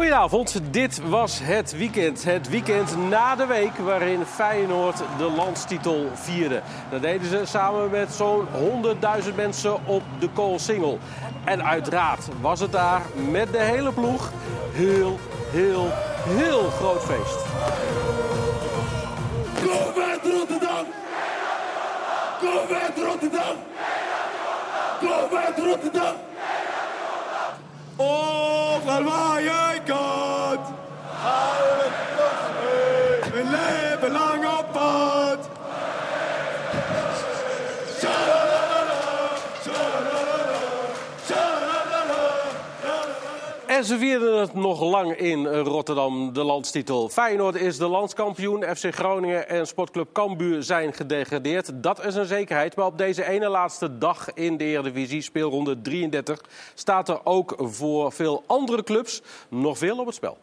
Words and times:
Goedenavond, 0.00 0.60
dit 0.70 1.00
was 1.08 1.38
het 1.42 1.76
weekend. 1.76 2.24
Het 2.24 2.48
weekend 2.48 2.96
na 3.08 3.36
de 3.36 3.46
week 3.46 3.76
waarin 3.76 4.24
Feyenoord 4.24 4.96
de 5.18 5.30
landstitel 5.36 6.10
vierde. 6.14 6.62
Dat 6.90 7.02
deden 7.02 7.28
ze 7.28 7.42
samen 7.44 7.90
met 7.90 8.12
zo'n 8.12 8.46
100.000 9.24 9.34
mensen 9.34 9.86
op 9.86 10.02
de 10.18 10.28
Koolsingel. 10.28 10.98
En 11.44 11.64
uiteraard 11.64 12.28
was 12.40 12.60
het 12.60 12.72
daar 12.72 13.02
met 13.30 13.52
de 13.52 13.58
hele 13.58 13.92
ploeg 13.92 14.32
heel, 14.72 15.18
heel, 15.50 15.88
heel 16.26 16.70
groot 16.70 17.04
feest. 17.04 17.38
Go 19.54 20.00
West 20.00 20.36
Rotterdam! 20.38 20.86
Go 22.40 22.66
West 22.68 23.06
Rotterdam! 23.06 23.56
Go 25.00 25.36
West 25.36 25.58
Rotterdam! 25.58 26.29
Op 28.00 28.84
naar 28.84 29.04
waar 29.04 29.42
jij 29.42 29.80
gaat! 29.84 30.72
Hou 31.22 31.82
het 31.82 32.10
En 43.80 43.86
ze 43.86 44.40
het 44.40 44.54
nog 44.54 44.80
lang 44.80 45.16
in 45.16 45.46
Rotterdam, 45.46 46.32
de 46.32 46.42
landstitel. 46.42 47.08
Feyenoord 47.08 47.54
is 47.54 47.76
de 47.76 47.86
landskampioen. 47.86 48.76
FC 48.76 48.94
Groningen 48.94 49.48
en 49.48 49.66
Sportclub 49.66 50.12
Cambuur 50.12 50.62
zijn 50.62 50.92
gedegradeerd. 50.92 51.70
Dat 51.74 52.04
is 52.04 52.14
een 52.14 52.26
zekerheid. 52.26 52.76
Maar 52.76 52.86
op 52.86 52.98
deze 52.98 53.28
ene 53.28 53.48
laatste 53.48 53.98
dag 53.98 54.34
in 54.34 54.56
de 54.56 54.64
Eredivisie, 54.64 55.22
speelronde 55.22 55.80
33... 55.80 56.40
staat 56.74 57.08
er 57.08 57.20
ook 57.24 57.54
voor 57.58 58.12
veel 58.12 58.42
andere 58.46 58.82
clubs 58.82 59.22
nog 59.48 59.78
veel 59.78 59.98
op 59.98 60.06
het 60.06 60.14
spel. 60.14 60.38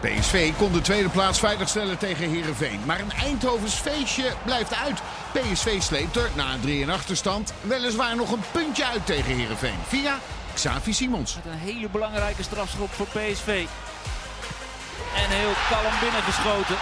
PSV 0.00 0.52
kon 0.58 0.72
de 0.72 0.80
tweede 0.80 1.08
plaats 1.08 1.38
veiligstellen 1.38 1.98
tegen 1.98 2.30
Herenveen. 2.30 2.80
Maar 2.86 3.00
een 3.00 3.12
Eindhovens 3.12 3.74
feestje 3.74 4.32
blijft 4.44 4.74
uit. 4.74 5.02
PSV 5.32 5.80
sleept 5.80 6.16
er 6.16 6.30
na 6.36 6.54
een 6.54 6.86
3-1 6.86 6.90
achterstand 6.90 7.52
weliswaar 7.60 8.16
nog 8.16 8.32
een 8.32 8.42
puntje 8.52 8.84
uit 8.84 9.06
tegen 9.06 9.34
Herenveen. 9.34 9.78
Via 9.86 10.18
Xavi 10.58 10.92
Simons. 10.92 11.34
Met 11.34 11.44
een 11.44 11.58
hele 11.58 11.88
belangrijke 11.88 12.42
strafschop 12.42 12.90
voor 12.90 13.06
PSV. 13.06 13.66
En 15.16 15.28
heel 15.28 15.54
kalm 15.70 15.92
binnengeschoten. 16.00 16.76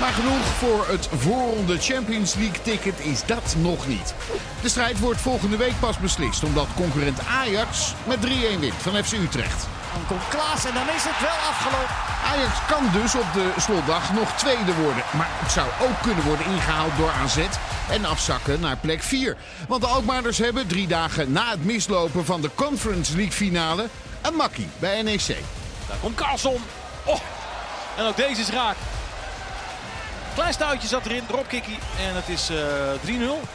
Maar 0.00 0.12
genoeg 0.12 0.46
voor 0.58 0.86
het 0.88 1.08
voorronde 1.16 1.78
Champions 1.78 2.34
League 2.34 2.62
ticket 2.62 3.00
is 3.00 3.24
dat 3.26 3.54
nog 3.58 3.86
niet. 3.86 4.14
De 4.62 4.68
strijd 4.68 4.98
wordt 4.98 5.20
volgende 5.20 5.56
week 5.56 5.80
pas 5.80 5.98
beslist 5.98 6.44
omdat 6.44 6.66
concurrent 6.74 7.18
Ajax 7.26 7.94
met 8.04 8.18
3-1 8.26 8.60
wint 8.60 8.74
van 8.74 9.04
FC 9.04 9.12
Utrecht. 9.12 9.66
Dan 9.92 10.06
komt 10.06 10.28
Klaas 10.28 10.64
en 10.64 10.74
dan 10.74 10.88
is 10.96 11.04
het 11.04 11.20
wel 11.20 11.38
afgelopen. 11.50 11.94
Ajax 12.24 12.52
kan 12.66 13.02
dus 13.02 13.14
op 13.14 13.32
de 13.32 13.52
slotdag 13.60 14.12
nog 14.12 14.32
tweede 14.32 14.74
worden. 14.74 15.02
Maar 15.16 15.28
het 15.30 15.52
zou 15.52 15.68
ook 15.82 16.02
kunnen 16.02 16.24
worden 16.24 16.46
ingehaald 16.46 16.96
door 16.96 17.10
AZ 17.10 17.38
en 17.90 18.04
afzakken 18.04 18.60
naar 18.60 18.76
plek 18.76 19.02
4. 19.02 19.36
Want 19.68 19.80
de 19.80 19.88
Alkmaarders 19.88 20.38
hebben 20.38 20.66
drie 20.66 20.86
dagen 20.86 21.32
na 21.32 21.50
het 21.50 21.64
mislopen 21.64 22.24
van 22.24 22.40
de 22.40 22.50
Conference 22.54 23.16
League 23.16 23.32
finale 23.32 23.88
een 24.22 24.34
makkie 24.34 24.68
bij 24.78 25.02
NEC. 25.02 25.36
Daar 25.88 25.98
komt 26.00 26.14
Carlson. 26.14 26.62
Oh, 27.04 27.20
en 27.96 28.06
ook 28.06 28.16
deze 28.16 28.40
is 28.40 28.48
raak. 28.48 28.76
Klein 30.36 30.52
stoutje 30.52 30.88
zat 30.88 31.06
erin, 31.06 31.26
dropkickie. 31.26 31.78
En 32.08 32.14
het 32.14 32.28
is 32.28 32.48
eh 32.48 32.56
3-0. 33.04 33.48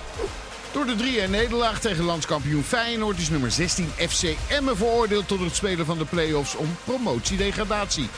Door 0.72 0.86
de 0.86 1.26
3-1 1.28 1.30
nederlaag 1.30 1.80
tegen 1.80 2.04
landskampioen 2.04 2.64
Feyenoord 2.64 3.18
is 3.18 3.30
nummer 3.30 3.52
16 3.52 3.92
FC 4.10 4.24
Emmen 4.48 4.78
veroordeeld 4.78 5.28
tot 5.28 5.40
het 5.40 5.56
spelen 5.56 5.86
van 5.86 5.98
de 5.98 6.06
play-offs 6.06 6.56
om 6.56 6.78
promotiedegradatie. 6.84 8.10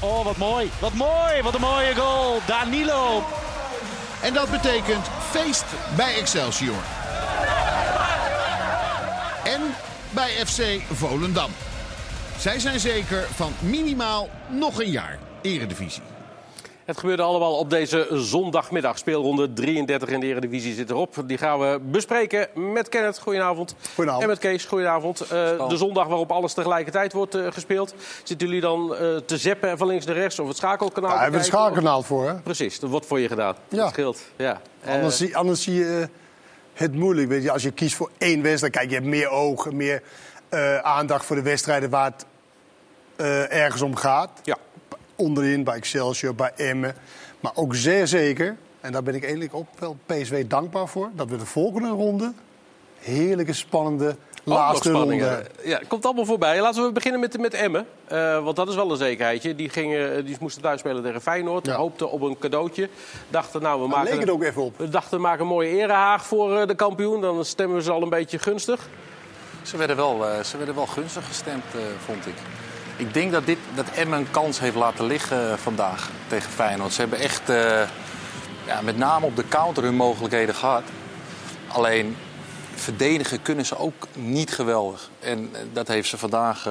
Oh, 0.00 0.24
wat 0.24 0.36
mooi. 0.36 0.70
Wat 0.78 0.92
mooi. 0.92 1.42
Wat 1.42 1.54
een 1.54 1.60
mooie 1.60 1.94
goal. 1.94 2.40
Danilo. 2.46 3.24
En 4.22 4.34
dat 4.34 4.50
betekent 4.50 5.06
feest 5.30 5.64
bij 5.96 6.18
Excelsior. 6.18 6.82
En 9.44 9.60
bij 10.10 10.46
FC 10.46 10.62
Volendam. 10.92 11.50
Zij 12.38 12.58
zijn 12.58 12.80
zeker 12.80 13.26
van 13.34 13.52
minimaal 13.58 14.28
nog 14.48 14.80
een 14.80 14.90
jaar 14.90 15.18
Eredivisie. 15.42 16.11
Het 16.92 17.00
gebeurde 17.00 17.22
allemaal 17.22 17.58
op 17.58 17.70
deze 17.70 18.08
zondagmiddag. 18.10 18.98
Speelronde 18.98 19.52
33 19.52 20.08
in 20.08 20.20
de 20.20 20.26
Eredivisie 20.26 20.74
zit 20.74 20.90
erop. 20.90 21.22
Die 21.26 21.38
gaan 21.38 21.58
we 21.58 21.80
bespreken 21.82 22.48
met 22.54 22.88
Kenneth. 22.88 23.18
Goedenavond. 23.18 23.74
Goedenavond. 23.94 24.22
En 24.22 24.28
met 24.28 24.38
Kees. 24.38 24.64
Goedenavond. 24.64 25.20
Eh, 25.20 25.68
de 25.68 25.76
zondag 25.76 26.06
waarop 26.06 26.32
alles 26.32 26.52
tegelijkertijd 26.52 27.12
wordt 27.12 27.34
eh, 27.34 27.46
gespeeld. 27.50 27.94
Zitten 28.22 28.46
jullie 28.46 28.62
dan 28.62 28.96
eh, 28.96 29.16
te 29.16 29.38
zeppen 29.38 29.78
van 29.78 29.86
links 29.86 30.06
naar 30.06 30.14
rechts 30.14 30.38
of 30.38 30.48
het 30.48 30.56
schakelkanaal? 30.56 31.10
Hebben 31.10 31.30
we 31.30 31.36
het 31.36 31.46
schakelkanaal 31.46 32.02
voor, 32.02 32.28
hè? 32.28 32.34
Precies, 32.34 32.80
dat 32.80 32.90
wordt 32.90 33.06
voor 33.06 33.20
je 33.20 33.28
gedaan. 33.28 33.54
Ja. 33.68 33.76
Dat 33.76 33.88
scheelt. 33.88 34.20
Ja. 34.36 34.60
Anders, 34.86 35.16
zie, 35.16 35.36
anders 35.36 35.62
zie 35.62 35.74
je 35.74 36.08
het 36.72 36.94
moeilijk. 36.94 37.28
Weet 37.28 37.42
je, 37.42 37.50
als 37.50 37.62
je 37.62 37.70
kiest 37.70 37.94
voor 37.94 38.10
één 38.18 38.42
wedstrijd, 38.42 38.72
kijk, 38.72 38.88
je 38.88 38.94
hebt 38.94 39.06
meer 39.06 39.28
ogen, 39.28 39.76
meer 39.76 40.02
eh, 40.48 40.78
aandacht 40.78 41.24
voor 41.24 41.36
de 41.36 41.42
wedstrijden 41.42 41.90
waar 41.90 42.04
het 42.04 42.26
eh, 43.16 43.52
ergens 43.52 43.82
om 43.82 43.96
gaat. 43.96 44.30
ja. 44.42 44.56
Onderin, 45.16 45.64
bij 45.64 45.74
Excelsior, 45.74 46.34
bij 46.34 46.52
Emmen. 46.56 46.94
Maar 47.40 47.52
ook 47.54 47.74
zeer 47.74 48.06
zeker, 48.06 48.56
en 48.80 48.92
daar 48.92 49.02
ben 49.02 49.14
ik 49.14 49.22
eigenlijk 49.22 49.54
ook 49.54 49.66
wel 49.78 49.96
PSW 50.06 50.34
dankbaar 50.48 50.88
voor, 50.88 51.10
dat 51.14 51.28
we 51.28 51.36
de 51.36 51.46
volgende 51.46 51.88
ronde, 51.88 52.32
heerlijke, 52.98 53.52
spannende 53.52 54.16
laatste 54.44 54.90
ronde. 54.90 55.46
Ja, 55.64 55.80
komt 55.88 56.04
allemaal 56.04 56.24
voorbij. 56.24 56.60
Laten 56.60 56.84
we 56.84 56.92
beginnen 56.92 57.20
met, 57.20 57.38
met 57.38 57.54
Emmen. 57.54 57.86
Eh, 58.04 58.44
want 58.44 58.56
dat 58.56 58.68
is 58.68 58.74
wel 58.74 58.90
een 58.90 58.96
zekerheidje. 58.96 59.54
Die, 59.54 59.68
gingen, 59.68 60.24
die 60.24 60.36
moesten 60.40 60.62
thuis 60.62 60.80
spelen 60.80 61.02
tegen 61.02 61.20
Feyenoord. 61.20 61.66
Ja. 61.66 61.74
Hoopten 61.74 62.10
op 62.10 62.22
een 62.22 62.38
cadeautje. 62.38 62.88
Dachten, 63.28 63.62
nou, 63.62 63.80
we 63.80 63.88
maken, 63.88 64.10
leek 64.10 64.20
het 64.20 64.30
ook 64.30 64.42
even 64.42 64.62
op. 64.62 64.78
we 64.78 64.88
dachten, 64.88 65.16
we 65.16 65.22
maken 65.22 65.40
een 65.40 65.46
mooie 65.46 65.68
erehaag 65.68 66.26
voor 66.26 66.58
eh, 66.58 66.66
de 66.66 66.74
kampioen. 66.74 67.20
Dan 67.20 67.44
stemmen 67.44 67.76
we 67.76 67.82
ze 67.82 67.90
al 67.90 68.02
een 68.02 68.08
beetje 68.08 68.38
gunstig. 68.38 68.88
Ze 69.62 69.76
werden 69.76 69.96
wel, 69.96 70.26
eh, 70.26 70.42
ze 70.42 70.56
werden 70.56 70.74
wel 70.74 70.86
gunstig 70.86 71.26
gestemd, 71.26 71.64
eh, 71.74 71.80
vond 72.04 72.26
ik. 72.26 72.34
Ik 73.02 73.14
denk 73.14 73.32
dat, 73.32 73.46
dit, 73.46 73.58
dat 73.74 73.86
Emmen 73.94 74.18
een 74.18 74.30
kans 74.30 74.60
heeft 74.60 74.76
laten 74.76 75.06
liggen 75.06 75.50
eh, 75.50 75.56
vandaag 75.56 76.10
tegen 76.26 76.50
Feyenoord. 76.50 76.92
Ze 76.92 77.00
hebben 77.00 77.18
echt 77.18 77.48
eh, 77.48 77.82
ja, 78.66 78.80
met 78.82 78.96
name 78.96 79.26
op 79.26 79.36
de 79.36 79.48
counter 79.48 79.82
hun 79.82 79.94
mogelijkheden 79.94 80.54
gehad. 80.54 80.82
Alleen 81.68 82.16
verdedigen 82.74 83.42
kunnen 83.42 83.66
ze 83.66 83.78
ook 83.78 84.06
niet 84.14 84.54
geweldig. 84.54 85.10
En 85.20 85.50
eh, 85.52 85.60
dat 85.72 85.88
heeft 85.88 86.08
ze 86.08 86.18
vandaag... 86.18 86.68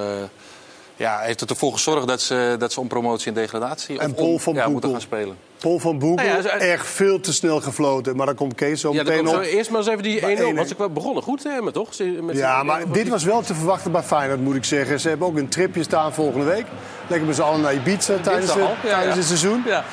ja, 1.02 1.20
heeft 1.20 1.40
het 1.40 1.50
ervoor 1.50 1.72
gezorgd 1.74 2.08
dat 2.08 2.22
ze, 2.22 2.56
dat 2.60 2.74
ze 2.74 2.80
om 2.80 2.88
promotie 2.88 3.28
en 3.28 3.34
degradatie 3.34 4.00
En 4.00 4.14
Paul 4.14 4.28
om- 4.32 4.40
van 4.40 4.54
ja, 4.54 4.68
moeten 4.68 4.92
gaan 4.92 5.02
spelen. 5.02 5.38
Paul 5.60 5.80
van 5.80 6.00
Boekel, 6.00 6.26
Nou 6.26 6.38
ja, 6.38 6.42
ze- 6.42 6.50
echt 6.50 6.88
veel 6.88 7.20
te 7.20 7.34
snel 7.34 7.62
gefloten. 7.62 8.16
Maar 8.16 8.26
dan 8.26 8.36
komt 8.36 8.56
Kees 8.56 8.82
zo 8.82 8.94
Ja, 8.94 9.04
meteen 9.04 9.24
komt 9.26 9.38
op. 9.38 9.42
eerst 9.44 9.70
maar 9.70 9.80
eens 9.80 9.90
even 9.90 10.04
die 10.04 10.20
1-0. 10.20 10.22
Maar 10.22 10.32
1-1. 10.46 10.56
Want 10.56 10.68
ze 10.68 10.90
begonnen 10.94 11.24
goed, 11.24 11.44
hè, 11.44 11.50
Emmen, 11.50 11.74
toch? 11.74 11.90
Met 12.22 12.38
Ja, 12.38 12.64
maar 12.64 12.92
dit 12.92 13.08
was 13.10 13.24
wel 13.24 13.42
te 13.42 13.54
verwachten 13.56 13.92
bij 13.92 14.04
Feyenoord, 14.04 14.42
moet 14.42 14.56
ik 14.56 14.64
zeggen. 14.66 15.00
Ze 15.00 15.10
hebben 15.10 15.28
ook 15.28 15.38
een 15.38 15.50
tripje 15.50 15.84
staan 15.84 16.14
volgende 16.14 16.46
week. 16.46 16.66
Lekker 17.08 17.28
met 17.28 17.36
z'n 17.36 17.42
allen 17.42 17.62
naar 17.62 17.74
Ibiza 17.74 18.18
tijdens, 18.22 18.54
het, 18.54 18.64
tijdens 18.82 19.14
ja. 19.14 19.16
het 19.20 19.26
seizoen. 19.26 19.64
Ja. 19.66 19.84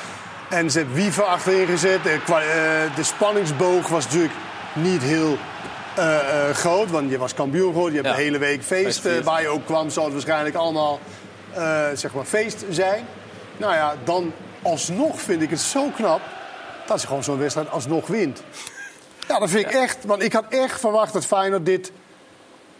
En 0.49 0.71
ze 0.71 0.77
hebben 0.77 0.95
Wiever 0.95 1.23
achterin 1.23 1.67
gezet. 1.67 2.05
Eh, 2.05 2.23
kwa- 2.25 2.41
eh, 2.41 2.95
De 2.95 3.03
spanningsboog 3.03 3.87
was 3.87 4.05
natuurlijk 4.05 4.33
niet 4.73 5.01
heel 5.01 5.37
groot. 6.53 6.89
Want 6.89 7.09
je 7.11 7.17
was 7.17 7.33
kampioen 7.33 7.67
geworden. 7.71 7.93
Je 7.93 8.01
hebt 8.01 8.09
Ja. 8.09 8.15
de 8.17 8.21
hele 8.23 8.37
week 8.37 8.63
feest. 8.63 9.05
Eh, 9.05 9.17
waar 9.17 9.41
je 9.41 9.47
ook 9.47 9.65
kwam, 9.65 9.89
zou 9.89 10.05
het 10.05 10.13
waarschijnlijk 10.13 10.55
allemaal 10.55 10.99
eh, 11.53 11.85
zeg 11.93 12.13
maar 12.13 12.25
feest 12.25 12.65
zijn. 12.69 13.05
Nou 13.57 13.73
ja, 13.73 13.95
dan 14.03 14.33
alsnog 14.61 15.21
vind 15.21 15.41
ik 15.41 15.49
het 15.49 15.59
zo 15.59 15.89
knap 15.95 16.21
dat 16.87 17.01
ze 17.01 17.07
gewoon 17.07 17.23
zo'n 17.23 17.37
wedstrijd 17.37 17.69
alsnog 17.69 18.07
wint. 18.07 18.43
Ja, 19.27 19.39
dat 19.39 19.49
vind 19.49 19.65
ik 19.65 19.71
echt. 19.71 19.97
Want 20.05 20.21
ik 20.23 20.33
had 20.33 20.45
echt 20.49 20.79
verwacht 20.79 21.13
dat 21.13 21.25
Feyenoord 21.25 21.65
dit 21.65 21.91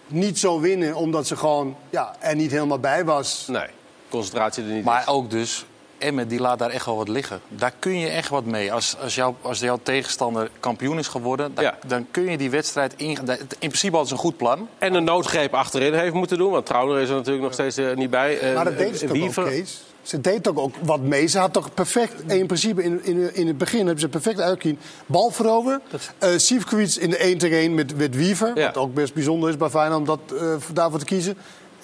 niet 0.07 0.39
zou 0.39 0.61
winnen. 0.61 0.95
Omdat 0.95 1.27
ze 1.27 1.35
gewoon 1.35 1.75
ja, 1.89 2.15
er 2.19 2.35
niet 2.35 2.51
helemaal 2.51 2.79
bij 2.79 3.05
was. 3.05 3.45
Nee, 3.47 3.67
concentratie 4.09 4.63
er 4.63 4.69
niet 4.69 4.83
Maar 4.83 5.01
is. 5.01 5.07
ook 5.07 5.29
dus, 5.29 5.65
Emmen 5.99 6.27
die 6.27 6.39
laat 6.39 6.59
daar 6.59 6.69
echt 6.69 6.85
wel 6.85 6.95
wat 6.97 7.07
liggen. 7.07 7.39
Daar 7.47 7.73
kun 7.79 7.99
je 7.99 8.07
echt 8.07 8.29
wat 8.29 8.45
mee. 8.45 8.73
Als, 8.73 8.95
als, 9.01 9.15
jouw, 9.15 9.35
als 9.41 9.59
jouw 9.59 9.79
tegenstander 9.83 10.49
kampioen 10.59 10.97
is 10.97 11.07
geworden, 11.07 11.51
dan, 11.55 11.63
Ja. 11.63 11.77
dan 11.87 12.07
kun 12.11 12.31
je 12.31 12.37
die 12.37 12.49
wedstrijd 12.49 12.93
in. 12.97 13.07
In 13.07 13.17
principe 13.57 13.91
hadden 13.91 14.07
ze 14.07 14.13
een 14.13 14.19
goed 14.19 14.37
plan. 14.37 14.67
En 14.77 14.93
een 14.93 15.03
noodgreep 15.03 15.53
achterin 15.53 15.93
heeft 15.93 16.13
moeten 16.13 16.37
doen. 16.37 16.51
Want 16.51 16.65
Trauner 16.65 16.99
is 16.99 17.09
er 17.09 17.15
natuurlijk 17.15 17.43
nog 17.43 17.53
steeds 17.53 17.77
eh, 17.77 17.95
niet 17.95 18.09
bij. 18.09 18.39
Eh, 18.39 18.55
Maar 18.55 18.65
dat 18.65 18.77
deed 18.77 18.97
ze 18.99 19.05
toch 19.05 19.17
Wiever- 19.17 19.43
ook, 19.43 19.49
Kees? 19.49 19.81
Ze 20.01 20.21
deed 20.21 20.43
toch 20.43 20.55
ook 20.57 20.75
wat 20.81 21.01
mee. 21.01 21.27
Ze 21.27 21.39
had 21.39 21.53
toch 21.53 21.73
perfect, 21.73 22.13
in 22.31 22.45
principe 22.47 22.83
in, 22.83 23.03
in, 23.05 23.35
in 23.35 23.47
het 23.47 23.57
begin 23.57 23.79
hebben 23.79 23.99
ze 23.99 24.09
perfect 24.09 24.39
uitgekien. 24.39 24.79
Bal 25.05 25.29
veroveren. 25.31 25.81
Eh 26.17 26.29
Sivkovic 26.37 26.95
in 26.95 27.09
de 27.09 27.17
1 27.17 27.37
tegen 27.37 27.57
1 27.57 27.73
met, 27.73 27.97
met 27.97 28.15
Wiever. 28.15 28.51
Ja. 28.57 28.65
Wat 28.65 28.77
ook 28.77 28.93
best 28.93 29.13
bijzonder 29.13 29.49
is 29.49 29.57
bij 29.57 29.69
Feyenoord 29.69 29.99
om 29.99 30.05
dat, 30.05 30.19
eh, 30.41 30.55
daarvoor 30.73 30.99
te 30.99 31.05
kiezen. 31.05 31.37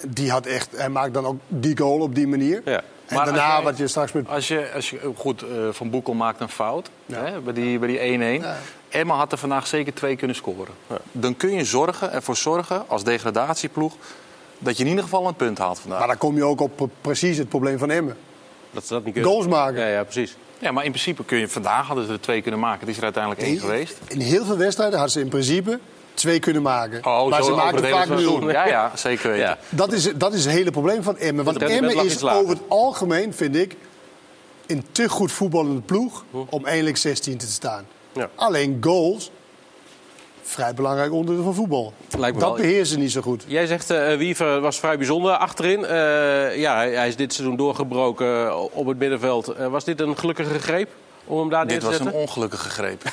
Die 0.08 0.30
had 0.30 0.46
echt, 0.46 0.68
hij 0.76 0.88
maakt 0.88 1.14
dan 1.14 1.26
ook 1.26 1.36
die 1.48 1.76
goal 1.78 2.00
op 2.00 2.14
die 2.14 2.26
manier. 2.26 2.62
Ja. 2.64 2.82
En 3.06 3.14
Maar 3.16 3.24
daarna, 3.24 3.44
als 3.44 3.54
jij- 3.54 3.62
wat 3.64 3.78
je 3.78 3.88
straks 3.88 4.12
met... 4.12 4.28
Als 4.28 4.48
je, 4.48 4.70
als 4.74 4.90
je, 4.90 5.10
goed, 5.16 5.42
eh, 5.42 5.48
Van 5.70 5.90
Boekel 5.90 6.14
maakt 6.14 6.40
een 6.40 6.48
fout 6.48 6.90
Ja. 7.06 7.24
hè, 7.24 7.40
bij 7.40 7.52
die 7.52 7.78
bij 7.78 7.88
die 7.88 7.98
1-1. 8.42 8.44
Emma 8.88 9.14
had 9.14 9.32
er 9.32 9.38
vandaag 9.38 9.66
zeker 9.66 9.94
twee 9.94 10.16
kunnen 10.16 10.36
scoren. 10.36 10.74
Dan 11.12 11.36
kun 11.36 11.50
je 11.52 11.64
zorgen, 11.64 12.12
ervoor 12.12 12.36
zorgen 12.36 12.84
als 12.88 13.04
degradatieploeg 13.04 13.92
dat 14.58 14.76
je 14.76 14.82
in 14.82 14.88
ieder 14.88 15.04
geval 15.04 15.26
een 15.26 15.34
punt 15.34 15.58
haalt 15.58 15.78
vandaag. 15.78 15.98
Maar 15.98 16.08
dan 16.08 16.18
kom 16.18 16.36
je 16.36 16.44
ook 16.44 16.60
op 16.60 16.76
pre- 16.76 16.88
precies 17.00 17.36
het 17.36 17.48
probleem 17.48 17.78
van 17.78 17.90
Emmen. 17.90 18.16
Dat 18.70 18.86
ze 18.86 18.92
dat 18.92 19.04
niet 19.04 19.12
kunnen. 19.12 19.30
Goals 19.30 19.46
maken. 19.46 19.80
Ja, 19.80 19.86
ja, 19.88 20.02
precies. 20.02 20.36
Ja, 20.58 20.72
maar 20.72 20.84
in 20.84 20.90
principe 20.90 21.24
kun 21.24 21.38
je 21.38 21.48
vandaag 21.48 21.86
hadden 21.86 22.06
ze 22.06 22.12
er 22.12 22.20
twee 22.20 22.42
kunnen 22.42 22.60
maken. 22.60 22.80
Het 22.80 22.88
is 22.88 22.96
er 22.96 23.02
uiteindelijk 23.02 23.42
één 23.42 23.58
geweest. 23.58 23.98
In 24.08 24.20
heel 24.20 24.44
veel 24.44 24.56
wedstrijden 24.56 24.94
hadden 24.98 25.12
ze 25.14 25.20
in 25.20 25.28
principe 25.28 25.78
twee 26.16 26.38
kunnen 26.38 26.62
maken. 26.62 27.06
Oh, 27.06 27.28
maar 27.28 27.42
zo 27.42 27.48
ze 27.48 27.54
maken 27.54 27.88
vaak 27.88 28.08
nul. 28.08 28.50
Ja, 28.50 28.66
ja, 28.66 28.92
zeker 28.94 29.30
weten. 29.30 29.46
Ja. 29.46 29.58
Dat 29.68 29.92
is, 29.92 30.12
dat 30.16 30.34
is 30.34 30.44
het 30.44 30.54
hele 30.54 30.70
probleem 30.70 31.02
van 31.02 31.18
Emmen. 31.18 31.44
Want 31.44 31.62
Emmen 31.62 32.04
is 32.04 32.24
over 32.24 32.48
het 32.48 32.62
algemeen, 32.68 33.34
vind 33.34 33.56
ik, 33.56 33.76
een 34.66 34.84
te 34.92 35.08
goed 35.08 35.32
voetballende 35.32 35.80
ploeg 35.80 36.24
om 36.48 36.66
eindelijk 36.66 36.96
16 36.96 37.36
te 37.38 37.46
staan. 37.46 37.86
Ja. 38.12 38.30
Alleen 38.34 38.78
goals, 38.80 39.30
vrij 40.42 40.74
belangrijk 40.74 41.12
onderdeel 41.12 41.44
van 41.44 41.54
voetbal. 41.54 41.92
Lijkt 42.18 42.34
me 42.34 42.42
dat 42.42 42.52
wel. 42.52 42.60
beheersen 42.60 42.86
ze 42.94 42.98
niet 42.98 43.12
zo 43.12 43.20
goed. 43.20 43.44
Jij 43.46 43.66
zegt, 43.66 43.90
eh 43.90 44.16
Wiever 44.16 44.60
was 44.60 44.78
vrij 44.78 44.96
bijzonder 44.96 45.32
achterin. 45.36 45.84
Eh, 45.84 46.56
ja, 46.56 46.74
hij, 46.74 46.90
hij 46.92 47.08
is 47.08 47.16
dit 47.16 47.32
seizoen 47.32 47.56
doorgebroken 47.56 48.56
op 48.74 48.86
het 48.86 48.98
middenveld. 48.98 49.48
Eh, 49.48 49.66
was 49.66 49.84
dit 49.84 50.00
een 50.00 50.18
gelukkige 50.18 50.58
greep 50.58 50.88
om 51.24 51.38
hem 51.38 51.48
daar 51.48 51.64
neer 51.66 51.72
Dit 51.74 51.80
te 51.80 51.86
was 51.86 51.96
zetten? 51.96 52.14
een 52.14 52.20
ongelukkige 52.20 52.68
greep. 52.68 53.02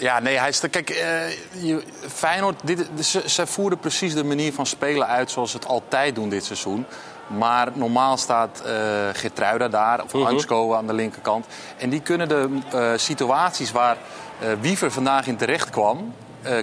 ja, 0.00 0.18
nee, 0.20 0.38
hij 0.38 0.48
is... 0.48 0.60
de- 0.60 0.68
Kijk, 0.68 0.90
eh, 0.90 1.30
je, 1.62 1.82
Feyenoord, 2.08 2.60
dit, 2.64 2.88
ze, 3.00 3.22
ze 3.26 3.46
voeren 3.46 3.78
precies 3.78 4.14
de 4.14 4.24
manier 4.24 4.52
van 4.52 4.66
spelen 4.66 5.06
uit 5.06 5.30
zoals 5.30 5.50
ze 5.50 5.56
het 5.56 5.66
altijd 5.66 6.14
doen 6.14 6.28
dit 6.28 6.44
seizoen. 6.44 6.86
Maar 7.26 7.68
normaal 7.74 8.16
staat 8.16 8.62
eh 8.66 8.72
Gertruida 9.12 9.68
daar, 9.68 10.02
of. 10.02 10.12
Hansko 10.12 10.74
aan 10.74 10.86
de 10.86 10.92
linkerkant. 10.92 11.46
En 11.76 11.90
die 11.90 12.00
kunnen 12.00 12.28
de 12.28 12.48
eh, 12.72 12.92
situaties 12.96 13.72
waar 13.72 13.96
Wiever 14.60 14.90
vandaag 14.90 15.26
in 15.26 15.36
terecht 15.36 15.70
kwam, 15.70 16.14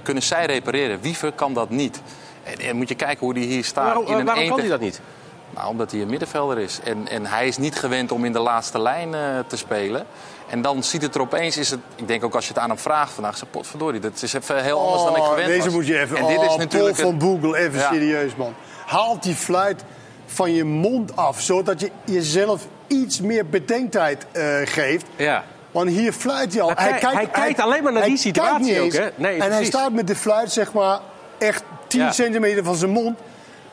kunnen 0.04 0.24
zij 0.24 0.46
repareren. 0.46 1.02
Wiever 1.02 1.32
kan 1.32 1.54
dat 1.54 1.70
niet. 1.70 2.02
En, 2.44 2.60
en 2.60 2.76
moet 2.76 2.90
je 2.90 2.96
kijken 2.96 3.20
hoe 3.26 3.34
hij 3.34 3.44
hier 3.44 3.64
staat. 3.64 3.86
waarom 3.86 4.06
in 4.06 4.14
een 4.20 4.26
waarom 4.26 4.48
kan 4.48 4.60
hij 4.60 4.68
dat 4.70 4.80
niet? 4.80 5.02
nou, 5.50 5.70
omdat 5.70 5.92
hij 5.92 6.02
een 6.02 6.10
middenvelder 6.10 6.58
is. 6.58 6.80
En, 6.84 7.08
en 7.08 7.26
hij 7.26 7.48
is 7.48 7.58
niet 7.58 7.76
gewend 7.76 8.12
om 8.12 8.26
in 8.26 8.32
de 8.34 8.40
laatste 8.40 8.80
lijn 8.82 9.12
te 9.48 9.58
spelen. 9.58 10.06
En 10.50 10.62
dan 10.62 10.84
ziet 10.84 11.02
het 11.02 11.16
er 11.16 11.22
opeens, 11.22 11.58
is 11.58 11.70
het, 11.70 11.80
ik 11.96 12.08
denk 12.08 12.24
ook 12.24 12.36
als 12.36 12.48
je 12.48 12.54
het 12.54 12.62
aan 12.62 12.70
hem 12.70 12.78
vraagt 12.78 13.12
vandaag, 13.14 13.38
zeg 13.38 13.50
potverdorie, 13.50 14.00
dat 14.00 14.22
is 14.22 14.34
even 14.34 14.64
heel 14.64 14.80
anders 14.86 15.04
dan 15.04 15.16
ik 15.16 15.22
Oh, 15.22 15.28
gewend 15.30 15.48
deze 15.48 15.64
was. 15.64 15.74
moet 15.74 15.88
je 15.88 16.00
even... 16.00 16.18
En 16.18 16.26
dit 16.28 16.42
is 16.42 16.48
oh, 16.48 16.58
natuurlijk 16.58 16.96
Paul 16.96 17.10
van 17.10 17.18
Boegel, 17.18 17.56
even 17.56 17.80
Ja. 17.80 17.92
serieus, 17.92 18.36
man. 18.36 18.54
Haal 18.86 19.20
die 19.20 19.36
fluit 19.36 19.84
van 20.26 20.54
je 20.54 20.64
mond 20.64 21.16
af, 21.16 21.42
zodat 21.42 21.80
je 21.80 21.92
jezelf 22.06 22.68
iets 22.88 23.22
meer 23.22 23.46
bedenktijd 23.46 24.26
eh, 24.32 24.44
geeft. 24.64 25.06
Ja. 25.16 25.44
Want 25.72 25.90
hier 25.90 26.12
fluit 26.14 26.54
hij 26.54 26.62
al. 26.62 26.72
Hij- 26.76 26.98
hij 27.00 27.28
kijkt 27.28 27.60
alleen 27.60 27.84
maar 27.84 27.94
naar 27.94 28.06
die 28.06 28.18
situatie 28.18 28.74
kijkt 28.74 28.84
niet 28.84 28.94
ook, 28.96 29.02
hè? 29.04 29.10
Nee, 29.16 29.40
en 29.42 29.52
hij 29.52 29.66
staat 29.66 29.92
met 29.92 30.08
de 30.08 30.16
fluit, 30.16 30.52
zeg 30.52 30.74
maar, 30.74 31.00
echt 31.38 31.64
10 31.88 32.00
Ja. 32.02 32.12
centimeter 32.12 32.64
van 32.64 32.76
zijn 32.76 32.92
mond. 32.92 33.20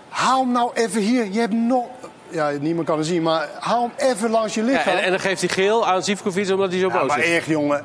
Haal 0.08 0.40
hem 0.40 0.52
nou 0.52 0.70
even 0.74 1.00
hier. 1.00 1.26
Je 1.32 1.40
hebt 1.40 1.52
nog... 1.52 1.84
Ja, 2.34 2.50
niemand 2.50 2.86
kan 2.86 2.98
het 2.98 3.06
zien, 3.06 3.22
maar 3.22 3.48
haal 3.60 3.90
hem 3.96 4.08
even 4.10 4.30
langs 4.30 4.54
je 4.54 4.60
Ja, 4.64 4.66
lichaam. 4.70 4.96
en, 4.96 5.02
en 5.02 5.10
dan 5.10 5.20
geeft 5.20 5.40
hij 5.40 5.48
geel 5.50 5.86
aan 5.86 6.02
Zivkovic 6.02 6.50
omdat 6.50 6.70
hij 6.70 6.80
zo 6.80 6.86
Ja, 6.88 6.98
boos 6.98 7.08
maar 7.08 7.18
is. 7.18 7.34
echt, 7.36 7.46
jongen. 7.46 7.84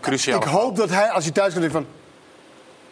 Cruciaal. 0.00 0.40
Ik 0.40 0.46
hoop 0.48 0.76
dat 0.76 0.90
hij, 0.90 1.10
als 1.10 1.24
hij 1.24 1.32
thuis 1.32 1.54
komt, 1.54 1.72
denkt 1.72 1.76
van... 1.76 1.86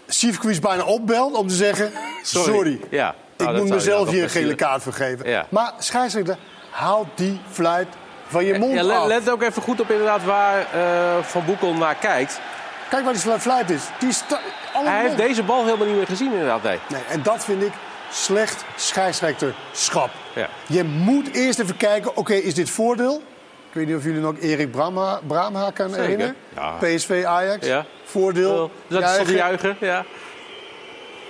Sivkovic 0.07 0.61
bijna 0.61 0.85
opbelt 0.85 1.35
om 1.35 1.49
te 1.49 1.55
zeggen... 1.55 1.93
Sorry, 2.23 2.81
Ja. 2.91 3.09
ik 3.37 3.45
Nou, 3.45 3.53
dat 3.53 3.63
moet 3.65 3.75
mezelf 3.75 4.11
hier 4.11 4.23
een 4.23 4.31
gele 4.31 4.55
kaart 4.55 4.83
voor 4.83 4.93
geven. 4.93 5.29
Ja. 5.31 5.47
Maar 5.49 5.73
scheidsrechter, 5.79 6.37
haal 6.71 7.07
die 7.15 7.41
fluit 7.51 7.87
van 8.27 8.45
je 8.45 8.59
mond 8.59 8.75
Ja, 8.75 8.83
let, 8.83 8.97
af. 8.97 9.07
let 9.07 9.31
ook 9.31 9.43
even 9.43 9.63
goed 9.63 9.81
op 9.81 9.91
inderdaad 9.91 10.25
waar 10.25 10.59
eh, 10.59 11.23
Van 11.23 11.45
Boekel 11.45 11.75
naar 11.75 11.95
kijkt. 11.95 12.41
Kijk 12.89 13.05
waar 13.05 13.13
die 13.13 13.23
fluit- 13.23 13.41
fluit 13.41 13.71
is. 13.71 13.83
Die 13.99 14.13
Hij 14.73 15.01
heeft 15.03 15.17
deze 15.17 15.43
bal 15.43 15.65
helemaal 15.65 15.87
niet 15.87 15.97
meer 15.97 16.07
gezien 16.07 16.33
inderdaad. 16.33 16.63
Nee. 16.63 16.79
Nee, 16.89 17.03
en 17.09 17.23
dat 17.23 17.45
vind 17.45 17.63
ik 17.63 17.73
slecht 18.15 18.65
scheidsrechterschap. 18.77 20.11
Ja. 20.35 20.49
Je 20.67 20.85
moet 20.85 21.33
eerst 21.33 21.59
even 21.59 21.77
kijken, 21.77 22.17
oké, 22.17 22.35
is 22.35 22.55
dit 22.55 22.71
voordeel? 22.71 23.23
Ik 23.69 23.81
weet 23.81 23.87
niet 23.87 23.97
of 23.97 24.05
jullie 24.05 24.21
nog 24.21 24.35
Erik 24.41 24.71
Bramha, 24.71 25.21
Bramha 25.27 25.71
kan 25.71 25.89
Zeker. 25.89 26.03
herinneren. 26.03 26.35
Ja. 26.55 26.71
PSV 26.81 27.23
Ajax. 27.27 27.67
Ja. 27.67 27.85
Voordeel. 28.05 28.71
Dat 28.87 29.01
juichen. 29.01 29.35
juichen? 29.35 29.77
Ja. 29.81 30.05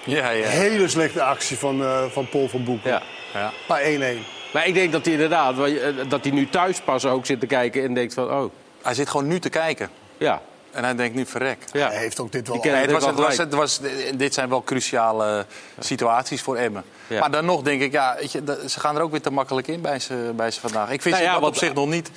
Ja, 0.04 0.30
ja. 0.30 0.46
Hele 0.46 0.88
slechte 0.88 1.22
actie 1.22 1.58
van, 1.58 1.82
eh, 1.82 2.04
van 2.10 2.28
Paul 2.28 2.48
van 2.48 2.64
Boekel. 2.64 2.90
ja. 2.90 3.02
ja. 3.32 3.50
Maar 3.68 3.80
1-1. 3.82 4.18
Maar 4.52 4.66
ik 4.66 4.74
denk 4.74 4.92
dat 4.92 5.04
hij 5.04 5.12
inderdaad, 5.14 5.58
eh, 5.58 5.82
dat 6.08 6.24
hij 6.24 6.32
nu 6.32 6.48
thuis 6.48 6.80
pas 6.80 7.04
ook 7.06 7.26
zit 7.26 7.40
te 7.40 7.46
kijken 7.46 7.82
en 7.82 7.94
denkt 7.94 8.14
van, 8.14 8.30
oh, 8.30 8.50
Hij 8.82 8.94
zit 8.94 9.08
gewoon 9.08 9.26
nu 9.26 9.38
te 9.38 9.48
kijken. 9.48 9.88
ja. 10.18 10.42
En 10.74 10.84
hij 10.84 10.94
denkt 10.94 11.14
nu 11.14 11.26
verrek. 11.26 11.58
ja. 11.72 11.88
Hij 11.88 11.98
heeft 11.98 12.20
ook 12.20 12.32
dit 12.32 12.48
wel 12.48 12.58
Nee, 12.62 12.72
het 12.72 12.90
was, 12.90 13.06
het 13.06 13.14
was, 13.14 13.36
het 13.36 13.54
was, 13.54 13.80
dit 14.14 14.34
zijn 14.34 14.48
wel 14.48 14.62
cruciale 14.64 15.46
situaties 15.78 16.42
voor 16.42 16.56
Emmen. 16.56 16.84
Ja. 17.06 17.20
Maar 17.20 17.30
dan 17.30 17.44
nog 17.44 17.62
denk 17.62 17.80
ik, 17.82 17.92
ja, 17.92 18.16
weet 18.18 18.32
je, 18.32 18.64
ze 18.66 18.80
gaan 18.80 18.96
er 18.96 19.02
ook 19.02 19.10
weer 19.10 19.20
te 19.20 19.30
makkelijk 19.30 19.66
in 19.68 19.80
bij 19.80 19.98
ze, 19.98 20.32
bij 20.36 20.50
ze 20.50 20.60
vandaag. 20.60 20.90
Ik 20.90 21.02
vind 21.02 21.14
Nou 21.14 21.26
ja, 21.26 21.38
op 21.38 21.56
zich 21.56 21.74
nog 21.74 21.88
niet... 21.88 22.10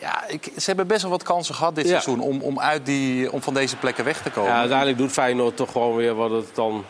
Ja, 0.00 0.24
ik, 0.28 0.44
ze 0.56 0.62
hebben 0.64 0.86
best 0.86 1.02
wel 1.02 1.10
wat 1.10 1.22
kansen 1.22 1.54
gehad 1.54 1.74
dit 1.74 1.84
Ja. 1.84 1.90
seizoen 1.90 2.20
om, 2.20 2.40
om, 2.40 2.60
uit 2.60 2.86
die, 2.86 3.32
om 3.32 3.42
van 3.42 3.54
deze 3.54 3.76
plekken 3.76 4.04
weg 4.04 4.22
te 4.22 4.30
komen. 4.30 4.50
ja, 4.50 4.58
uiteindelijk 4.58 4.98
doet 4.98 5.12
Feyenoord 5.12 5.56
toch 5.56 5.72
gewoon 5.72 5.96
weer 5.96 6.14
wat 6.14 6.30
het 6.30 6.54
dan 6.54 6.84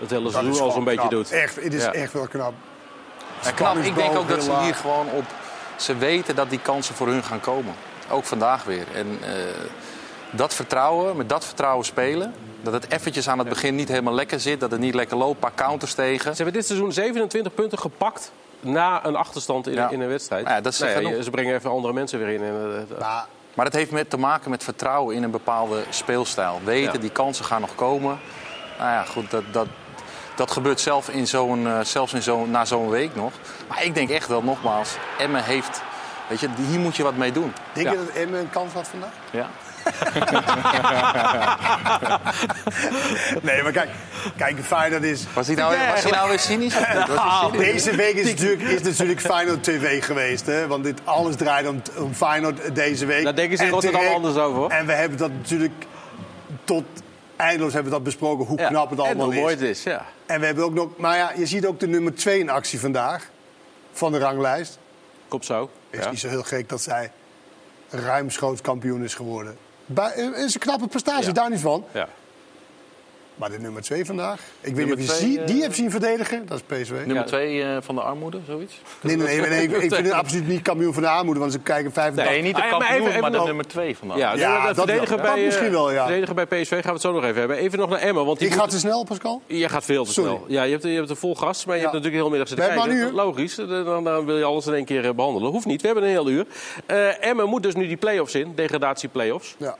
het 0.00 0.10
hele 0.10 0.30
seizoen 0.30 0.60
al 0.60 0.70
zo'n 0.70 0.84
beetje 0.84 1.08
doet. 1.08 1.30
Echt, 1.30 1.56
het 1.62 1.74
is 1.74 1.82
Ja. 1.82 1.92
echt 1.92 2.12
wel 2.12 2.26
knap. 2.26 2.52
En 3.42 3.54
knap, 3.54 3.76
ik 3.76 3.94
denk 3.94 4.16
ook 4.16 4.28
dat 4.28 4.42
ze 4.44 4.58
hier 4.62 4.74
gewoon 4.74 5.06
op... 5.10 5.24
Ze 5.76 5.96
weten 5.96 6.34
dat 6.34 6.50
die 6.50 6.58
kansen 6.60 6.94
voor 6.94 7.06
hun 7.06 7.24
gaan 7.24 7.40
komen. 7.40 7.74
Ook 8.10 8.24
vandaag 8.24 8.64
weer. 8.64 8.84
En 8.94 9.18
eh, 9.22 9.30
dat 10.30 10.54
vertrouwen, 10.54 11.16
met 11.16 11.28
dat 11.28 11.44
vertrouwen 11.44 11.84
spelen... 11.84 12.34
dat 12.62 12.72
het 12.72 12.92
eventjes 12.92 13.28
aan 13.28 13.38
het 13.38 13.48
begin 13.48 13.74
niet 13.74 13.88
helemaal 13.88 14.14
lekker 14.14 14.40
zit... 14.40 14.60
dat 14.60 14.70
het 14.70 14.80
niet 14.80 14.94
lekker 14.94 15.16
loopt, 15.16 15.34
een 15.34 15.38
paar 15.40 15.66
counters 15.66 15.94
tegen... 15.94 16.30
Ze 16.30 16.36
hebben 16.42 16.54
dit 16.54 16.66
seizoen 16.66 16.92
27 16.92 17.54
punten 17.54 17.78
gepakt 17.78 18.32
na 18.60 19.04
een 19.06 19.16
achterstand 19.16 19.66
in, 19.66 19.72
Ja. 19.74 19.90
in 19.90 20.00
een 20.00 20.08
wedstrijd. 20.08 20.46
Ja, 20.46 20.60
dat 20.60 20.72
is 20.72 20.78
Nou 20.78 20.90
ja, 20.90 20.96
genoeg. 20.96 21.12
je- 21.12 21.22
ze 21.22 21.30
brengen 21.30 21.54
even 21.54 21.70
andere 21.70 21.92
mensen 21.92 22.18
weer 22.18 22.28
in. 22.28 22.42
En, 22.42 22.86
eh, 22.90 22.98
Maar 23.00 23.26
Maar 23.54 23.64
dat 23.64 23.74
heeft 23.74 23.90
met, 23.90 24.10
te 24.10 24.16
maken 24.18 24.50
met 24.50 24.64
vertrouwen 24.64 25.14
in 25.16 25.22
een 25.22 25.30
bepaalde 25.30 25.82
speelstijl. 25.90 26.60
Weten, 26.64 26.92
Ja. 26.92 26.98
die 26.98 27.10
kansen 27.10 27.44
gaan 27.44 27.60
nog 27.60 27.74
komen. 27.74 28.18
Nou 28.78 28.90
ja, 28.90 29.02
goed, 29.04 29.30
dat, 29.30 29.42
dat, 29.52 29.66
dat 30.36 30.50
gebeurt 30.50 30.80
zelf 30.80 31.08
in 31.08 31.26
zo'n, 31.26 31.68
zelfs 31.82 32.12
in 32.12 32.22
zo'n 32.22 32.50
na 32.50 32.64
zo'n 32.64 32.88
week 32.90 33.14
nog. 33.14 33.32
Maar 33.68 33.84
ik 33.84 33.94
denk 33.94 34.10
echt 34.10 34.28
wel, 34.28 34.42
nogmaals, 34.42 34.96
Emmen 35.18 35.44
heeft... 35.44 35.82
Weet 36.28 36.40
je, 36.40 36.48
hier 36.68 36.78
moet 36.78 36.96
je 36.96 37.02
wat 37.02 37.16
mee 37.16 37.32
doen. 37.32 37.52
denk 37.72 37.86
Ja. 37.86 37.92
je 37.92 37.98
dat 38.06 38.14
Emmen 38.14 38.40
een 38.40 38.50
kans 38.50 38.72
had 38.72 38.88
vandaag? 38.88 39.12
Ja. 39.30 39.46
Nee, 43.42 43.62
maar 43.62 43.72
kijk, 43.72 43.90
kijk 44.36 44.64
Feyenoord 44.64 45.02
is... 45.02 45.24
Was 45.34 45.46
hij 45.46 45.56
nou, 45.56 45.76
was 45.90 46.02
hij 46.02 46.12
nou 46.12 46.28
weer 46.28 46.38
cynisch? 46.38 46.74
Deze 47.52 47.96
week 47.96 48.14
is 48.14 48.26
natuurlijk, 48.28 48.62
is 48.62 48.82
natuurlijk 48.82 49.20
Feyenoord 49.20 49.62
TV 49.62 50.04
geweest. 50.04 50.46
Hè? 50.46 50.66
Want 50.66 50.84
dit 50.84 51.00
alles 51.04 51.36
draait 51.36 51.68
om, 51.68 51.82
om 51.98 52.14
Feyenoord 52.14 52.74
deze 52.74 53.06
week. 53.06 53.24
Daar 53.24 53.34
denken 53.34 53.56
ze 53.56 53.62
in 53.62 53.68
En 53.68 53.74
Rotterdam 53.74 54.06
anders 54.06 54.36
over, 54.36 54.58
hoor. 54.58 54.70
En 54.70 54.86
we 54.86 54.92
hebben 54.92 55.18
dat 55.18 55.30
natuurlijk 55.30 55.84
tot 56.64 56.84
eindeloos 57.36 57.72
hebben 57.72 57.90
we 57.90 57.96
dat 57.96 58.06
besproken, 58.06 58.46
hoe 58.46 58.58
ja. 58.58 58.68
knap 58.68 58.90
het 58.90 58.98
en 58.98 59.04
allemaal 59.04 59.24
hoe 59.26 59.34
is. 59.34 59.40
mooi 59.40 59.54
het 59.54 59.62
is. 59.62 59.82
Ja. 59.82 60.04
En 60.26 60.40
we 60.40 60.46
hebben 60.46 60.64
ook 60.64 60.74
nog... 60.74 60.88
Maar 60.96 61.16
ja, 61.16 61.32
je 61.36 61.46
ziet 61.46 61.66
ook 61.66 61.80
de 61.80 61.86
nummer 61.88 62.14
2 62.14 62.38
in 62.38 62.50
actie 62.50 62.80
vandaag. 62.80 63.28
Van 63.92 64.12
de 64.12 64.18
ranglijst. 64.18 64.78
Komt 65.28 65.44
zo. 65.44 65.70
Het 65.90 65.98
is 65.98 66.04
Ja. 66.04 66.10
niet 66.10 66.20
zo 66.20 66.28
heel 66.28 66.42
gek 66.42 66.68
dat 66.68 66.80
zij 66.80 67.10
ruimschoots 67.90 68.60
kampioen 68.60 69.04
is 69.04 69.14
geworden. 69.14 69.56
Bij, 69.90 70.12
is 70.36 70.54
een 70.54 70.60
knappe 70.60 70.86
prestatie, 70.86 71.32
daar 71.32 71.50
niet 71.50 71.60
van. 71.60 71.84
Maar 73.38 73.50
de 73.50 73.58
nummer 73.58 73.82
2 73.82 74.04
vandaag. 74.04 74.40
Ik 74.60 74.74
weet 74.74 74.74
Nummer 74.74 74.96
niet 74.96 75.08
of 75.10 75.14
je 75.14 75.20
twee, 75.20 75.32
zie- 75.36 75.44
die 75.44 75.56
eh, 75.56 75.62
hebt 75.62 75.74
zien 75.74 75.90
verdedigen. 75.90 76.46
Dat 76.46 76.62
is 76.68 76.78
PSV. 76.78 76.90
Nummer 76.90 77.14
Ja. 77.14 77.22
twee 77.22 77.62
eh, 77.62 77.76
van 77.80 77.94
de 77.94 78.00
armoede, 78.00 78.38
zoiets? 78.46 78.80
Nee, 79.00 79.16
nee, 79.16 79.40
nee, 79.40 79.48
nee, 79.50 79.62
ik, 79.62 79.70
ik 79.70 79.94
vind 79.94 80.06
het 80.06 80.12
absoluut 80.22 80.48
niet 80.48 80.62
kampioen 80.62 80.92
van 80.92 81.02
de 81.02 81.08
armoede, 81.08 81.40
want 81.40 81.52
ze 81.52 81.58
kijken 81.58 81.92
85. 81.92 82.32
Nee, 82.34 82.42
niet 82.42 82.54
de 82.56 82.62
Ah, 82.62 82.70
ja, 82.70 82.70
maar 82.70 82.80
kampioen, 82.80 82.98
even- 83.00 83.08
even 83.10 83.20
maar 83.22 83.30
de 83.30 83.36
nog- 83.36 83.46
nummer 83.46 83.66
twee 83.66 83.96
van 83.96 84.08
de 84.08 84.14
Ja, 84.14 84.30
armoede. 84.30 84.48
Ja, 84.50 84.60
de, 84.60 84.66
dat 84.66 84.76
verdediger 84.76 85.16
wel. 85.16 85.24
bij, 85.26 85.34
Dat 85.34 85.44
misschien 85.44 85.66
eh, 85.66 85.72
wel, 85.72 85.92
ja. 85.92 86.06
verdediger 86.06 86.34
bij 86.34 86.46
PSV 86.46 86.70
gaan 86.70 86.80
we 86.82 86.88
het 86.92 87.00
zo 87.00 87.12
nog 87.12 87.24
even 87.24 87.38
hebben. 87.38 87.56
Even 87.56 87.78
nog 87.78 87.90
naar 87.90 87.98
Emmen. 88.00 88.24
Want 88.24 88.38
die 88.38 88.48
Ik 88.48 88.54
moet- 88.54 88.62
ga 88.62 88.68
te 88.70 88.78
snel, 88.78 89.04
Pascal. 89.04 89.42
Je 89.46 89.68
gaat 89.68 89.84
veel 89.84 90.04
te 90.04 90.12
Sorry. 90.12 90.30
snel. 90.30 90.44
Ja, 90.48 90.62
je 90.62 90.70
hebt, 90.70 90.82
je 90.82 90.88
hebt 90.88 91.10
een 91.10 91.16
vol 91.16 91.34
gas, 91.34 91.64
maar 91.64 91.76
je 91.76 91.82
Ja. 91.82 91.88
hebt 91.90 91.96
natuurlijk 92.04 92.22
heel 92.22 92.30
middag 92.30 92.48
zitten 92.48 92.66
We 92.66 92.72
hebben 92.72 92.90
kijken. 92.96 93.14
maar 93.14 93.24
een 93.24 93.26
uur. 93.26 93.34
Logisch, 93.66 93.84
dan, 93.84 94.04
dan 94.04 94.24
wil 94.26 94.36
je 94.38 94.44
alles 94.44 94.66
in 94.66 94.74
één 94.74 94.84
keer 94.84 95.04
eh, 95.04 95.14
behandelen. 95.14 95.50
Hoeft 95.50 95.66
niet, 95.66 95.80
we 95.80 95.86
hebben 95.86 96.04
een 96.04 96.10
heel 96.10 96.28
uur. 96.28 96.46
Eh 96.86 97.24
Emmen 97.26 97.48
moet 97.48 97.62
dus 97.62 97.74
nu 97.74 97.86
die 97.86 97.96
play-offs 97.96 98.34
in, 98.34 98.52
degradatie-play-offs. 98.54 99.54
Ja. 99.58 99.76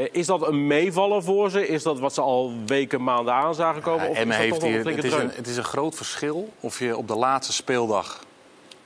Eh, 0.00 0.08
is 0.12 0.26
dat 0.26 0.46
een 0.46 0.66
meevaller 0.66 1.22
voor 1.22 1.50
ze? 1.50 1.66
Is 1.66 1.82
dat 1.82 1.98
wat 1.98 2.14
ze 2.14 2.20
al 2.20 2.52
weken, 2.66 3.02
maanden 3.02 3.34
aan 3.34 3.54
zagen 3.54 3.82
komen? 3.82 4.04
Ja, 4.04 4.10
of 4.10 4.16
dat 4.16 4.26
heeft 4.34 4.50
toch 4.50 4.60
wel 4.60 4.70
hier, 4.70 4.86
het, 4.86 5.04
is 5.04 5.12
een, 5.12 5.30
het 5.34 5.46
is 5.46 5.56
een 5.56 5.64
groot 5.64 5.94
verschil 5.94 6.52
of 6.60 6.78
je 6.78 6.96
op 6.96 7.08
de 7.08 7.16
laatste 7.16 7.52
speeldag 7.52 8.24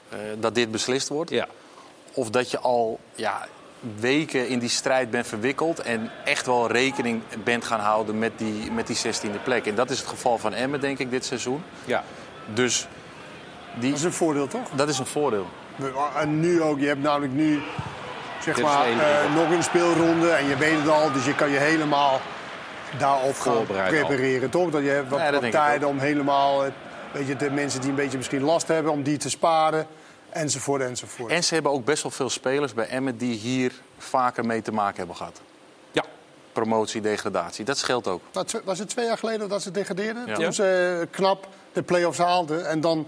eh, 0.08 0.18
dat 0.38 0.54
dit 0.54 0.70
beslist 0.70 1.08
wordt. 1.08 1.30
Ja. 1.30 1.46
Of 2.12 2.30
dat 2.30 2.50
je 2.50 2.58
al 2.58 3.00
ja, 3.14 3.46
weken 3.98 4.48
in 4.48 4.58
die 4.58 4.68
strijd 4.68 5.10
bent 5.10 5.26
verwikkeld 5.26 5.80
en 5.80 6.10
echt 6.24 6.46
wel 6.46 6.70
rekening 6.70 7.22
bent 7.44 7.64
gaan 7.64 7.80
houden 7.80 8.18
met 8.18 8.32
die, 8.36 8.70
met 8.70 8.86
die 8.86 8.96
16e 8.96 9.42
plek. 9.44 9.66
En 9.66 9.74
dat 9.74 9.90
is 9.90 9.98
het 9.98 10.08
geval 10.08 10.38
van 10.38 10.54
Emmen, 10.54 10.80
denk 10.80 10.98
ik, 10.98 11.10
dit 11.10 11.24
seizoen. 11.24 11.62
ja. 11.84 12.04
Dus 12.54 12.86
die, 13.80 13.90
Dat 13.90 13.98
is 13.98 14.04
een 14.04 14.12
voordeel, 14.12 14.46
toch? 14.46 14.68
dat 14.74 14.88
is 14.88 14.98
een 14.98 15.06
voordeel. 15.06 15.46
En 16.16 16.40
nu 16.40 16.62
ook, 16.62 16.80
je 16.80 16.86
hebt 16.86 17.02
namelijk 17.02 17.32
nu 17.32 17.62
zeg 18.44 18.60
maar, 18.62 18.86
eh, 18.88 19.34
nog 19.34 19.50
een 19.50 19.62
speelronde 19.62 20.30
en 20.30 20.46
je 20.46 20.56
weet 20.56 20.78
het 20.78 20.88
al, 20.88 21.12
dus 21.12 21.24
je 21.24 21.34
kan 21.34 21.50
je 21.50 21.58
helemaal 21.58 22.20
daarop 22.98 23.38
gaan 23.38 23.66
prepareren, 23.66 24.50
toch? 24.50 24.70
Dat 24.70 24.82
je 24.82 24.88
hebt 24.88 25.08
wat, 25.08 25.50
tijd 25.50 25.84
om 25.84 25.98
helemaal... 25.98 26.64
eh, 26.64 26.70
Weet 27.12 27.26
je, 27.26 27.36
de 27.36 27.50
mensen 27.50 27.80
die 27.80 27.90
een 27.90 27.96
beetje 27.96 28.16
misschien 28.16 28.42
last 28.42 28.68
hebben 28.68 28.92
om 28.92 29.02
die 29.02 29.16
te 29.16 29.30
sparen. 29.30 29.86
Enzovoort, 30.30 30.82
enzovoort. 30.82 31.30
En 31.32 31.44
ze 31.44 31.54
hebben 31.54 31.72
ook 31.72 31.84
best 31.84 32.02
wel 32.02 32.12
veel 32.12 32.30
spelers 32.30 32.74
bij 32.74 32.86
Emmen 32.88 33.16
die 33.16 33.34
hier 33.38 33.72
vaker 33.98 34.44
mee 34.46 34.62
te 34.62 34.72
maken 34.72 34.96
hebben 34.96 35.16
gehad. 35.16 35.40
Ja, 35.92 36.04
Promotie, 36.52 37.00
degradatie. 37.00 37.64
Dat 37.64 37.78
scheelt 37.78 38.06
ook. 38.08 38.22
Was 38.64 38.78
het 38.78 38.88
twee 38.88 39.06
jaar 39.06 39.18
geleden 39.18 39.48
dat 39.48 39.62
ze 39.62 39.70
degradeerden? 39.70 40.26
Ja. 40.26 40.34
Toen 40.34 40.52
ze 40.52 40.98
eh, 41.00 41.06
knap 41.16 41.48
de 41.72 41.82
play-offs 41.82 42.18
haalden. 42.18 42.68
En 42.68 42.80
dan 42.80 43.06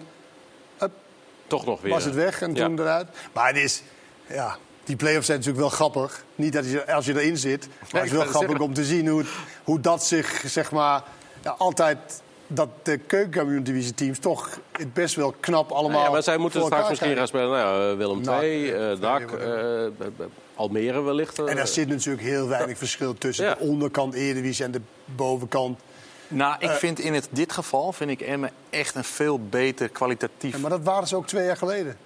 toch 1.47 1.65
nog 1.67 1.81
weer. 1.81 1.93
was 1.93 2.05
het 2.05 2.15
weg 2.15 2.43
en 2.43 2.55
Ja. 2.55 2.65
toen 2.67 2.79
eruit. 2.81 3.07
Maar 3.33 3.47
het 3.47 3.57
is, 3.57 3.83
ja, 4.27 4.57
die 4.87 4.97
play-offs 4.97 5.27
zijn 5.27 5.39
natuurlijk 5.39 5.67
wel 5.69 5.77
grappig. 5.77 6.25
Niet 6.35 6.53
dat 6.53 6.71
je, 6.71 6.93
als 6.93 7.07
je 7.07 7.21
erin 7.21 7.37
zit, 7.37 7.69
maar 7.93 8.03
het 8.03 8.11
is 8.11 8.17
wel 8.17 8.21
grappig 8.27 8.49
zeggen. 8.49 8.67
om 8.67 8.75
te 8.75 8.85
zien 8.85 9.07
hoe, 9.09 9.19
het- 9.21 9.29
hoe 9.65 9.81
dat 9.81 10.05
zich, 10.05 10.43
zeg 10.47 10.71
maar, 10.73 11.03
ja, 11.43 11.55
altijd 11.59 11.99
dat 12.47 12.69
de 12.83 12.99
keukenkampioen 12.99 13.93
teams 13.95 14.19
toch 14.19 14.59
het 14.73 14.93
best 14.95 15.15
wel 15.15 15.35
knap 15.41 15.71
allemaal. 15.71 15.91
Nou 15.91 16.05
ja, 16.05 16.11
maar 16.11 16.23
zij 16.23 16.37
moeten 16.37 16.61
voor 16.61 16.69
straks 16.69 16.89
misschien 16.89 17.17
gaan 17.17 17.27
spelen. 17.27 17.51
Nou, 17.51 17.91
ja, 17.91 17.97
Willem 17.97 18.21
NAC, 18.21 18.43
II, 18.43 18.71
eh, 18.73 18.93
eh 18.93 19.01
DAC, 19.01 19.29
Tweede 19.29 19.93
eh, 20.19 20.27
Almere 20.55 21.01
wellicht. 21.03 21.39
eh. 21.39 21.49
En 21.51 21.57
daar 21.57 21.67
zit 21.67 21.89
natuurlijk 21.89 22.27
heel 22.27 22.49
weinig 22.49 22.79
verschil 22.79 23.15
tussen 23.19 23.45
Ja. 23.45 23.55
de 23.55 23.61
onderkant 23.61 24.15
Eredivisie 24.15 24.65
en 24.65 24.71
de 24.71 24.81
bovenkant. 25.05 25.81
Nou, 26.29 26.57
Eh. 26.59 26.71
ik 26.71 26.77
vind 26.77 26.99
in 26.99 27.15
het, 27.15 27.29
dit 27.31 27.53
geval 27.53 27.93
vind 27.93 28.11
ik 28.11 28.21
Emmen 28.21 28.51
echt 28.71 28.95
een 28.95 29.05
veel 29.05 29.41
beter 29.49 29.89
kwalitatief. 29.89 30.53
Ja, 30.55 30.59
maar 30.61 30.71
dat 30.71 30.83
waren 30.83 31.09
ze 31.09 31.17
ook 31.17 31.27
twee 31.27 31.45
jaar 31.47 31.57
geleden. 31.57 31.97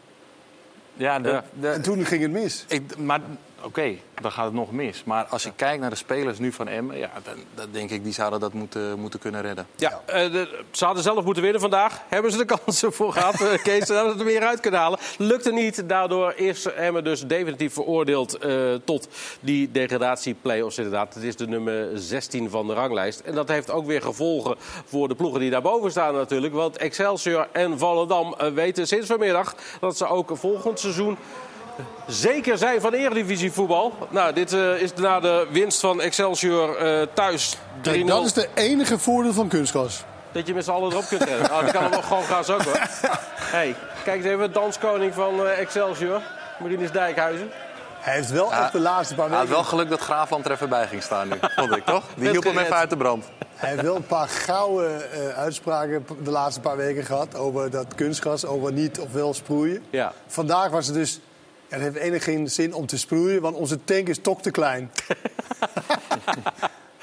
Ja, 0.94 1.18
de, 1.20 1.28
Ja. 1.28 1.44
de- 1.60 1.68
En 1.68 1.82
toen 1.82 2.04
ging 2.06 2.22
het 2.22 2.30
mis. 2.30 2.64
ik, 2.68 2.96
maar 2.96 3.20
oké, 3.64 3.94
dan 4.20 4.32
gaat 4.32 4.44
het 4.44 4.54
nog 4.54 4.72
mis. 4.72 5.04
Maar 5.04 5.24
als 5.24 5.42
je 5.42 5.52
kijkt 5.56 5.80
naar 5.80 5.90
de 5.90 5.96
spelers 5.96 6.38
nu 6.38 6.52
van 6.52 6.68
Emmen, 6.68 6.98
ja, 6.98 7.10
dan, 7.22 7.34
dan 7.54 7.66
denk 7.70 7.90
ik 7.90 8.04
die 8.04 8.12
zouden 8.12 8.40
dat 8.40 8.52
moeten, 8.52 8.98
moeten 8.98 9.20
kunnen 9.20 9.42
redden. 9.42 9.66
Ja, 9.76 10.00
eh, 10.06 10.32
de- 10.32 10.62
ze 10.70 10.84
hadden 10.84 11.02
zelf 11.02 11.24
moeten 11.24 11.42
winnen 11.42 11.60
vandaag. 11.60 12.00
Hebben 12.08 12.30
ze 12.32 12.36
de 12.38 12.44
kansen 12.44 12.92
voor 12.92 13.12
gehad. 13.12 13.40
Eh, 13.50 13.62
Kees, 13.62 13.86
ze 13.86 13.92
hadden 13.94 14.10
het 14.12 14.20
er 14.20 14.26
meer 14.26 14.42
uit 14.46 14.60
kunnen 14.60 14.80
halen. 14.80 14.98
Lukte 15.18 15.52
niet. 15.52 15.88
Daardoor 15.88 16.32
is 16.36 16.66
Emmen 16.66 17.04
dus 17.04 17.26
definitief 17.26 17.72
veroordeeld 17.72 18.38
eh, 18.38 18.74
tot 18.84 19.08
die 19.40 19.70
degradatie-play-offs 19.70 20.76
inderdaad. 20.76 21.14
Het 21.14 21.22
is 21.22 21.36
de 21.36 21.46
nummer 21.48 21.88
16 21.94 22.50
van 22.50 22.66
de 22.66 22.72
ranglijst. 22.74 23.20
En 23.20 23.34
dat 23.34 23.48
heeft 23.48 23.70
ook 23.70 23.86
weer 23.86 24.02
gevolgen 24.02 24.56
voor 24.84 25.08
de 25.08 25.14
ploegen 25.14 25.40
die 25.40 25.50
daarboven 25.50 25.90
staan 25.90 26.14
natuurlijk. 26.14 26.54
Want 26.54 26.76
Excelsior 26.76 27.48
en 27.52 27.78
Volendam 27.78 28.34
weten 28.54 28.86
sinds 28.86 29.06
vanmiddag 29.06 29.54
dat 29.80 29.96
ze 29.96 30.06
ook 30.06 30.30
volgend 30.32 30.80
seizoen 30.80 31.16
zeker 32.06 32.58
zijn 32.58 32.80
van 32.80 32.92
Eredivisie 32.92 33.52
voetbal. 33.52 33.92
Nou, 34.10 34.32
dit 34.32 34.52
eh, 34.52 34.80
is 34.80 34.94
na 34.94 35.20
de 35.20 35.46
winst 35.50 35.80
van 35.80 36.00
Excelsior 36.00 36.76
eh, 36.76 37.06
thuis 37.14 37.56
3-0. 37.56 37.80
Kijk, 37.80 38.06
dat 38.06 38.24
is 38.24 38.32
de 38.32 38.48
enige 38.54 38.98
voordeel 38.98 39.32
van 39.32 39.48
kunstgras. 39.48 40.04
Dat 40.32 40.46
je 40.46 40.54
met 40.54 40.64
z'n 40.64 40.70
allen 40.70 40.90
erop 40.90 41.06
kunt 41.08 41.22
rennen. 41.22 41.48
Nou, 41.48 41.62
dat 41.64 41.72
kan 41.72 41.82
hem 41.82 41.90
wel 41.90 42.02
gewoon 42.02 42.22
gas 42.22 42.50
ook 42.50 42.62
hoor. 42.62 42.78
hey, 43.56 43.74
kijk 44.04 44.16
eens 44.16 44.26
even, 44.26 44.52
danskoning 44.52 45.14
van 45.14 45.46
eh, 45.46 45.58
Excelsior. 45.58 46.22
Marinus 46.58 46.90
Dijkhuizen. 46.92 47.50
Hij 48.00 48.14
heeft 48.14 48.30
wel 48.30 48.52
echt 48.52 48.72
de 48.72 48.80
laatste 48.80 49.14
paar 49.14 49.28
Hij 49.28 49.36
had 49.36 49.46
weken... 49.46 49.60
wel 49.62 49.70
geluk 49.70 49.88
dat 49.88 50.00
Graafland 50.00 50.44
er 50.44 50.50
even 50.50 50.68
bij 50.68 50.86
ging 50.86 51.02
staan 51.02 51.28
nu, 51.28 51.34
vond 51.56 51.76
ik 51.76 51.84
toch? 51.84 52.04
Die 52.16 52.30
hielp 52.30 52.44
hem 52.44 52.58
even 52.58 52.76
uit 52.76 52.90
de 52.90 52.96
brand. 52.96 53.24
Hij 53.54 53.70
heeft 53.70 53.82
wel 53.82 53.96
een 53.96 54.06
paar 54.06 54.28
gouden 54.28 55.12
eh, 55.12 55.38
uitspraken 55.38 56.06
de 56.22 56.30
laatste 56.30 56.60
paar 56.60 56.76
weken 56.76 57.04
gehad... 57.04 57.36
over 57.36 57.70
dat 57.70 57.94
kunstgras, 57.94 58.44
over 58.44 58.72
niet 58.72 59.00
of 59.00 59.12
wel 59.12 59.34
sproeien. 59.34 59.84
Ja. 59.90 60.12
Vandaag 60.26 60.70
was 60.70 60.86
het 60.86 60.94
dus... 60.94 61.20
ja, 61.70 61.76
Het 61.76 61.80
heeft 61.82 61.96
enig 61.96 62.24
geen 62.24 62.50
zin 62.50 62.74
om 62.74 62.86
te 62.86 62.98
sproeien, 62.98 63.40
want 63.40 63.56
onze 63.56 63.84
tank 63.84 64.08
is 64.08 64.18
toch 64.22 64.42
te 64.42 64.50
klein. 64.50 64.90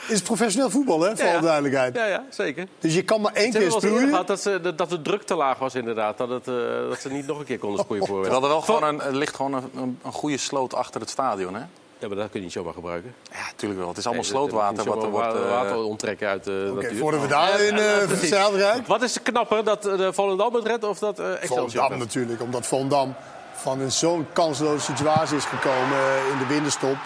is 0.08 0.22
professioneel 0.22 0.70
voetbal, 0.70 1.02
hè, 1.02 1.10
voor 1.10 1.18
Ja, 1.26 1.26
ja. 1.26 1.32
alle 1.34 1.42
duidelijkheid. 1.46 1.96
Ja, 1.96 2.06
ja, 2.06 2.24
zeker. 2.30 2.68
Dus 2.80 2.94
je 2.94 3.04
kan 3.04 3.22
maar 3.22 3.34
één 3.34 3.52
Ze 3.52 3.60
keer 3.60 3.70
hebben 3.72 3.82
wel 3.82 3.92
eens 3.92 4.02
eerder 4.02 4.10
sproeien. 4.10 4.26
gehad 4.26 4.28
dat, 4.28 4.42
ze, 4.64 4.76
dat 4.76 4.90
de 4.90 5.02
druk 5.02 5.24
te 5.24 5.36
laag 5.36 5.58
was 5.60 5.76
inderdaad. 5.76 6.18
Dat, 6.18 6.30
het, 6.30 6.48
eh, 6.48 6.54
dat 6.90 7.00
ze 7.00 7.10
niet 7.10 7.28
nog 7.28 7.40
een 7.40 7.46
keer 7.46 7.60
konden 7.60 7.80
sproeien 7.84 8.06
voor 8.06 8.22
We 8.22 8.30
hadden 8.30 8.50
wel 8.50 8.62
gewoon 8.62 8.84
een, 8.84 9.02
er 9.02 9.16
ligt 9.16 9.36
gewoon 9.36 9.54
een, 9.54 9.70
een, 9.76 10.00
een 10.04 10.12
goede 10.12 10.38
sloot 10.38 10.74
achter 10.74 11.02
het 11.02 11.10
stadion, 11.10 11.54
hè? 11.56 11.62
Ja, 12.00 12.08
maar 12.08 12.18
dat 12.18 12.30
kun 12.30 12.40
je 12.40 12.46
niet 12.46 12.54
zomaar 12.54 12.74
gebruiken. 12.74 13.14
Ja, 13.32 13.38
natuurlijk 13.52 13.80
wel. 13.80 13.90
Het 13.90 13.98
is 13.98 14.06
allemaal 14.06 14.24
Nee, 14.24 14.34
slootwater 14.34 14.86
wat 14.86 15.04
er 15.04 15.10
wordt... 15.10 15.34
eh, 15.36 15.50
water 15.50 15.76
onttrekken 15.78 16.28
uit 16.28 16.44
de 16.44 16.68
Oké, 16.72 16.82
natuur. 16.82 16.98
voordat 17.00 17.22
we 17.22 17.28
daar 17.28 17.62
in 17.62 17.76
Ja, 17.76 18.02
uh, 18.04 18.60
raken. 18.60 18.84
Wat 18.88 19.02
is 19.02 19.22
knapper, 19.22 19.64
dat 19.64 19.86
eh, 19.86 19.98
de 19.98 20.14
Volendam 20.14 20.54
het 20.54 20.66
redt 20.66 20.84
of 20.84 21.00
dat 21.00 21.20
eh 21.20 21.32
Excelsior 21.32 21.70
Volendam 21.70 22.00
natuurlijk, 22.00 22.42
omdat 22.42 22.68
Volendam 22.68 23.16
van 23.58 23.80
een 23.80 23.92
zo'n 23.92 24.26
kansloze 24.34 24.84
situatie 24.84 25.38
is 25.38 25.46
gekomen 25.46 25.98
eh, 25.98 26.32
in 26.32 26.38
de 26.38 26.48
winterstop. 26.48 26.98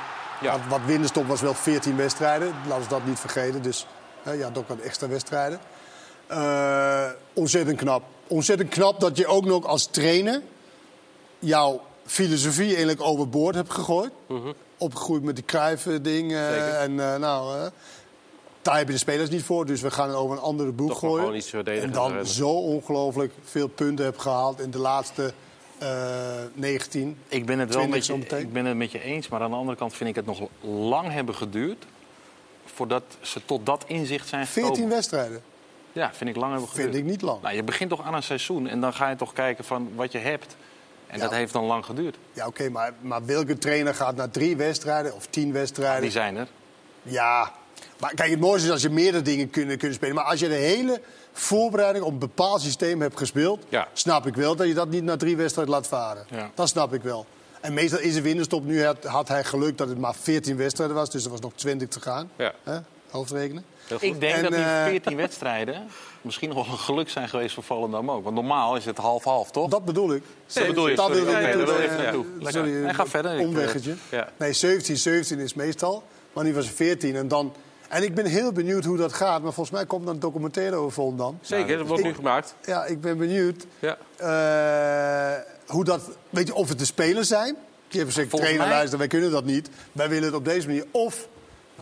Ja. 0.41 0.51
Want 0.51 0.69
wat 0.69 0.79
winterstop 0.85 1.27
was 1.27 1.41
wel 1.41 1.53
14 1.53 1.95
wedstrijden, 1.97 2.53
laten 2.67 2.83
we 2.83 2.89
dat 2.89 3.05
niet 3.05 3.19
vergeten. 3.19 3.61
Dus 3.61 3.85
ja, 4.23 4.49
ook 4.53 4.67
wat 4.67 4.79
extra 4.79 5.07
wedstrijden. 5.07 5.59
Eh, 6.27 7.05
ontzettend 7.33 7.77
knap. 7.77 8.03
Ontzettend 8.27 8.69
knap 8.69 8.99
dat 8.99 9.17
je 9.17 9.27
ook 9.27 9.45
nog 9.45 9.65
als 9.65 9.85
trainer 9.85 10.41
jouw 11.39 11.81
filosofie 12.05 12.67
eigenlijk 12.67 13.01
overboord 13.01 13.55
hebt 13.55 13.73
gegooid. 13.73 14.11
Opgegroeid 14.77 15.23
met 15.23 15.35
die 15.35 15.45
Cruijff-ding. 15.45 16.33
en 16.33 16.99
eh, 16.99 17.15
nou, 17.19 17.69
daar 18.61 18.77
heb 18.77 18.87
je 18.87 18.93
de 18.93 18.99
spelers 18.99 19.29
niet 19.29 19.43
voor, 19.43 19.65
dus 19.65 19.81
we 19.81 19.91
gaan 19.91 20.07
het 20.07 20.17
over 20.17 20.37
een 20.37 20.43
andere 20.43 20.71
boek 20.71 20.89
Toch 20.89 20.99
gooien. 20.99 21.35
iets 21.35 21.53
en 21.53 21.91
dan 21.91 22.25
zo 22.25 22.49
ongelooflijk 22.49 23.33
veel 23.43 23.67
punten 23.67 24.05
heb 24.05 24.17
gehaald 24.17 24.59
in 24.59 24.71
de 24.71 24.79
laatste 24.79 25.33
19. 26.53 27.17
Ik 27.27 27.45
ben, 27.45 27.59
het 27.59 27.73
wel 27.73 27.87
20 27.87 28.15
met 28.17 28.29
je, 28.29 28.37
ik 28.39 28.53
ben 28.53 28.65
het 28.65 28.77
met 28.77 28.91
je 28.91 29.01
eens, 29.01 29.27
maar 29.27 29.41
aan 29.41 29.49
de 29.49 29.55
andere 29.55 29.77
kant 29.77 29.93
vind 29.93 30.09
ik 30.09 30.15
het 30.15 30.25
nog 30.25 30.41
lang 30.61 31.11
hebben 31.11 31.35
geduurd... 31.35 31.85
voordat 32.65 33.03
ze 33.21 33.45
tot 33.45 33.65
dat 33.65 33.83
inzicht 33.87 34.27
zijn 34.27 34.47
14 34.47 34.71
gekomen. 34.73 34.95
wedstrijden 34.95 35.41
Ja, 35.91 36.13
vind 36.13 36.29
ik 36.29 36.35
lang 36.35 36.51
hebben 36.51 36.69
geduurd. 36.69 36.89
vind 36.89 37.03
ik 37.05 37.09
niet 37.09 37.21
lang. 37.21 37.41
Nou, 37.41 37.55
je 37.55 37.63
begint 37.63 37.89
toch 37.89 38.03
aan 38.03 38.13
een 38.13 38.23
seizoen 38.23 38.67
en 38.67 38.81
dan 38.81 38.93
ga 38.93 39.09
je 39.09 39.15
toch 39.15 39.33
kijken 39.33 39.63
van 39.63 39.89
wat 39.95 40.11
je 40.11 40.17
hebt. 40.17 40.55
En 41.07 41.17
Ja. 41.17 41.23
dat 41.23 41.31
heeft 41.31 41.53
dan 41.53 41.63
lang 41.63 41.85
geduurd. 41.85 42.17
Ja, 42.33 42.47
oké, 42.47 42.69
maar, 42.69 42.93
maar 43.01 43.25
welke 43.25 43.57
trainer 43.57 43.95
gaat 43.95 44.15
naar 44.15 44.29
drie 44.29 44.57
wedstrijden 44.57 45.15
of 45.15 45.25
tien 45.25 45.51
wedstrijden? 45.53 46.01
Die 46.01 46.11
zijn 46.11 46.35
er. 46.37 46.47
Ja, 47.03 47.51
maar 47.99 48.13
kijk, 48.13 48.29
het 48.29 48.39
mooiste 48.39 48.67
is 48.67 48.73
als 48.73 48.81
je 48.81 48.89
meerdere 48.89 49.23
dingen 49.23 49.49
kunnen, 49.49 49.77
kunnen 49.77 49.95
spelen. 49.97 50.15
Maar 50.15 50.23
als 50.23 50.39
je 50.39 50.47
de 50.47 50.53
hele 50.53 51.01
voorbereiding 51.33 52.05
op 52.05 52.11
een 52.11 52.19
bepaald 52.19 52.61
systeem 52.61 53.01
hebt 53.01 53.17
gespeeld... 53.17 53.63
Ja. 53.69 53.87
snap 53.93 54.27
ik 54.27 54.35
wel 54.35 54.55
dat 54.55 54.67
je 54.67 54.73
dat 54.73 54.89
niet 54.89 55.03
na 55.03 55.17
drie 55.17 55.37
wedstrijden 55.37 55.73
laat 55.73 55.87
varen. 55.87 56.25
Ja. 56.29 56.51
Dat 56.55 56.69
snap 56.69 56.93
ik 56.93 57.01
wel. 57.01 57.25
En 57.61 57.73
meestal 57.73 57.99
is 57.99 58.13
de 58.13 58.21
winterstop. 58.21 58.63
Nu 58.65 58.85
had, 58.85 59.03
had 59.03 59.27
hij 59.27 59.43
geluk 59.43 59.77
dat 59.77 59.89
het 59.89 59.97
maar 59.97 60.15
14 60.21 60.57
wedstrijden 60.57 60.95
was. 60.95 61.09
Dus 61.09 61.23
er 61.25 61.31
was 61.31 61.39
nog 61.39 61.51
20 61.55 61.87
te 61.87 62.01
gaan. 62.01 62.31
Ja. 62.35 62.53
Hoofdrekenen. 63.09 63.65
Ik 63.99 64.19
denk 64.19 64.35
En, 64.35 64.41
dat 64.43 64.51
die 64.51 64.61
eh, 64.61 64.83
14 64.85 65.15
wedstrijden 65.25 65.87
misschien 66.21 66.49
nog 66.49 66.65
wel 66.65 66.73
een 66.73 66.79
geluk 66.79 67.09
zijn 67.09 67.29
geweest 67.29 67.53
voor 67.53 67.63
Volendam 67.63 68.11
ook. 68.11 68.23
Want 68.23 68.35
normaal 68.35 68.75
is 68.75 68.85
het 68.85 68.97
half-half, 68.97 69.51
toch? 69.51 69.69
Dat 69.69 69.85
bedoel 69.85 70.13
ik. 70.13 70.23
Dat 70.53 70.67
bedoel 70.67 70.87
je, 70.87 70.95
Dat. 70.95 71.09
Nee, 71.13 71.21
wil 71.23 71.33
ik 71.33 71.37
eh, 71.39 71.83
even 71.83 71.97
naartoe. 71.97 72.25
eh, 72.39 72.97
Nee, 72.97 73.07
verder. 73.07 73.33
Ik, 73.33 73.39
eh, 73.39 73.47
Omweggetje. 73.47 73.95
Ja. 74.11 74.29
Nee, 74.37 74.53
17, 74.53 74.97
17 74.97 75.39
is 75.39 75.53
meestal. 75.53 76.03
Maar 76.33 76.43
nu 76.43 76.53
was 76.53 76.65
het 76.65 76.75
14. 76.75 77.15
En, 77.15 77.27
dan, 77.27 77.53
en 77.91 78.03
ik 78.03 78.15
ben 78.15 78.25
heel 78.25 78.51
benieuwd 78.51 78.83
hoe 78.85 78.97
dat 78.97 79.13
gaat. 79.13 79.41
Maar 79.41 79.53
volgens 79.53 79.75
mij 79.75 79.85
komt 79.85 80.05
er 80.07 80.13
een 80.13 80.19
documentaire 80.19 80.75
over 80.75 80.91
Volendam. 80.91 81.37
Zeker, 81.41 81.77
dat 81.77 81.87
wordt 81.87 82.03
nu 82.03 82.13
gemaakt. 82.13 82.55
Ja, 82.65 82.85
ik 82.85 83.01
ben 83.01 83.17
benieuwd 83.17 83.65
Ja. 83.79 83.97
eh, 84.17 85.41
hoe 85.67 85.83
dat, 85.83 86.01
weet 86.29 86.47
je, 86.47 86.53
of 86.55 86.69
het 86.69 86.79
de 86.79 86.85
spelers 86.85 87.27
zijn. 87.27 87.53
Die 87.87 87.99
hebben 87.99 88.13
gezegd, 88.15 88.29
trainer, 88.35 88.67
mij- 88.67 88.75
luister, 88.75 88.97
wij 88.97 89.07
kunnen 89.07 89.31
dat 89.31 89.45
niet. 89.45 89.69
Wij 89.91 90.09
willen 90.09 90.23
het 90.25 90.33
op 90.35 90.45
deze 90.45 90.67
manier. 90.67 90.85
Of 90.91 91.27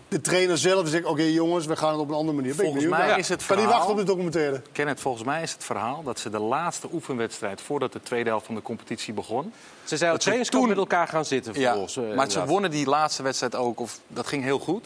de 0.07 0.21
trainer 0.21 0.57
zelf 0.57 0.87
zegt, 0.87 1.05
oké 1.05 1.21
jongens, 1.21 1.65
we 1.65 1.75
gaan 1.75 1.91
het 1.91 1.99
op 1.99 2.09
een 2.09 2.15
andere 2.15 2.35
manier. 2.37 2.55
Ben 2.55 2.65
ik 2.65 2.71
Volgens 2.71 2.91
mij 2.97 3.17
is 3.17 3.29
het 3.29 3.45
Kan 3.45 3.55
die 3.55 3.65
verhaal- 3.65 3.79
wachten 3.85 3.91
op 3.91 4.05
de 4.07 4.11
documentaire? 4.11 4.61
Kenneth, 4.71 4.99
volgens 4.99 5.23
mij 5.23 5.41
is 5.41 5.51
het 5.51 5.63
verhaal 5.63 6.03
dat 6.03 6.19
ze 6.19 6.29
de 6.29 6.39
laatste 6.39 6.87
oefenwedstrijd... 6.93 7.61
voordat 7.61 7.93
de 7.93 8.01
tweede 8.01 8.29
helft 8.29 8.45
van 8.45 8.55
de 8.55 8.61
competitie 8.61 9.13
begon... 9.13 9.53
Ze 9.83 9.97
zijn 9.97 10.13
ze 10.13 10.19
trainingskamp 10.19 10.61
toen- 10.63 10.69
met 10.73 10.79
elkaar 10.81 11.07
gaan 11.07 11.25
zitten 11.25 11.59
Ja, 11.59 11.75
eh, 11.75 12.15
maar 12.15 12.31
ze 12.31 12.45
wonnen 12.45 12.71
die 12.71 12.85
laatste 12.85 13.23
wedstrijd 13.23 13.55
ook. 13.55 13.79
Of, 13.79 13.99
dat 14.07 14.27
ging 14.27 14.43
heel 14.43 14.59
goed. 14.59 14.85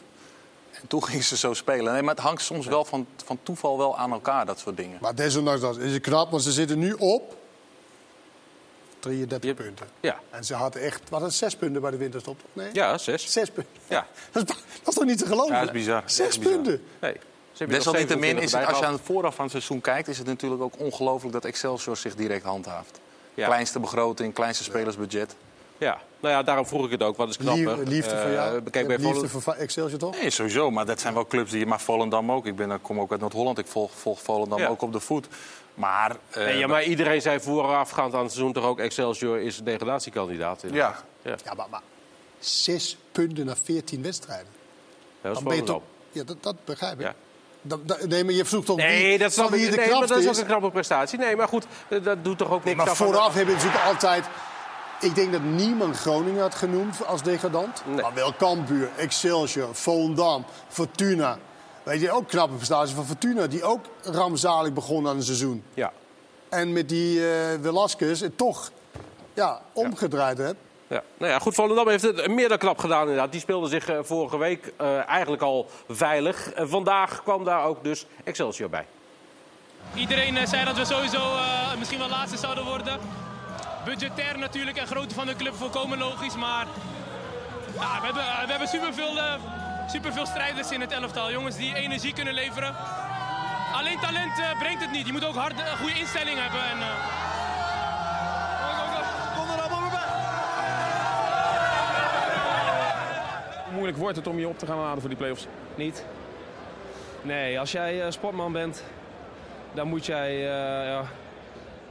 En 0.82 0.88
toen 0.88 1.04
gingen 1.10 1.24
ze 1.24 1.38
zo 1.38 1.54
spelen. 1.54 1.94
Nee, 1.94 2.02
maar 2.02 2.16
het 2.16 2.24
hangt 2.24 2.42
soms 2.42 2.66
wel 2.66 2.86
van, 2.86 3.08
van 3.26 3.40
toeval 3.44 3.78
wel 3.78 3.98
aan 3.98 4.12
elkaar, 4.12 4.46
dat 4.46 4.60
soort 4.60 4.78
dingen. 4.78 4.98
Maar 5.02 5.16
desondanks 5.16 5.62
dat 5.62 5.78
is 5.78 5.94
het 5.94 6.02
knap, 6.02 6.32
want 6.32 6.44
ze 6.44 6.52
zitten 6.52 6.80
nu 6.80 6.94
op 6.94 7.36
33 9.00 9.50
Je- 9.50 9.56
punten. 9.56 9.88
Ja. 10.00 10.20
En 10.30 10.44
ze 10.46 10.54
hadden 10.54 10.82
echt, 10.82 11.10
wat 11.10 11.22
het 11.22 11.34
zes 11.34 11.56
punten 11.56 11.82
bij 11.82 11.92
de 11.92 11.98
winterstop? 11.98 12.40
Nee? 12.54 12.70
ja, 12.74 12.98
zes. 12.98 13.32
Zes 13.32 13.50
punten. 13.50 13.72
Ja. 13.88 14.08
Dat 14.32 14.50
is, 14.50 14.56
dat 14.56 14.88
is 14.88 14.94
toch 14.94 15.06
niet 15.06 15.18
te 15.18 15.26
geloven? 15.26 15.54
Ja, 15.54 15.60
dat 15.60 15.68
is 15.68 15.74
bizar. 15.82 16.04
Zes 16.06 16.28
is 16.28 16.38
bizar. 16.40 16.54
punten. 16.54 16.84
Nee. 17.02 17.16
Desalniettemin 17.58 18.30
27 18.30 18.44
is 18.44 18.52
het, 18.52 18.66
als 18.66 18.80
je 18.80 18.86
aan 18.86 18.94
het 18.94 19.02
vooraf 19.04 19.36
van 19.36 19.44
het 19.44 19.52
seizoen 19.54 19.82
kijkt... 19.82 20.08
is 20.08 20.18
het 20.18 20.28
natuurlijk 20.28 20.62
ook 20.62 20.74
ongelooflijk 20.80 21.34
dat 21.34 21.46
Excelsior 21.46 21.98
zich 21.98 22.16
direct 22.16 22.44
handhaaft. 22.46 23.00
Ja. 23.34 23.46
Kleinste 23.46 23.80
begroting, 23.80 24.34
kleinste 24.34 24.64
spelersbudget. 24.64 25.36
Ja, 25.78 25.98
nou 26.20 26.34
ja, 26.34 26.44
daarom 26.44 26.66
vroeg 26.66 26.86
ik 26.86 26.92
het 26.92 27.04
ook. 27.04 27.18
Wat 27.18 27.30
is 27.30 27.38
knapper? 27.38 27.78
Liefde, 27.88 28.10
voor 28.18 28.20
Eh, 28.30 28.34
jou. 28.34 28.62
Kijk, 28.62 28.88
bij 28.88 28.98
liefde 28.98 29.14
Volendam- 29.14 29.42
voor 29.42 29.54
Excelsior 29.54 30.00
toch? 30.00 30.20
Nee, 30.22 30.30
sowieso. 30.30 30.72
Maar 30.72 30.86
dat 30.86 31.00
zijn 31.00 31.14
wel 31.14 31.26
clubs 31.28 31.52
die... 31.52 31.66
Maar 31.66 31.80
Volendam 31.82 32.32
ook. 32.32 32.46
Ik 32.46 32.56
ben, 32.56 32.72
ik 32.72 32.80
kom 32.82 33.00
ook 33.00 33.12
uit 33.12 33.20
Noord-Holland. 33.20 33.58
Ik 33.58 33.68
volg, 33.68 33.92
volg 33.92 34.22
Volendam 34.22 34.60
Ja. 34.60 34.68
ook 34.68 34.82
op 34.82 34.92
de 34.94 35.00
voet. 35.00 35.28
Maar... 35.74 36.16
eh, 36.30 36.46
Nee, 36.46 36.58
ja, 36.58 36.68
maar 36.68 36.84
iedereen 36.84 37.22
zei 37.22 37.40
voorafgaand 37.40 38.14
aan 38.14 38.22
het 38.24 38.32
seizoen 38.32 38.54
toch 38.54 38.64
ook... 38.66 38.80
Excelsior 38.80 39.40
is 39.40 39.58
een 39.58 39.64
degradatiekandidaat. 39.66 40.64
inderdaad. 40.64 41.04
Ja. 41.24 41.30
ja. 41.32 41.38
Ja, 41.46 41.54
maar, 41.54 41.68
maar 41.70 41.82
zes 42.40 42.98
punten 43.12 43.46
na 43.46 43.56
14 43.64 44.02
wedstrijden. 44.04 44.48
dat 45.22 45.32
is 45.32 45.38
Dan 45.38 45.44
ben 45.48 45.56
je 45.56 45.60
Volendam. 45.60 45.76
toch... 45.76 46.12
Ja, 46.12 46.24
dat, 46.24 46.38
dat 46.44 46.56
begrijp 46.66 47.00
ik. 47.00 47.06
Ja. 47.06 47.16
Nee, 48.08 48.24
maar 48.24 48.34
je 48.34 48.46
vroeg 48.46 48.66
toch 48.66 48.78
Nee, 48.78 49.08
wie, 49.08 49.18
dat, 49.18 49.34
de 49.34 49.48
nee, 49.50 49.90
maar 49.90 50.08
dat 50.08 50.18
is 50.18 50.24
is. 50.24 50.30
ook 50.30 50.38
een 50.38 50.46
knappe 50.46 50.72
prestatie. 50.72 51.20
Nee, 51.20 51.36
maar 51.36 51.48
goed, 51.48 51.66
eh, 51.88 52.04
dat 52.04 52.24
doet 52.24 52.38
toch 52.38 52.52
ook 52.52 52.64
niks 52.64 52.78
Maar 52.78 52.90
af 52.90 53.02
aan- 53.02 53.08
vooraf 53.08 53.34
hebben 53.34 53.56
we 53.56 53.62
natuurlijk 53.64 53.86
altijd... 53.86 54.26
Ik 55.04 55.16
denk 55.16 55.32
dat 55.32 55.44
niemand 55.44 55.98
Groningen 55.98 56.42
had 56.42 56.56
genoemd 56.56 57.06
als 57.06 57.22
degradant. 57.22 57.84
Nee. 57.86 58.02
Maar 58.02 58.14
wel 58.14 58.34
Cambuur, 58.36 58.90
Excelsior, 58.98 59.76
Volendam, 59.76 60.46
Fortuna. 60.68 61.38
Weet 61.84 62.02
je, 62.02 62.12
ook 62.12 62.28
knappe 62.28 62.56
prestatie 62.56 62.96
van 62.96 63.06
Fortuna. 63.06 63.48
Die 63.48 63.64
ook 63.64 63.86
rampzalig 64.04 64.74
begon 64.74 65.08
aan 65.08 65.16
het 65.16 65.26
seizoen. 65.26 65.64
Ja. 65.74 65.92
En 66.50 66.74
met 66.74 66.90
die 66.90 67.32
eh 67.32 67.60
Velasquez 67.62 68.22
het 68.22 68.38
toch 68.38 68.72
ja, 69.34 69.62
omgedraaid 69.74 70.38
hebt. 70.38 70.58
Ja. 70.88 71.04
Nou 71.18 71.32
ja, 71.32 71.40
goed, 71.40 71.54
Volendam 71.54 71.88
heeft 71.88 72.04
het 72.04 72.28
meer 72.28 72.50
dan 72.50 72.58
knap 72.58 72.78
gedaan 72.78 73.02
inderdaad. 73.02 73.32
Die 73.32 73.42
speelde 73.42 73.68
zich 73.68 73.90
eh, 73.90 73.98
vorige 74.02 74.38
week 74.38 74.74
eh, 74.78 75.08
eigenlijk 75.08 75.42
al 75.42 75.70
veilig. 75.88 76.52
Vandaag 76.56 77.24
kwam 77.24 77.44
daar 77.44 77.66
ook 77.66 77.84
dus 77.84 78.06
Excelsior 78.24 78.70
bij. 78.70 78.86
Iedereen 79.94 80.48
zei 80.48 80.66
dat 80.66 80.78
we 80.78 80.86
sowieso 80.86 81.18
eh, 81.18 81.76
misschien 81.78 82.00
wel 82.00 82.10
laatste 82.10 82.38
zouden 82.38 82.66
worden. 82.66 83.00
Budgetair 83.86 84.38
natuurlijk 84.38 84.78
en 84.78 84.88
grootte 84.88 85.16
van 85.16 85.26
de 85.26 85.36
club 85.36 85.56
volkomen 85.56 85.98
logisch. 85.98 86.36
Maar 86.36 86.68
ja, 87.74 88.00
we, 88.00 88.06
hebben, 88.06 88.24
we 88.24 88.50
hebben 88.50 88.68
superveel, 88.68 89.18
eh, 89.18 89.34
superveel 89.88 90.26
strijders 90.26 90.72
in 90.72 90.82
het 90.82 90.92
elftal. 90.92 91.32
Jongens 91.32 91.56
die 91.56 91.76
energie 91.76 92.14
kunnen 92.14 92.34
leveren. 92.34 92.76
Alleen 93.74 94.00
talent 94.00 94.40
eh, 94.40 94.60
brengt 94.60 94.82
het 94.82 94.92
niet. 94.92 95.06
Je 95.06 95.12
moet 95.12 95.26
ook 95.26 95.36
hard, 95.36 95.60
een 95.60 95.78
goede 95.78 96.00
instelling 96.00 96.40
hebben. 96.40 96.62
En, 96.62 96.82
eh, 96.82 97.24
moeilijk 103.74 103.98
wordt 103.98 104.18
het 104.18 104.28
om 104.28 104.40
je 104.40 104.48
op 104.48 104.58
te 104.58 104.66
gaan 104.66 104.78
laden 104.78 105.00
voor 105.00 105.10
die 105.10 105.18
play-offs? 105.18 105.48
Niet. 105.76 106.06
Nee, 107.22 107.60
als 107.60 107.72
jij 107.72 108.02
eh, 108.06 108.12
sportman 108.12 108.52
bent, 108.52 108.84
dan 109.74 109.88
moet 109.88 110.06
jij 110.06 110.30
eh, 110.30 110.88
ja, 110.88 111.04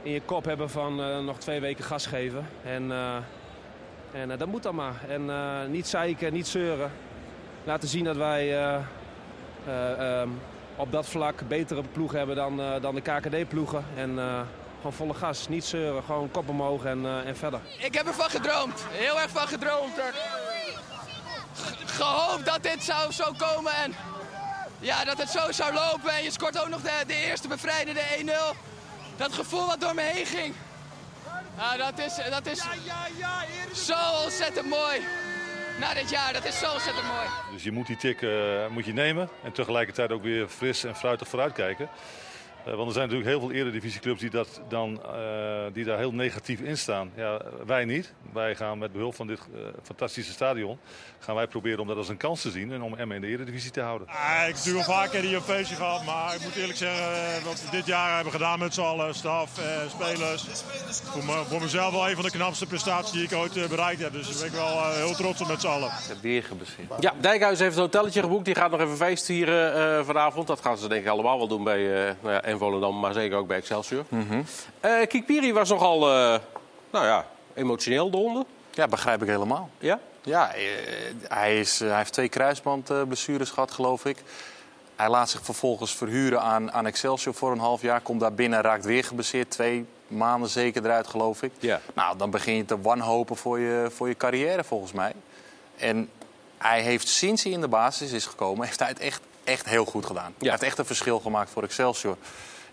in 0.03 0.11
je 0.11 0.21
kop 0.21 0.45
hebben 0.45 0.69
van 0.69 1.03
eh, 1.03 1.19
nog 1.19 1.37
twee 1.37 1.59
weken 1.59 1.83
gas 1.83 2.05
geven. 2.05 2.47
En, 2.63 2.91
eh, 2.91 3.15
en 4.13 4.31
eh, 4.31 4.37
dat 4.37 4.47
moet 4.47 4.63
dan 4.63 4.75
maar. 4.75 4.95
En 5.07 5.31
niet 5.71 5.87
zeiken, 5.87 6.33
niet 6.33 6.47
zeuren. 6.47 6.91
Laten 7.63 7.87
zien 7.87 8.03
dat 8.03 8.15
wij 8.15 8.57
eh, 8.57 8.75
eh, 9.65 10.19
ehm, 10.21 10.29
op 10.75 10.91
dat 10.91 11.05
vlak 11.05 11.47
betere 11.47 11.83
ploeg 11.91 12.11
hebben 12.11 12.35
dan, 12.35 12.61
dan 12.81 12.95
de 12.95 13.01
KKD-ploegen. 13.01 13.85
En 13.95 14.19
gewoon 14.77 14.93
volle 14.93 15.13
gas, 15.13 15.47
niet 15.47 15.65
zeuren, 15.65 16.03
gewoon 16.03 16.31
kop 16.31 16.49
omhoog 16.49 16.83
en, 16.83 17.25
en 17.25 17.35
verder. 17.35 17.59
Ik 17.79 17.93
heb 17.93 18.07
ervan 18.07 18.29
gedroomd. 18.29 18.85
Heel 18.89 19.21
erg 19.21 19.29
van 19.29 19.47
gedroomd. 19.47 19.93
Gehoopt 21.85 22.45
dat 22.45 22.63
dit 22.63 22.83
zou 22.83 23.11
zo 23.11 23.31
komen 23.37 23.73
en 23.73 23.93
ja, 24.79 25.05
dat 25.05 25.17
het 25.17 25.29
zo 25.29 25.51
zou 25.51 25.73
lopen. 25.73 26.11
En 26.11 26.23
je 26.23 26.31
scoort 26.31 26.61
ook 26.61 26.69
nog 26.69 26.81
de, 26.81 27.03
de 27.07 27.15
eerste 27.15 27.47
bevrijdende 27.47 28.01
1-0. 28.55 28.72
Dat 29.15 29.33
gevoel 29.33 29.65
wat 29.67 29.81
door 29.81 29.95
me 29.95 30.01
heen 30.01 30.25
ging. 30.25 30.53
Ja, 31.57 31.77
dat 31.77 31.99
is, 31.99 32.15
dat 32.29 32.45
is 32.45 32.63
zo 33.85 34.23
ontzettend 34.23 34.69
mooi. 34.69 35.01
Na 35.79 35.93
dit 35.93 36.09
jaar, 36.09 36.33
dat 36.33 36.45
is 36.45 36.59
zo 36.59 36.71
ontzettend 36.71 37.05
mooi. 37.05 37.27
Dus 37.51 37.63
je 37.63 37.71
moet 37.71 37.87
die 37.87 37.97
tik 37.97 38.21
eh, 38.21 38.67
moet 38.67 38.85
je 38.85 38.93
nemen 38.93 39.29
en 39.43 39.51
tegelijkertijd 39.51 40.11
ook 40.11 40.23
weer 40.23 40.47
fris 40.47 40.83
en 40.83 40.95
fruitig 40.95 41.27
vooruitkijken. 41.27 41.89
Eh, 42.65 42.73
want 42.73 42.87
er 42.87 42.93
zijn 42.93 43.09
natuurlijk 43.09 43.29
heel 43.29 43.39
veel 43.39 43.51
eredivisieclubs 43.51 44.19
die, 44.19 44.29
dat 44.29 44.61
dan, 44.69 45.01
eh, 45.03 45.65
die 45.73 45.85
daar 45.85 45.97
heel 45.97 46.13
negatief 46.13 46.59
in 46.59 46.77
staan. 46.77 47.11
Ja, 47.15 47.41
wij 47.65 47.85
niet. 47.85 48.13
Wij 48.33 48.55
gaan 48.55 48.77
met 48.77 48.91
behulp 48.91 49.15
van 49.15 49.27
dit 49.27 49.39
eh, 49.39 49.61
fantastische 49.83 50.31
stadion 50.31 50.79
gaan 51.23 51.35
wij 51.35 51.47
proberen 51.47 51.79
om 51.79 51.87
dat 51.87 51.97
als 51.97 52.09
een 52.09 52.17
kans 52.17 52.41
te 52.41 52.51
zien 52.51 52.71
en 52.71 52.81
om 52.81 52.95
Emmen 52.95 53.15
in 53.15 53.21
de 53.21 53.27
eredivisie 53.27 53.71
te 53.71 53.81
houden. 53.81 54.07
Ja, 54.11 54.39
ik 54.39 54.45
heb 54.45 54.55
natuurlijk 54.55 54.87
al 54.87 54.93
vaker 54.93 55.21
hier 55.21 55.35
een 55.35 55.41
feestje 55.41 55.75
gehad, 55.75 56.05
maar 56.05 56.35
ik 56.35 56.41
moet 56.41 56.55
eerlijk 56.55 56.77
zeggen 56.77 57.43
wat 57.43 57.63
we 57.63 57.71
dit 57.71 57.85
jaar 57.85 58.15
hebben 58.15 58.33
gedaan 58.33 58.59
met 58.59 58.73
z'n 58.73 58.81
allen, 58.81 59.15
staf, 59.15 59.57
eh, 59.57 59.89
spelers. 59.89 60.43
Voor, 61.03 61.25
me, 61.25 61.43
voor 61.47 61.61
mezelf 61.61 61.91
wel 61.91 62.09
een 62.09 62.15
van 62.15 62.23
de 62.23 62.31
knapste 62.31 62.65
prestaties 62.65 63.11
die 63.11 63.23
ik 63.23 63.33
ooit 63.33 63.69
bereikt 63.69 64.01
heb. 64.01 64.13
Dus 64.13 64.27
daar 64.27 64.37
ben 64.37 64.45
ik 64.45 64.53
wel 64.53 64.93
heel 64.93 65.13
trots 65.13 65.41
op 65.41 65.47
met 65.47 65.61
z'n 65.61 65.67
allen. 65.67 65.91
Weer 66.21 66.43
geblesseerd. 66.43 66.87
Ja, 66.99 67.13
Dijkhuis 67.21 67.59
heeft 67.59 67.75
een 67.75 67.81
hotelletje 67.81 68.21
geboekt. 68.21 68.45
Die 68.45 68.55
gaat 68.55 68.71
nog 68.71 68.79
even 68.79 68.97
feest 68.97 69.25
vieren 69.25 69.73
eh, 69.73 70.05
vanavond. 70.05 70.47
Dat 70.47 70.61
gaan 70.61 70.77
ze 70.77 70.87
denk 70.87 71.03
ik 71.03 71.09
allemaal 71.09 71.37
wel 71.37 71.47
doen 71.47 71.63
bij 71.63 72.07
eh 72.07 72.15
nou 72.21 72.33
ja, 72.33 72.43
en 72.53 72.59
Volendam, 72.59 72.99
maar 72.99 73.13
zeker 73.13 73.37
ook 73.37 73.47
bij 73.47 73.57
Excelsior. 73.57 74.05
Eh 74.79 75.07
Kikpiri 75.07 75.53
was 75.53 75.69
nogal, 75.69 76.09
eh, 76.09 76.39
nou 76.91 77.05
ja, 77.05 77.25
emotioneel 77.53 78.11
de 78.11 78.17
ronde. 78.17 78.45
Ja, 78.71 78.87
begrijp 78.87 79.21
ik 79.21 79.27
helemaal. 79.27 79.69
Ja? 79.77 79.99
Ja, 80.21 80.53
eh, 80.53 80.63
hij, 81.27 81.59
is, 81.59 81.79
hij 81.79 81.97
heeft 81.97 82.13
twee 82.13 82.29
kruisbandblessures 82.29 83.49
gehad, 83.49 83.71
geloof 83.71 84.05
ik. 84.05 84.17
Hij 84.95 85.09
laat 85.09 85.29
zich 85.29 85.41
vervolgens 85.43 85.95
verhuren 85.95 86.41
aan, 86.41 86.71
aan 86.71 86.85
Excelsior 86.85 87.33
voor 87.33 87.51
een 87.51 87.59
half 87.59 87.81
jaar. 87.81 88.01
Komt 88.01 88.19
daar 88.19 88.33
binnen, 88.33 88.61
raakt 88.61 88.85
weer 88.85 89.03
geblesseerd. 89.03 89.49
Twee 89.49 89.85
maanden 90.07 90.49
zeker 90.49 90.85
eruit, 90.85 91.07
geloof 91.07 91.43
ik. 91.43 91.51
Ja. 91.59 91.81
Nou, 91.93 92.17
dan 92.17 92.29
begin 92.29 92.55
je 92.55 92.65
te 92.65 92.81
wanhopen 92.81 93.35
voor 93.35 93.59
je, 93.59 93.87
voor 93.91 94.07
je 94.07 94.17
carrière, 94.17 94.63
volgens 94.63 94.91
mij. 94.91 95.13
En 95.77 96.09
hij 96.57 96.81
heeft 96.81 97.07
sinds 97.07 97.43
hij 97.43 97.51
in 97.51 97.61
de 97.61 97.67
basis 97.67 98.11
is 98.11 98.25
gekomen, 98.25 98.65
heeft 98.67 98.79
hij 98.79 98.87
het 98.87 98.99
echt, 98.99 99.21
echt 99.43 99.65
heel 99.69 99.85
goed 99.85 100.05
gedaan. 100.05 100.33
Hij 100.39 100.49
heeft 100.49 100.63
echt 100.63 100.77
een 100.77 100.85
verschil 100.85 101.19
gemaakt 101.19 101.49
voor 101.49 101.63
Excelsior. 101.63 102.17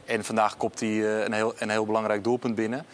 En 0.05 0.25
vandaag 0.25 0.57
kopt 0.57 0.81
hij 0.81 0.89
eh, 0.89 1.25
een, 1.25 1.33
heel, 1.33 1.55
een 1.59 1.71
heel 1.71 1.87
belangrijk 1.87 2.25
doelpunt 2.25 2.55
binnen. 2.55 2.87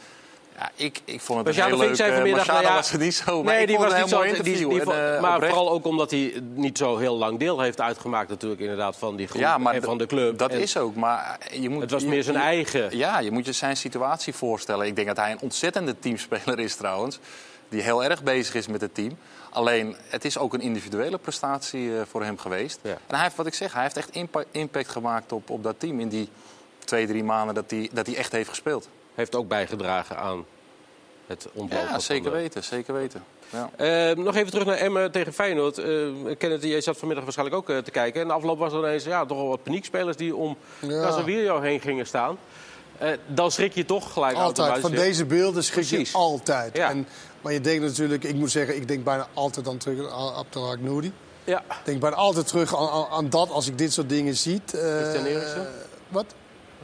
Ja, 0.58 0.70
ik, 0.74 1.00
ik 1.04 1.20
vond 1.20 1.46
het 1.46 1.56
een 1.56 1.64
heel 1.64 1.76
leuk... 1.78 1.98
eh, 1.98 2.14
vanmiddag... 2.14 2.46
Nou 2.46 2.62
ja, 2.62 2.74
was 2.74 2.90
het 2.90 3.00
niet 3.00 3.14
zo, 3.14 3.42
maar 3.42 3.52
nee, 3.52 3.62
ik 3.62 3.66
die 3.68 3.76
vond 3.76 3.88
was 3.88 3.98
het 3.98 4.04
niet 4.10 4.12
een 4.12 4.18
zo... 4.18 4.24
heel 4.24 4.32
mooi 4.34 4.42
die- 4.52 4.52
interview. 4.66 4.84
die- 4.92 4.94
En, 4.94 5.14
eh, 5.14 5.20
maar 5.22 5.34
oprecht. 5.34 5.52
vooral 5.54 5.72
ook 5.72 5.84
omdat 5.86 6.10
hij 6.10 6.40
niet 6.54 6.78
zo 6.78 6.96
heel 6.96 7.16
lang 7.16 7.38
deel 7.38 7.60
heeft 7.60 7.80
uitgemaakt 7.80 8.28
natuurlijk 8.28 8.60
inderdaad 8.60 8.96
van 8.96 9.16
die 9.16 9.26
groep 9.26 9.40
Ja, 9.40 9.58
maar 9.58 9.74
en 9.74 9.82
van 9.82 9.98
de 9.98 10.06
club. 10.06 10.38
Dat 10.38 10.50
En 10.50 10.60
is 10.60 10.76
ook, 10.76 10.94
maar 10.94 11.38
je 11.52 11.68
moet... 11.68 11.80
Het 11.82 11.90
was 11.90 12.02
je- 12.02 12.08
meer 12.08 12.22
zijn 12.22 12.36
je- 12.36 12.42
eigen. 12.42 12.96
Ja, 12.96 13.18
je 13.18 13.30
moet 13.30 13.46
je 13.46 13.52
zijn 13.52 13.76
situatie 13.76 14.34
voorstellen. 14.34 14.86
Ik 14.86 14.94
denk 14.96 15.06
dat 15.06 15.16
hij 15.16 15.30
een 15.30 15.40
ontzettende 15.40 15.98
teamspeler 15.98 16.58
is 16.58 16.76
trouwens. 16.76 17.18
Die 17.68 17.82
heel 17.82 18.04
erg 18.04 18.22
bezig 18.22 18.54
is 18.54 18.66
met 18.66 18.80
het 18.80 18.94
team. 18.94 19.18
Alleen, 19.56 19.96
het 20.08 20.24
is 20.24 20.38
ook 20.38 20.54
een 20.54 20.60
individuele 20.60 21.18
prestatie 21.18 21.96
eh, 21.96 22.02
voor 22.08 22.22
hem 22.24 22.38
geweest. 22.38 22.78
En 22.82 22.98
hij 23.06 23.22
heeft, 23.22 23.36
wat 23.36 23.46
ik 23.46 23.54
zeg, 23.54 23.72
hij 23.72 23.82
heeft 23.82 23.96
echt 23.96 24.10
impa- 24.10 24.44
impact 24.50 24.88
gemaakt 24.88 25.32
op, 25.32 25.50
op 25.50 25.62
dat 25.62 25.74
team... 25.80 26.00
in 26.00 26.08
die 26.08 26.28
twee, 26.84 27.06
drie 27.06 27.24
maanden 27.24 27.54
dat 27.54 27.70
hij, 27.70 27.88
dat 27.92 28.06
hij 28.06 28.16
echt 28.16 28.32
heeft 28.32 28.48
gespeeld. 28.48 28.88
Heeft 29.14 29.34
ook 29.34 29.48
bijgedragen 29.48 30.16
aan 30.16 30.44
het 31.26 31.48
ontlopen 31.52 31.86
Ja, 31.86 31.90
van 31.90 32.00
zeker 32.00 32.30
de- 32.30 32.36
weten, 32.36 32.64
zeker 32.64 32.94
weten. 32.94 33.24
Ja. 33.50 33.70
Eh, 34.10 34.16
nog 34.16 34.34
even 34.36 34.50
terug 34.50 34.66
naar 34.66 34.76
Emmen 34.76 35.10
tegen 35.12 35.32
Feyenoord. 35.32 35.78
Eh 35.78 35.86
Kenneth, 36.38 36.62
jij 36.62 36.80
zat 36.80 36.96
vanmiddag 36.96 37.24
waarschijnlijk 37.24 37.58
ook 37.58 37.70
eh, 37.70 37.78
te 37.78 37.90
kijken. 37.90 38.20
En 38.20 38.26
de 38.28 38.32
afloop 38.34 38.58
was 38.58 38.72
er 38.72 38.78
ineens 38.78 39.04
ja, 39.04 39.24
toch 39.26 39.36
wel 39.38 39.48
wat 39.48 39.62
paniekspelers 39.62 40.16
die 40.16 40.36
om 40.36 40.56
Ja. 40.80 41.02
Casemiro 41.02 41.60
heen 41.60 41.80
gingen 41.80 42.06
staan. 42.06 42.38
Eh, 42.98 43.10
dan 43.26 43.50
schrik 43.50 43.74
je 43.74 43.84
toch 43.84 44.12
gelijk 44.12 44.36
Altijd. 44.36 44.80
Van 44.80 44.90
deze 44.90 45.24
beelden 45.24 45.64
schrik 45.64 45.86
Precies. 45.86 46.10
je 46.10 46.16
altijd. 46.16 46.76
Ja. 46.76 46.90
En, 46.90 47.06
maar 47.40 47.52
je 47.52 47.60
denkt 47.60 47.84
natuurlijk, 47.84 48.24
ik 48.24 48.34
moet 48.34 48.50
zeggen, 48.50 48.76
ik 48.76 48.88
denk 48.88 49.04
bijna 49.04 49.26
altijd 49.34 49.64
dan 49.64 49.76
terug 49.76 50.10
aan 50.12 50.34
Abdelhak 50.34 50.80
Nouri. 50.80 51.12
Ja. 51.44 51.58
Ik 51.58 51.76
denk 51.84 52.00
bijna 52.00 52.16
altijd 52.16 52.46
terug 52.46 52.76
aan, 52.76 52.88
aan, 52.88 53.06
aan 53.06 53.30
dat 53.30 53.50
als 53.50 53.66
ik 53.66 53.78
dit 53.78 53.92
soort 53.92 54.08
dingen 54.08 54.36
zie. 54.36 54.62
Eh, 54.72 54.80
Christian 54.80 55.24
Eriksen? 55.24 55.68
Wat? 56.08 56.24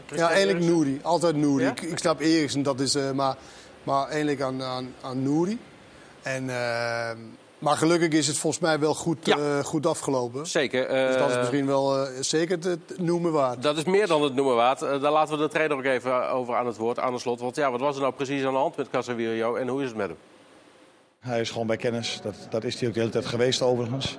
Christian 0.07 0.29
ja, 0.29 0.35
eigenlijk? 0.35 0.64
Nouri. 0.64 1.01
Altijd 1.03 1.37
Nouri. 1.37 1.64
Ja? 1.64 1.70
Ik, 1.70 1.81
ik 1.81 1.98
snap 1.98 2.20
Eriksen, 2.20 2.62
dat 2.62 2.81
is... 2.81 2.94
eh, 2.94 3.11
maar, 3.11 3.37
maar 3.83 4.07
eigenlijk 4.09 4.40
aan, 4.40 4.62
aan, 4.62 4.94
aan 5.01 5.22
Nouri. 5.22 5.59
En, 6.22 6.51
maar 7.62 7.77
gelukkig 7.77 8.09
is 8.09 8.27
het 8.27 8.38
volgens 8.38 8.62
mij 8.62 8.79
wel 8.79 8.94
goed, 8.94 9.27
Ja. 9.27 9.37
eh, 9.37 9.64
goed 9.64 9.87
afgelopen. 9.87 10.46
Zeker. 10.46 10.88
Dus 10.88 11.16
dat 11.16 11.29
is 11.29 11.35
eh, 11.35 11.38
misschien 11.40 11.66
wel 11.66 11.98
eh, 11.98 12.11
zeker 12.20 12.59
het 12.62 12.98
noemen 12.98 13.33
waard. 13.33 13.62
Dat 13.62 13.77
is 13.77 13.85
meer 13.85 14.07
dan 14.07 14.22
het 14.22 14.35
noemen 14.35 14.55
waard. 14.55 14.79
Daar 14.81 15.01
laten 15.12 15.37
we 15.37 15.42
de 15.42 15.48
trainer 15.48 15.77
ook 15.77 15.85
even 15.85 16.31
over 16.31 16.55
aan 16.57 16.66
het 16.66 16.77
woord, 16.77 16.98
aan 16.98 17.12
de 17.12 17.18
slot. 17.18 17.40
Want 17.40 17.57
ja, 17.57 17.70
wat 17.70 17.81
was 17.81 17.94
er 17.94 18.01
nou 18.01 18.12
precies 18.14 18.44
aan 18.44 18.53
de 18.53 18.59
hand 18.59 18.77
met 18.77 18.90
Casemiro 18.90 19.55
en 19.55 19.68
hoe 19.68 19.81
is 19.83 19.88
het 19.88 19.96
met 19.96 20.07
hem? 20.09 20.16
Hij 21.20 21.40
is 21.40 21.51
gewoon 21.51 21.66
bij 21.66 21.77
kennis. 21.77 22.20
Dat, 22.22 22.35
dat 22.51 22.64
is 22.64 22.79
hij 22.79 22.88
ook 22.88 22.94
de 22.94 23.01
hele 23.01 23.12
tijd 23.12 23.27
geweest 23.27 23.62
overigens. 23.62 24.18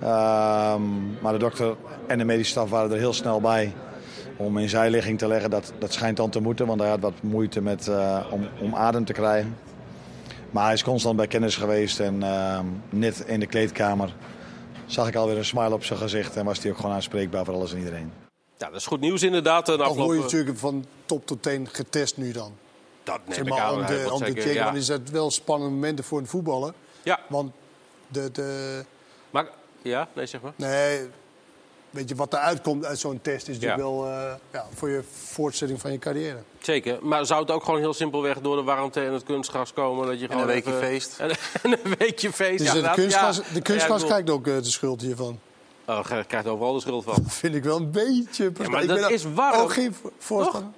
Ehm, 0.00 1.20
maar 1.20 1.32
de 1.32 1.38
dokter 1.38 1.76
en 2.06 2.18
de 2.18 2.24
medische 2.24 2.52
staf 2.52 2.70
waren 2.70 2.90
er 2.90 2.98
heel 2.98 3.12
snel 3.12 3.40
bij 3.40 3.72
om 4.36 4.58
in 4.58 4.68
zijligging 4.68 5.18
te 5.18 5.26
leggen. 5.26 5.50
Dat, 5.50 5.72
dat 5.78 5.92
schijnt 5.92 6.16
dan 6.16 6.30
te 6.30 6.40
moeten, 6.40 6.66
want 6.66 6.80
hij 6.80 6.88
had 6.88 7.00
wat 7.00 7.12
moeite 7.22 7.60
met, 7.60 7.88
eh, 7.88 8.26
om, 8.30 8.48
om 8.60 8.74
adem 8.74 9.04
te 9.04 9.12
krijgen. 9.12 9.56
Maar 10.54 10.64
hij 10.64 10.72
is 10.72 10.82
constant 10.82 11.16
bij 11.16 11.26
kennis 11.26 11.56
geweest 11.56 12.00
en 12.00 12.22
ehm, 12.22 12.66
net 12.88 13.20
in 13.20 13.40
de 13.40 13.46
kleedkamer 13.46 14.14
zag 14.86 15.08
ik 15.08 15.14
alweer 15.14 15.36
een 15.36 15.44
smile 15.44 15.74
op 15.74 15.84
zijn 15.84 15.98
gezicht. 15.98 16.36
En 16.36 16.44
was 16.44 16.58
hij 16.58 16.70
ook 16.70 16.76
gewoon 16.76 16.92
aanspreekbaar 16.94 17.44
voor 17.44 17.54
alles 17.54 17.72
en 17.72 17.78
iedereen. 17.78 18.12
Ja, 18.58 18.66
dat 18.70 18.80
is 18.80 18.86
goed 18.86 19.00
nieuws 19.00 19.22
inderdaad. 19.22 19.68
Een 19.68 19.76
Toch 19.76 19.86
word 19.86 19.96
je 19.96 20.00
afgelopen... 20.02 20.22
natuurlijk 20.24 20.58
van 20.58 20.84
top 21.06 21.26
tot 21.26 21.42
teen 21.42 21.68
getest 21.72 22.16
nu 22.16 22.32
dan. 22.32 22.52
Dat 23.02 23.20
neem 23.26 23.34
Zeg 23.34 23.46
ik 23.46 23.52
aan. 23.52 23.70
om 23.74 23.86
wordt 23.86 24.10
om 24.10 24.18
zeker- 24.18 24.42
checken, 24.42 24.54
ja. 24.54 24.72
is 24.72 24.88
het 24.88 25.10
wel 25.10 25.30
spannende 25.30 25.74
momenten 25.74 26.04
voor 26.04 26.18
een 26.18 26.26
voetballer. 26.26 26.72
Ja. 27.02 27.20
Want 27.28 27.52
de, 28.08 28.30
de, 28.32 28.84
Maar, 29.30 29.46
ja, 29.82 30.08
nee, 30.14 30.26
zeg 30.26 30.40
maar. 30.40 30.52
nee, 30.56 31.00
weet 31.94 32.08
je, 32.08 32.14
wat 32.14 32.32
eruit 32.32 32.60
komt 32.60 32.84
uit 32.84 32.98
zo'n 32.98 33.18
test 33.22 33.48
is 33.48 33.54
natuurlijk 33.54 33.82
Ja. 33.82 33.88
wel 33.88 34.06
eh, 34.06 34.32
ja, 34.52 34.66
voor 34.74 34.88
je 34.90 35.02
voortzetting 35.24 35.80
van 35.80 35.92
je 35.92 35.98
carrière. 35.98 36.38
Zeker. 36.58 36.98
Maar 37.02 37.26
zou 37.26 37.40
het 37.40 37.50
ook 37.50 37.64
gewoon 37.64 37.80
heel 37.80 37.94
simpelweg 37.94 38.40
door 38.40 38.56
de 38.56 38.62
warmte 38.62 39.00
en 39.04 39.12
het 39.12 39.22
kunstgras 39.22 39.72
komen? 39.72 40.06
Dat 40.06 40.20
je 40.20 40.26
gewoon 40.26 40.40
een 40.42 40.46
weekje 40.48 40.70
even- 40.70 40.82
feest. 40.86 41.18
En, 41.20 41.30
en 41.62 41.72
een 41.84 41.94
weekje 41.98 42.32
feest. 42.32 42.58
Dus 42.64 42.72
ja, 42.72 42.80
de 42.80 42.90
kunstgras, 42.94 43.36
Ja. 43.36 43.42
de 43.52 43.62
kunstgras 43.62 44.02
bedoel- 44.02 44.08
krijgt 44.16 44.30
ook 44.30 44.46
eh, 44.46 44.56
de 44.56 44.64
schuld 44.70 45.00
hiervan. 45.00 45.38
Oh, 45.86 46.00
krijgt 46.28 46.46
overal 46.46 46.72
de 46.74 46.80
schuld 46.80 47.04
van. 47.04 47.24
Vind 47.42 47.54
ik 47.54 47.64
wel 47.64 47.76
een 47.76 47.90
beetje... 47.90 48.52
Ja, 48.58 48.68
maar 48.68 48.82
ik 48.82 48.88
dat 48.88 49.00
ben 49.00 49.10
is 49.10 49.24
warm. 49.34 49.60
Ook 49.60 49.72
geen 49.72 49.94
vo- 49.94 50.12
voorstander. 50.18 50.70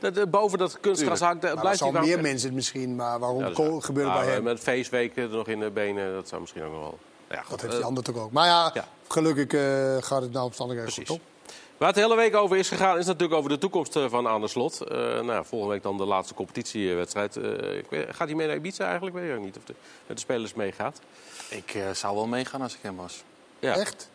Dat, 0.00 0.16
eh, 0.16 0.24
boven 0.26 0.58
dat 0.58 0.80
kunstgras 0.80 1.20
hangt, 1.20 1.42
Maar 1.42 1.50
blijft 1.52 1.62
dat 1.62 1.68
hij 1.68 1.76
zal 1.76 1.92
warm. 1.92 2.06
meer 2.06 2.20
mensen 2.20 2.46
het 2.46 2.54
misschien, 2.56 2.96
maar 2.96 3.18
waarom 3.18 3.38
Ja, 3.38 3.44
dat 3.50 3.56
gebeurt 3.56 3.86
het 4.06 4.14
Nou, 4.14 4.24
bij 4.24 4.34
hem? 4.34 4.42
Met 4.42 4.60
feestweken 4.60 5.22
er 5.22 5.28
nog 5.28 5.48
in 5.48 5.60
de 5.60 5.70
benen, 5.70 6.14
dat 6.14 6.28
zou 6.28 6.40
misschien 6.40 6.62
ook 6.62 6.72
nog 6.72 6.80
wel... 6.80 6.98
Ja, 7.30 7.40
goed, 7.40 7.50
Dat 7.50 7.60
heeft 7.60 7.72
die 7.76 7.84
ander 7.84 8.02
toch 8.04 8.16
ook. 8.16 8.32
Maar 8.32 8.46
ja, 8.46 8.70
ja. 8.74 8.84
Gelukkig 9.14 9.60
eh, 9.60 10.02
gaat 10.08 10.22
het 10.22 10.32
nou 10.32 10.44
omstandigheden 10.44 10.92
goed 10.92 11.04
Precies. 11.04 11.22
op. 11.24 11.32
Waar 11.76 11.88
het 11.88 11.96
de 11.96 12.02
hele 12.02 12.16
week 12.16 12.34
over 12.36 12.56
is 12.56 12.68
gegaan, 12.68 12.98
is 12.98 13.06
natuurlijk 13.06 13.38
over 13.38 13.50
de 13.50 13.58
toekomst 13.58 13.96
eh, 13.96 14.08
van 14.08 14.26
Arne 14.26 14.48
Slot. 14.48 14.80
Eh, 14.80 14.96
nou, 14.98 15.26
ja, 15.32 15.44
volgende 15.44 15.74
week 15.74 15.82
dan 15.82 15.96
de 15.96 16.04
laatste 16.04 16.34
competitiewedstrijd. 16.34 17.36
Eh, 17.36 17.76
ik 17.76 17.86
weet- 17.90 18.06
gaat 18.14 18.26
hij 18.28 18.36
mee 18.36 18.46
naar 18.46 18.56
Ibiza 18.56 18.84
eigenlijk? 18.84 19.16
Weet 19.16 19.30
ik 19.30 19.36
ook 19.36 19.44
niet 19.44 19.56
of 19.56 19.64
de, 19.64 19.74
met 20.06 20.16
de 20.16 20.22
spelers 20.22 20.54
meegaat. 20.54 21.00
Ik 21.48 21.74
eh, 21.74 21.90
zou 21.90 22.14
wel 22.14 22.26
meegaan 22.26 22.62
als 22.62 22.74
ik 22.74 22.78
hem 22.82 22.96
was. 22.96 23.22
Ja. 23.58 23.74
Echt? 23.76 24.10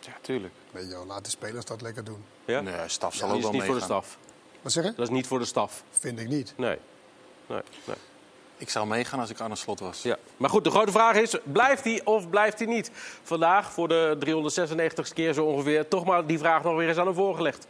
Ja, 0.00 0.12
tuurlijk. 0.20 0.52
Nee, 0.70 0.86
joh, 0.86 1.06
laat 1.06 1.24
de 1.24 1.30
spelers 1.30 1.64
dat 1.64 1.80
lekker 1.82 2.04
doen. 2.04 2.24
Ja? 2.44 2.60
Nee, 2.60 2.74
staf 2.86 3.14
zal 3.14 3.28
dat 3.28 3.36
ook 3.36 3.42
is 3.42 3.42
wel 3.42 3.52
niet 3.52 3.62
voor 3.64 3.74
de 3.74 3.80
meegaan. 3.80 4.02
staf. 4.02 4.18
Wat 4.62 4.72
zeg 4.72 4.84
je? 4.84 4.92
Dat 4.96 5.06
is 5.06 5.14
niet 5.14 5.26
voor 5.26 5.38
de 5.38 5.44
staf. 5.44 5.82
Vind 5.90 6.18
ik 6.20 6.28
niet. 6.28 6.52
Nee. 6.56 6.78
nee, 7.46 7.60
nee. 7.84 7.96
Ik 8.62 8.70
zou 8.70 8.86
meegaan 8.86 9.20
als 9.20 9.30
ik 9.30 9.40
Arne 9.40 9.56
Slot 9.56 9.80
was. 9.80 10.02
Ja. 10.02 10.16
Maar 10.36 10.50
goed, 10.50 10.64
de 10.64 10.70
grote 10.70 10.92
vraag 10.92 11.16
is, 11.16 11.36
blijft 11.42 11.84
hij 11.84 12.00
of 12.04 12.28
blijft 12.28 12.58
hij 12.58 12.68
niet? 12.68 12.90
Vandaag, 13.22 13.72
voor 13.72 13.88
de 13.88 14.16
396ste 14.26 15.14
keer 15.14 15.32
zo 15.32 15.44
ongeveer, 15.44 15.88
toch 15.88 16.04
maar 16.04 16.26
die 16.26 16.38
vraag 16.38 16.62
nog 16.62 16.76
weer 16.76 16.88
eens 16.88 16.98
aan 16.98 17.06
hem 17.06 17.14
voorgelegd. 17.14 17.66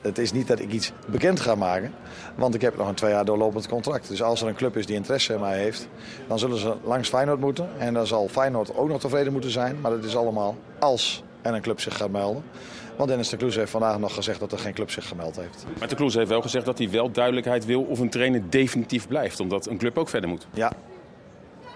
Het 0.00 0.18
is 0.18 0.32
niet 0.32 0.46
dat 0.46 0.58
ik 0.58 0.72
iets 0.72 0.92
bekend 1.06 1.40
ga 1.40 1.54
maken, 1.54 1.94
want 2.34 2.54
ik 2.54 2.60
heb 2.60 2.76
nog 2.76 2.88
een 2.88 2.94
twee 2.94 3.12
jaar 3.12 3.24
doorlopend 3.24 3.68
contract. 3.68 4.08
Dus 4.08 4.22
als 4.22 4.42
er 4.42 4.48
een 4.48 4.54
club 4.54 4.76
is 4.76 4.86
die 4.86 4.96
interesse 4.96 5.32
in 5.32 5.40
mij 5.40 5.58
heeft, 5.58 5.88
dan 6.28 6.38
zullen 6.38 6.58
ze 6.58 6.76
langs 6.82 7.08
Feyenoord 7.08 7.40
moeten. 7.40 7.68
En 7.78 7.94
dan 7.94 8.06
zal 8.06 8.28
Feyenoord 8.28 8.76
ook 8.76 8.88
nog 8.88 9.00
tevreden 9.00 9.32
moeten 9.32 9.50
zijn. 9.50 9.80
Maar 9.80 9.90
dat 9.90 10.04
is 10.04 10.16
allemaal 10.16 10.56
als 10.78 11.22
er 11.42 11.54
een 11.54 11.62
club 11.62 11.80
zich 11.80 11.96
gaat 11.96 12.10
melden. 12.10 12.44
Want 13.00 13.12
Dennis 13.12 13.28
de 13.28 13.36
Kloes 13.36 13.56
heeft 13.56 13.70
vandaag 13.70 13.98
nog 13.98 14.14
gezegd 14.14 14.40
dat 14.40 14.52
er 14.52 14.58
geen 14.58 14.72
club 14.72 14.90
zich 14.90 15.08
gemeld 15.08 15.36
heeft. 15.36 15.64
Maar 15.78 15.88
de 15.88 15.94
Kloes 15.94 16.14
heeft 16.14 16.28
wel 16.28 16.42
gezegd 16.42 16.64
dat 16.64 16.78
hij 16.78 16.90
wel 16.90 17.10
duidelijkheid 17.10 17.64
wil 17.64 17.82
of 17.82 17.98
een 17.98 18.10
trainer 18.10 18.50
definitief 18.50 19.08
blijft. 19.08 19.40
Omdat 19.40 19.66
een 19.66 19.78
club 19.78 19.98
ook 19.98 20.08
verder 20.08 20.28
moet. 20.28 20.46
Ja. 20.52 20.72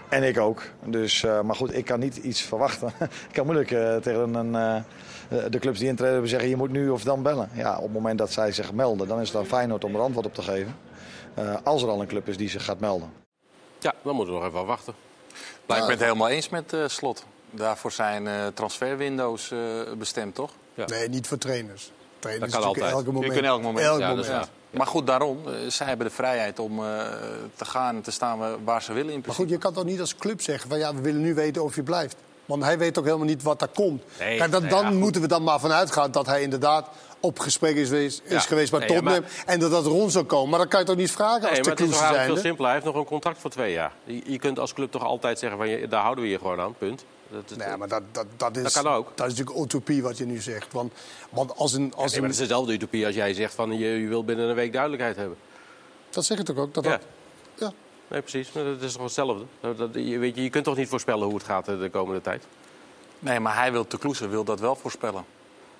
En 0.08 0.22
ik 0.22 0.38
ook. 0.38 0.62
Dus, 0.84 1.22
eh, 1.22 1.40
maar 1.40 1.54
goed, 1.54 1.76
ik 1.76 1.84
kan 1.84 2.00
niet 2.00 2.16
iets 2.16 2.40
verwachten. 2.40 2.92
ik 3.28 3.32
kan 3.32 3.44
moeilijk 3.44 3.70
eh, 3.70 3.96
tegen 3.96 4.34
een, 4.34 4.54
eh, 4.54 5.44
de 5.50 5.58
clubs 5.58 5.78
die 5.78 5.88
intreden 5.88 6.12
hebben 6.12 6.30
zeggen 6.30 6.48
je 6.48 6.56
moet 6.56 6.70
nu 6.70 6.88
of 6.88 7.02
dan 7.02 7.22
bellen. 7.22 7.48
Ja, 7.52 7.76
op 7.76 7.82
het 7.82 7.92
moment 7.92 8.18
dat 8.18 8.32
zij 8.32 8.52
zich 8.52 8.72
melden, 8.72 9.08
dan 9.08 9.20
is 9.20 9.28
het 9.28 9.36
aan 9.36 9.46
Feyenoord 9.46 9.84
om 9.84 9.94
er 9.94 10.00
antwoord 10.00 10.26
op 10.26 10.34
te 10.34 10.42
geven. 10.42 10.76
Eh, 11.34 11.54
als 11.62 11.82
er 11.82 11.88
al 11.88 12.00
een 12.00 12.06
club 12.06 12.28
is 12.28 12.36
die 12.36 12.48
zich 12.48 12.64
gaat 12.64 12.80
melden. 12.80 13.12
Ja, 13.78 13.94
dan 14.02 14.14
moeten 14.14 14.34
we 14.34 14.40
nog 14.40 14.48
even 14.48 14.60
afwachten. 14.60 14.94
Maar 15.66 15.76
ik 15.76 15.82
ben 15.82 15.92
het 15.92 16.02
helemaal 16.04 16.28
eens 16.28 16.48
met 16.48 16.72
eh, 16.72 16.80
Slot. 16.86 17.24
Daarvoor 17.50 17.92
zijn 17.92 18.26
eh, 18.26 18.46
transferwindows 18.46 19.50
eh, 19.50 19.58
bestemd, 19.98 20.34
toch? 20.34 20.50
Nee, 20.74 21.08
niet 21.08 21.26
voor 21.26 21.38
trainers. 21.38 21.90
Trainers 22.18 22.50
Dat 22.52 22.60
kan 22.60 22.68
altijd. 22.68 22.92
Elke 22.92 23.06
moment. 23.12 23.24
Je 23.24 23.30
kunt 23.32 23.44
elk 23.44 23.62
moment. 23.62 23.86
Elk 23.86 23.98
Ja, 24.00 24.14
dat 24.14 24.26
moment. 24.26 24.42
is. 24.44 24.48
Maar 24.78 24.86
goed, 24.86 25.06
daarom. 25.06 25.38
eh, 25.46 25.52
zij 25.68 25.86
hebben 25.86 26.06
de 26.06 26.12
vrijheid 26.12 26.58
om 26.58 26.78
eh, 26.78 26.84
te 27.54 27.64
gaan 27.64 27.96
en 27.96 28.02
te 28.02 28.10
staan 28.10 28.38
waar- 28.38 28.64
waar 28.64 28.82
ze 28.82 28.92
willen 28.92 29.08
in 29.08 29.12
Maar 29.14 29.22
principe. 29.22 29.42
goed, 29.42 29.52
je 29.54 29.58
kan 29.58 29.72
toch 29.72 29.84
niet 29.84 30.00
als 30.00 30.16
club 30.16 30.40
zeggen 30.40 30.68
van 30.70 30.78
ja, 30.78 30.94
we 30.94 31.00
willen 31.00 31.20
nu 31.20 31.34
weten 31.34 31.62
of 31.64 31.74
je 31.74 31.82
blijft. 31.82 32.16
Want 32.44 32.62
hij 32.62 32.78
weet 32.78 32.98
ook 32.98 33.04
helemaal 33.04 33.26
niet 33.26 33.42
wat 33.42 33.58
daar 33.58 33.68
komt. 33.68 34.02
Nee, 34.18 34.38
Kijk, 34.38 34.50
dan, 34.50 34.60
nee, 34.60 34.70
dan 34.70 34.84
ja, 34.84 34.90
moeten 34.90 35.20
we 35.20 35.26
dan 35.28 35.42
maar 35.42 35.60
vanuit 35.60 35.92
gaan 35.92 36.10
dat 36.10 36.26
hij 36.26 36.42
inderdaad 36.42 36.88
op 37.20 37.38
gesprek 37.38 37.76
is 37.76 37.88
geweest, 37.88 38.20
is 38.24 38.30
Ja. 38.32 38.38
geweest 38.40 38.70
bij 38.70 38.80
Nee, 38.80 38.88
ja, 38.88 38.94
Tottenham. 38.94 39.22
maar- 39.22 39.42
En 39.46 39.60
dat 39.60 39.70
dat 39.70 39.86
rond 39.86 40.12
zou 40.12 40.24
komen. 40.24 40.50
Maar 40.50 40.58
dan 40.58 40.68
kan 40.68 40.80
je 40.80 40.86
toch 40.86 40.96
niet 40.96 41.10
vragen 41.10 41.40
Nee, 41.40 41.50
als 41.50 41.58
maar 41.58 41.64
de 41.64 41.70
het 41.70 41.80
is 41.80 41.86
toch 41.86 41.96
Kloes 41.98 42.16
eigenlijk 42.16 42.24
veel 42.24 42.34
zijn. 42.42 42.46
simpeler. 42.46 42.70
Hij 42.70 42.80
heeft 42.80 42.92
nog 42.92 43.02
een 43.02 43.08
contract 43.10 43.38
voor 43.40 43.50
twee 43.50 43.72
jaar. 43.72 43.92
Je, 44.04 44.22
je 44.32 44.38
kunt 44.38 44.58
als 44.58 44.72
club 44.72 44.90
toch 44.90 45.02
altijd 45.04 45.38
zeggen, 45.38 45.58
van, 45.58 45.68
je, 45.68 45.88
daar 45.88 46.02
houden 46.02 46.24
we 46.24 46.30
je 46.30 46.38
gewoon 46.38 46.60
aan, 46.60 46.74
punt. 46.78 47.04
Dat, 47.34 47.48
dat- 47.48 47.58
Nee, 47.68 47.76
maar 47.76 47.88
dat, 47.88 48.02
dat, 48.12 48.26
dat, 48.36 48.56
is, 48.56 48.62
Dat 48.62 48.72
kan 48.72 48.86
ook. 48.92 49.16
Dat 49.16 49.26
is 49.30 49.32
natuurlijk 49.38 49.64
utopie 49.66 50.02
wat 50.02 50.18
je 50.18 50.24
nu 50.26 50.40
zegt. 50.40 50.72
Want, 50.72 50.92
want 51.30 51.56
als 51.56 51.72
een... 51.72 51.82
Als 51.94 52.10
Nee, 52.12 52.20
maar 52.20 52.30
een 52.30 52.34
het 52.36 52.42
is 52.42 52.48
dezelfde 52.48 52.72
utopie 52.72 53.06
als 53.06 53.14
jij 53.14 53.34
zegt 53.34 53.54
van 53.54 53.78
je, 53.78 53.86
je 53.86 54.08
wil 54.08 54.24
binnen 54.24 54.48
een 54.48 54.54
week 54.54 54.72
duidelijkheid 54.72 55.16
hebben. 55.16 55.36
dat 56.10 56.24
zeg 56.24 56.38
ik 56.38 56.44
toch 56.44 56.56
ook? 56.56 56.74
Dat 56.74 56.84
Ja. 56.84 56.90
dat- 56.90 57.00
ja. 57.54 57.72
Nee, 58.08 58.20
precies. 58.20 58.52
Maar 58.52 58.64
dat 58.64 58.82
is 58.82 58.92
toch 58.92 59.02
hetzelfde. 59.02 59.44
Dat, 59.60 59.78
dat- 59.78 59.94
je, 59.94 60.18
weet 60.18 60.36
je, 60.36 60.42
je 60.42 60.50
kunt 60.50 60.64
toch 60.64 60.76
niet 60.76 60.88
voorspellen 60.88 61.24
hoe 61.26 61.34
het 61.34 61.44
gaat 61.44 61.68
eh, 61.68 61.80
de 61.80 61.90
komende 61.90 62.20
tijd? 62.20 62.44
Nee, 63.18 63.40
maar 63.40 63.56
hij 63.56 63.72
wil, 63.72 63.88
de 63.88 63.98
Kloeze 63.98 64.28
wil 64.28 64.44
dat 64.44 64.60
wel 64.60 64.76
voorspellen. 64.76 65.24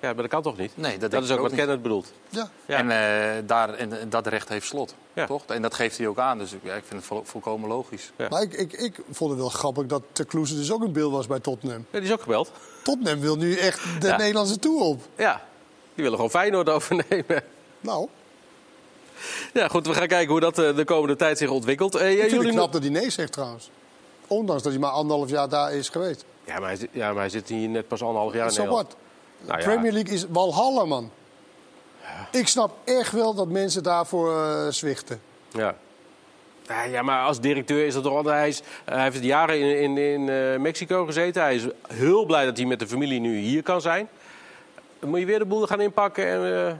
Ja, 0.05 0.13
maar 0.13 0.21
dat 0.21 0.31
kan 0.31 0.41
toch 0.41 0.57
niet? 0.57 0.71
Nee, 0.77 0.97
dat, 0.97 1.13
is 1.13 1.31
ook 1.31 1.39
wat 1.39 1.51
niet. 1.51 1.59
Kenneth 1.59 1.81
bedoelt. 1.81 2.11
Ja. 2.29 2.49
Ja. 2.65 2.77
En, 2.77 2.91
eh, 2.91 3.43
daar, 3.47 3.73
en, 3.73 3.99
en 3.99 4.09
dat 4.09 4.27
recht 4.27 4.49
heeft 4.49 4.67
Slot, 4.67 4.95
Ja. 5.13 5.25
toch? 5.25 5.45
En 5.45 5.61
dat 5.61 5.73
geeft 5.73 5.97
hij 5.97 6.07
ook 6.07 6.17
aan. 6.19 6.37
Dus 6.37 6.51
ja, 6.63 6.73
ik 6.73 6.83
vind 6.87 6.99
het 6.99 7.03
vol- 7.05 7.21
volkomen 7.23 7.69
logisch. 7.69 8.11
Ja. 8.15 8.27
Maar 8.29 8.41
ik, 8.41 8.53
ik, 8.53 8.73
ik 8.73 8.95
vond 9.11 9.29
het 9.31 9.39
wel 9.39 9.49
grappig 9.49 9.85
dat 9.85 10.01
de 10.13 10.25
Kloes 10.25 10.55
dus 10.55 10.71
ook 10.71 10.81
een 10.83 10.91
beeld 10.91 11.11
was 11.11 11.27
bij 11.27 11.39
Tottenham. 11.39 11.85
Ja, 11.91 11.99
die 11.99 12.07
is 12.07 12.13
ook 12.13 12.21
gebeld. 12.21 12.51
Tottenham 12.83 13.19
wil 13.19 13.35
nu 13.35 13.55
echt 13.55 13.81
de 14.01 14.07
Ja. 14.07 14.17
Nederlandse 14.17 14.59
tour 14.59 14.81
op. 14.81 15.01
Ja, 15.17 15.33
die 15.93 16.03
willen 16.03 16.15
gewoon 16.15 16.29
Feyenoord 16.31 16.69
overnemen. 16.69 17.43
Nou, 17.79 18.07
Ja, 19.53 19.67
goed, 19.67 19.87
we 19.87 19.93
gaan 19.93 20.07
kijken 20.07 20.31
hoe 20.31 20.39
dat 20.39 20.59
eh, 20.59 20.75
de 20.75 20.85
komende 20.85 21.15
tijd 21.15 21.37
zich 21.37 21.49
ontwikkelt. 21.49 21.95
Eh, 21.95 22.01
ja, 22.01 22.07
ik 22.09 22.17
vind 22.19 22.31
jullie 22.31 22.45
het 22.47 22.55
knap 22.55 22.71
dat 22.71 22.81
hij 22.81 22.91
nee 22.91 23.09
zegt 23.09 23.31
trouwens. 23.31 23.69
Ondanks 24.27 24.63
dat 24.63 24.71
hij 24.71 24.81
maar 24.81 24.91
anderhalf 24.91 25.29
jaar 25.29 25.49
daar 25.49 25.73
is 25.73 25.89
geweest. 25.89 26.25
Ja, 26.45 26.59
maar 26.59 26.67
hij, 26.67 26.77
zit- 26.77 26.89
ja, 26.91 27.07
maar 27.11 27.19
hij 27.19 27.29
zit 27.29 27.49
hier 27.49 27.69
net 27.69 27.87
pas 27.87 28.01
anderhalf 28.01 28.33
jaar 28.33 28.45
in 28.47 28.51
Zo 28.53 28.65
wat. 28.65 28.95
Nou 29.47 29.59
ja. 29.59 29.65
Premier 29.65 29.91
League 29.91 30.13
is 30.13 30.25
Walhalla, 30.29 30.85
man. 30.85 31.11
Ik 32.31 32.47
snap 32.47 32.71
echt 32.83 33.11
wel 33.11 33.33
dat 33.33 33.47
mensen 33.47 33.83
daarvoor 33.83 34.41
eh, 34.41 34.67
zwichten. 34.69 35.21
Ja. 35.51 35.75
Ja, 36.67 36.83
ja, 36.83 37.01
maar 37.01 37.23
als 37.25 37.39
directeur 37.39 37.85
is 37.85 37.93
dat 37.93 38.03
toch 38.03 38.13
altijd... 38.15 38.35
Hij, 38.35 38.47
is, 38.47 38.61
hij 38.85 39.03
heeft 39.03 39.23
jaren 39.23 39.59
in, 39.59 39.77
in, 39.77 39.97
in 39.97 40.29
eh, 40.29 40.59
Mexico 40.59 41.05
gezeten. 41.05 41.41
Hij 41.41 41.55
is 41.55 41.67
heel 41.87 42.25
blij 42.25 42.45
dat 42.45 42.57
hij 42.57 42.65
met 42.65 42.79
de 42.79 42.87
familie 42.87 43.19
nu 43.19 43.37
hier 43.37 43.63
kan 43.63 43.81
zijn. 43.81 44.09
Dan 44.99 45.09
moet 45.09 45.19
je 45.19 45.25
weer 45.25 45.39
de 45.39 45.45
boel 45.45 45.65
gaan 45.65 45.81
inpakken. 45.81 46.27
En, 46.27 46.37
eh, 46.37 46.73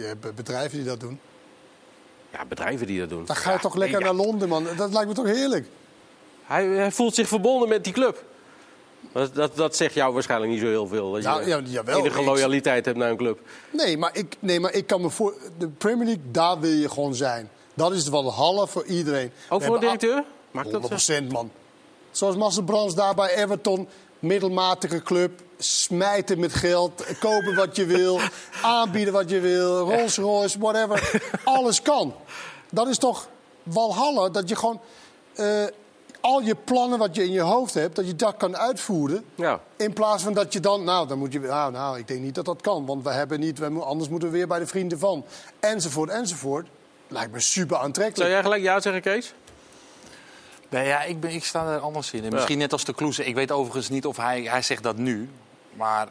Je 0.00 0.04
hebt 0.06 0.34
bedrijven 0.34 0.78
die 0.78 0.86
dat 0.86 1.00
doen. 1.00 1.20
ja, 2.32 2.44
bedrijven 2.44 2.86
die 2.86 2.98
dat 3.00 3.08
doen. 3.08 3.24
Dan 3.24 3.36
ga 3.36 3.48
je 3.50 3.56
Ja, 3.56 3.62
toch 3.62 3.74
lekker 3.74 3.98
ja. 3.98 4.04
naar 4.04 4.14
Londen, 4.14 4.48
man. 4.48 4.66
Dat 4.76 4.92
lijkt 4.92 5.08
me 5.08 5.14
toch 5.14 5.26
heerlijk. 5.26 5.66
Hij, 6.44 6.66
hij 6.66 6.90
voelt 6.90 7.14
zich 7.14 7.28
verbonden 7.28 7.68
met 7.68 7.84
die 7.84 7.92
club. 7.92 8.24
Dat, 9.14 9.34
dat, 9.34 9.56
dat 9.56 9.76
zegt 9.76 9.94
jou 9.94 10.12
waarschijnlijk 10.12 10.52
niet 10.52 10.60
zo 10.60 10.66
heel 10.66 10.86
veel. 10.86 11.12
Dat 11.12 11.22
je 11.22 11.28
Nou, 11.28 11.46
ja, 11.46 11.60
jawel, 11.64 11.98
enige 11.98 12.20
ik- 12.20 12.26
loyaliteit 12.26 12.84
hebt 12.84 12.98
naar 12.98 13.10
een 13.10 13.16
club. 13.16 13.38
Nee, 13.70 13.98
maar 13.98 14.10
ik, 14.16 14.36
nee, 14.38 14.60
maar 14.60 14.72
ik 14.72 14.86
kan 14.86 15.00
me 15.00 15.10
voor... 15.10 15.34
De 15.58 15.68
Premier 15.68 16.06
League, 16.06 16.22
daar 16.30 16.60
wil 16.60 16.70
je 16.70 16.88
gewoon 16.88 17.14
zijn. 17.14 17.50
Dat 17.74 17.92
is 17.92 18.08
wel 18.08 18.24
Walhalla 18.24 18.66
voor 18.66 18.84
iedereen. 18.84 19.30
Ook 19.48 19.62
voor 19.62 19.74
een 19.76 19.80
hebben 19.80 19.80
directeur? 19.80 20.24
Maakt 20.50 20.70
dat 20.90 21.00
zo? 21.02 21.12
100% 21.22 21.26
man. 21.28 21.50
Zoals 22.10 22.36
Marcel 22.36 22.62
Brands 22.62 22.94
daar 22.94 23.14
bij 23.14 23.34
Everton. 23.34 23.88
Middelmatige 24.18 25.02
club. 25.02 25.40
Smijten 25.58 26.38
met 26.40 26.52
geld. 26.54 27.04
Kopen 27.20 27.54
wat 27.54 27.76
je 27.76 27.84
wil. 27.86 28.20
aanbieden 28.62 29.12
wat 29.12 29.30
je 29.30 29.40
wil. 29.40 29.78
Rolls 29.90 30.16
Royce, 30.16 30.58
whatever. 30.58 31.22
Alles 31.44 31.82
kan. 31.82 32.14
Dat 32.70 32.88
is 32.88 32.98
toch 32.98 33.28
Walhalla. 33.62 34.28
Dat 34.28 34.48
je 34.48 34.56
gewoon... 34.56 34.80
eh, 35.34 35.64
al 36.24 36.40
je 36.40 36.54
plannen 36.54 36.98
wat 36.98 37.14
je 37.14 37.24
in 37.24 37.32
je 37.32 37.40
hoofd 37.40 37.74
hebt, 37.74 37.96
dat 37.96 38.06
je 38.06 38.16
dat 38.16 38.36
kan 38.36 38.56
uitvoeren. 38.56 39.24
Ja. 39.34 39.60
In 39.76 39.92
plaats 39.92 40.22
van 40.22 40.32
dat 40.32 40.52
je 40.52 40.60
dan, 40.60 40.84
nou, 40.84 41.08
dan 41.08 41.18
moet 41.18 41.32
je, 41.32 41.40
nou, 41.40 41.72
nou, 41.72 41.98
ik 41.98 42.08
denk 42.08 42.20
niet 42.20 42.34
dat 42.34 42.44
dat 42.44 42.60
kan, 42.60 42.86
want 42.86 43.04
we 43.04 43.10
hebben 43.10 43.40
niet, 43.40 43.58
we, 43.58 43.66
anders 43.66 44.08
moeten 44.08 44.30
we 44.30 44.36
weer 44.36 44.46
bij 44.46 44.58
de 44.58 44.66
vrienden 44.66 44.98
van, 44.98 45.24
enzovoort, 45.60 46.10
enzovoort. 46.10 46.68
Lijkt 47.08 47.32
me 47.32 47.40
super 47.40 47.76
aantrekkelijk. 47.76 48.16
Zou 48.16 48.30
jij 48.30 48.42
gelijk 48.42 48.62
ja 48.62 48.80
zeggen, 48.80 49.02
Kees? 49.02 49.34
Nee, 50.68 50.86
ja, 50.86 51.02
ik, 51.02 51.20
ben, 51.20 51.30
ik 51.30 51.44
sta 51.44 51.72
er 51.72 51.78
anders 51.78 52.12
in. 52.12 52.24
En 52.24 52.32
Misschien 52.32 52.58
net 52.58 52.72
als 52.72 52.84
de 52.84 52.94
Kloeze. 52.94 53.24
Ik 53.24 53.34
weet 53.34 53.52
overigens 53.52 53.88
niet 53.88 54.06
of 54.06 54.16
hij, 54.16 54.42
hij 54.42 54.62
zegt 54.62 54.82
dat 54.82 54.96
nu. 54.96 55.28
Maar 55.72 56.08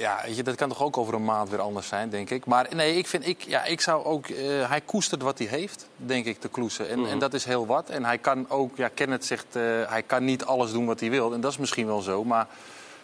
ja, 0.00 0.20
weet 0.24 0.36
je, 0.36 0.42
dat 0.42 0.54
kan 0.54 0.68
toch 0.68 0.82
ook 0.82 0.96
over 0.96 1.14
een 1.14 1.24
maand 1.24 1.48
weer 1.50 1.60
anders 1.60 1.88
zijn, 1.88 2.10
denk 2.10 2.30
ik. 2.30 2.46
Maar 2.46 2.68
nee, 2.74 2.96
ik 2.96 3.06
vind, 3.06 3.26
ik, 3.26 3.42
ja, 3.42 3.64
ik 3.64 3.80
zou 3.80 4.04
ook... 4.04 4.26
eh, 4.26 4.68
hij 4.68 4.80
koestert 4.80 5.22
wat 5.22 5.38
hij 5.38 5.46
heeft, 5.46 5.88
denk 5.96 6.24
ik, 6.26 6.42
de 6.42 6.48
Kloeze. 6.48 6.84
En, 6.84 7.06
en 7.06 7.18
dat 7.18 7.34
is 7.34 7.44
heel 7.44 7.66
wat. 7.66 7.88
En 7.90 8.04
hij 8.04 8.18
kan 8.18 8.46
ook, 8.50 8.76
ja, 8.76 8.88
Kenneth 8.94 9.24
zegt, 9.24 9.56
eh, 9.56 9.62
hij 9.88 10.02
kan 10.02 10.24
niet 10.24 10.44
alles 10.44 10.72
doen 10.72 10.86
wat 10.86 11.00
hij 11.00 11.10
wil. 11.10 11.32
En 11.32 11.40
dat 11.40 11.50
is 11.50 11.58
misschien 11.58 11.86
wel 11.86 12.00
zo, 12.00 12.24
maar... 12.24 12.46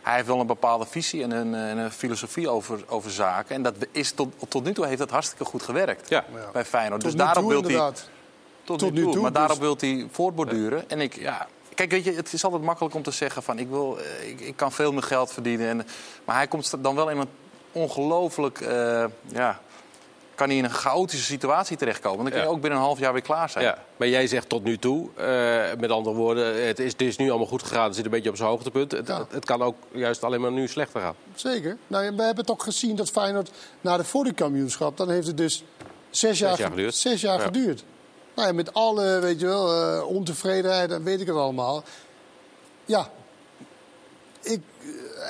Hij 0.03 0.15
heeft 0.15 0.27
wel 0.27 0.41
een 0.41 0.47
bepaalde 0.47 0.87
visie 0.87 1.23
en 1.23 1.31
een, 1.31 1.55
en 1.55 1.79
een 1.79 1.91
filosofie 1.91 2.49
over, 2.49 2.81
over 2.89 3.11
zaken. 3.11 3.55
En 3.55 3.63
dat 3.63 3.75
is 3.91 4.13
tot, 4.13 4.35
tot 4.49 4.65
nu 4.65 4.73
toe 4.73 4.87
heeft 4.87 4.99
dat 4.99 5.11
hartstikke 5.11 5.45
goed 5.45 5.63
gewerkt 5.63 6.09
Ja. 6.09 6.25
bij 6.53 6.65
Feyenoord. 6.65 7.01
Tot 7.01 7.17
dus 7.19 7.33
toe 7.33 7.49
wil 7.49 7.63
hij 7.63 7.75
tot, 7.75 8.09
Tot 8.65 8.81
nu 8.81 8.91
nu 8.91 9.03
toe. 9.03 9.13
toe, 9.13 9.23
Maar 9.23 9.31
dus- 9.31 9.41
daarop 9.41 9.59
wil 9.59 9.77
hij 9.81 10.07
voortborduren. 10.11 10.91
En 10.91 11.01
ik, 11.01 11.15
ja, 11.17 11.47
kijk, 11.77 11.91
weet 11.91 12.05
je, 12.05 12.13
het 12.13 12.33
is 12.33 12.45
altijd 12.45 12.63
makkelijk 12.63 12.95
om 12.95 13.03
te 13.03 13.11
zeggen 13.11 13.43
van 13.43 13.59
ik, 13.59 13.69
wil, 13.69 13.99
eh, 13.99 14.29
ik, 14.29 14.41
ik 14.41 14.57
kan 14.57 14.73
veel 14.73 14.93
meer 14.93 15.03
geld 15.03 15.33
verdienen. 15.33 15.69
En, 15.69 15.87
maar 16.25 16.37
hij 16.37 16.47
komt 16.47 16.75
dan 16.83 16.95
wel 16.95 17.11
in 17.11 17.19
een 17.19 17.29
ongelooflijk, 17.73 18.61
eh, 18.61 19.05
ja, 19.27 19.61
kan 20.35 20.49
hij 20.49 20.57
in 20.57 20.65
een 20.65 20.71
chaotische 20.71 21.25
situatie 21.25 21.77
terechtkomen. 21.77 22.19
Dan 22.19 22.27
kun 22.33 22.37
je 22.41 22.47
Ja. 22.47 22.53
ook 22.53 22.61
binnen 22.61 22.79
een 22.79 22.85
half 22.85 22.99
jaar 22.99 23.13
weer 23.13 23.23
klaar 23.23 23.51
zijn. 23.51 23.65
Ja, 23.65 23.79
maar 23.97 24.09
jij 24.09 24.27
zegt 24.27 24.49
tot 24.49 24.65
nu 24.65 24.79
toe, 24.79 25.09
eh, 25.15 25.25
met 25.81 25.91
andere 25.91 26.17
woorden, 26.17 26.67
het 26.67 26.79
is, 26.79 26.93
het 26.93 27.01
is 27.01 27.17
nu 27.17 27.29
allemaal 27.29 27.47
goed 27.47 27.63
gegaan. 27.63 27.85
Het 27.85 27.95
zit 27.95 28.05
een 28.05 28.11
beetje 28.11 28.31
op 28.31 28.37
zijn 28.37 28.49
hoogtepunt. 28.49 28.93
Het, 28.93 29.07
Ja. 29.09 29.19
het, 29.19 29.33
het 29.33 29.45
kan 29.45 29.63
ook 29.63 29.77
juist 29.93 30.25
alleen 30.25 30.41
maar 30.41 30.53
nu 30.53 30.69
slechter 30.69 31.01
gaan. 31.01 31.15
Zeker. 31.35 31.77
Nou, 31.87 32.17
we 32.17 32.23
hebben 32.23 32.45
toch 32.45 32.63
gezien 32.65 32.97
dat 32.97 33.11
Feyenoord 33.11 33.51
na 33.81 33.97
de 33.97 34.05
vorige 34.05 34.35
kampioenschap... 34.35 34.97
dan 34.97 35.11
heeft 35.11 35.27
het 35.27 35.37
dus 35.37 35.65
zes 36.11 36.39
jaar, 36.39 36.59
jaar 36.59 36.71
geduurd. 36.71 36.95
Zes 36.95 37.21
jaar 37.21 37.39
Ja. 37.39 37.45
geduurd. 37.45 37.85
Nou 38.37 38.49
ja, 38.49 38.55
met 38.55 38.75
alle, 38.75 39.19
weet 39.21 39.41
je 39.41 39.47
wel, 39.47 39.73
eh, 39.97 40.07
ontevredenheid 40.09 40.91
en 40.91 41.03
weet 41.05 41.21
ik 41.21 41.27
het 41.27 41.37
allemaal. 41.37 41.85
Ja. 42.85 43.11
ik, 44.43 44.61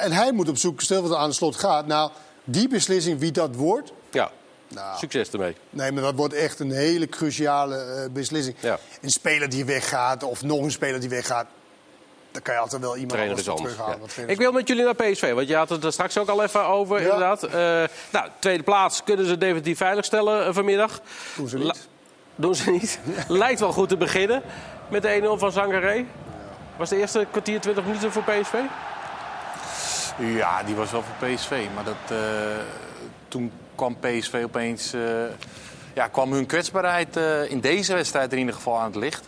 en 0.01 0.13
hij 0.13 0.33
moet 0.33 0.49
op 0.49 0.57
zoek, 0.57 0.81
stel 0.81 1.01
dat 1.03 1.11
het 1.11 1.19
aan 1.19 1.29
de 1.29 1.35
slot 1.35 1.57
gaat. 1.57 1.87
Nou, 1.87 2.11
die 2.45 2.69
beslissing, 2.69 3.19
wie 3.21 3.33
dat 3.33 3.55
wordt. 3.55 3.93
Ja, 4.11 4.31
Nou, 4.69 4.99
succes 4.99 5.31
ermee. 5.31 5.57
Nee, 5.71 5.93
maar 5.93 6.03
dat 6.03 6.15
wordt 6.15 6.35
echt 6.35 6.61
een 6.61 6.71
hele 6.71 7.07
cruciale 7.09 7.77
eh, 7.77 8.11
beslissing. 8.13 8.57
Ja. 8.61 8.79
Een 9.01 9.11
speler 9.11 9.49
die 9.49 9.65
weggaat, 9.65 10.23
of 10.23 10.43
nog 10.43 10.63
een 10.63 10.71
speler 10.71 11.01
die 11.01 11.09
weggaat. 11.09 11.47
Dan 12.31 12.43
kan 12.43 12.55
je 12.55 12.61
altijd 12.61 12.81
wel 12.83 12.95
iemand 12.97 13.13
trainer 13.13 13.37
anders 13.49 13.57
terughalen. 13.63 13.99
ja. 14.17 14.23
Ik 14.27 14.37
wil 14.39 14.53
met 14.53 14.69
jullie 14.69 14.85
naar 14.85 14.95
PSV, 14.95 15.33
want 15.33 15.49
je 15.49 15.57
had 15.57 15.69
het 15.69 15.85
er 15.85 15.93
straks 15.93 16.19
ook 16.19 16.29
al 16.29 16.43
even 16.43 16.65
over, 16.67 16.97
Ja. 16.97 17.03
inderdaad. 17.05 17.43
Eh, 17.43 17.51
nou, 18.13 18.29
tweede 18.39 18.63
plaats 18.63 19.03
kunnen 19.05 19.27
ze 19.27 19.39
definitief 19.39 19.77
veiligstellen 19.79 20.47
uh, 20.49 20.55
vanmiddag. 20.55 21.01
Doen 21.37 21.49
ze 21.49 21.57
niet. 21.57 21.67
La- 21.67 21.75
doen 22.37 22.55
ze 22.55 22.71
niet. 22.71 22.99
Lijkt 23.29 23.61
wel 23.61 23.73
goed 23.73 23.89
te 23.89 23.97
beginnen 23.97 24.43
met 24.89 25.03
de 25.03 25.21
1-0 25.37 25.39
van 25.39 25.53
Zangaré. 25.53 26.05
Was 26.77 26.89
de 26.89 26.97
eerste 26.97 27.27
kwartier 27.31 27.61
20 27.61 27.85
minuten 27.85 28.13
voor 28.13 28.23
PSV? 28.23 28.55
Ja, 30.19 30.63
die 30.63 30.75
was 30.75 30.91
wel 30.91 31.03
voor 31.03 31.29
PSV. 31.29 31.67
Maar 31.75 31.85
dat, 31.85 31.95
eh, 32.09 32.19
toen 33.29 33.53
kwam 33.75 33.97
PSV 34.01 34.41
opeens... 34.45 34.93
eh, 34.93 35.01
ja, 35.95 36.09
kwam 36.09 36.33
hun 36.33 36.47
kwetsbaarheid 36.47 37.17
eh, 37.17 37.51
in 37.51 37.61
deze 37.61 37.95
wedstrijd 37.95 38.33
in 38.33 38.39
ieder 38.39 38.55
geval 38.55 38.79
aan 38.79 38.87
het 38.87 38.97
licht. 38.97 39.25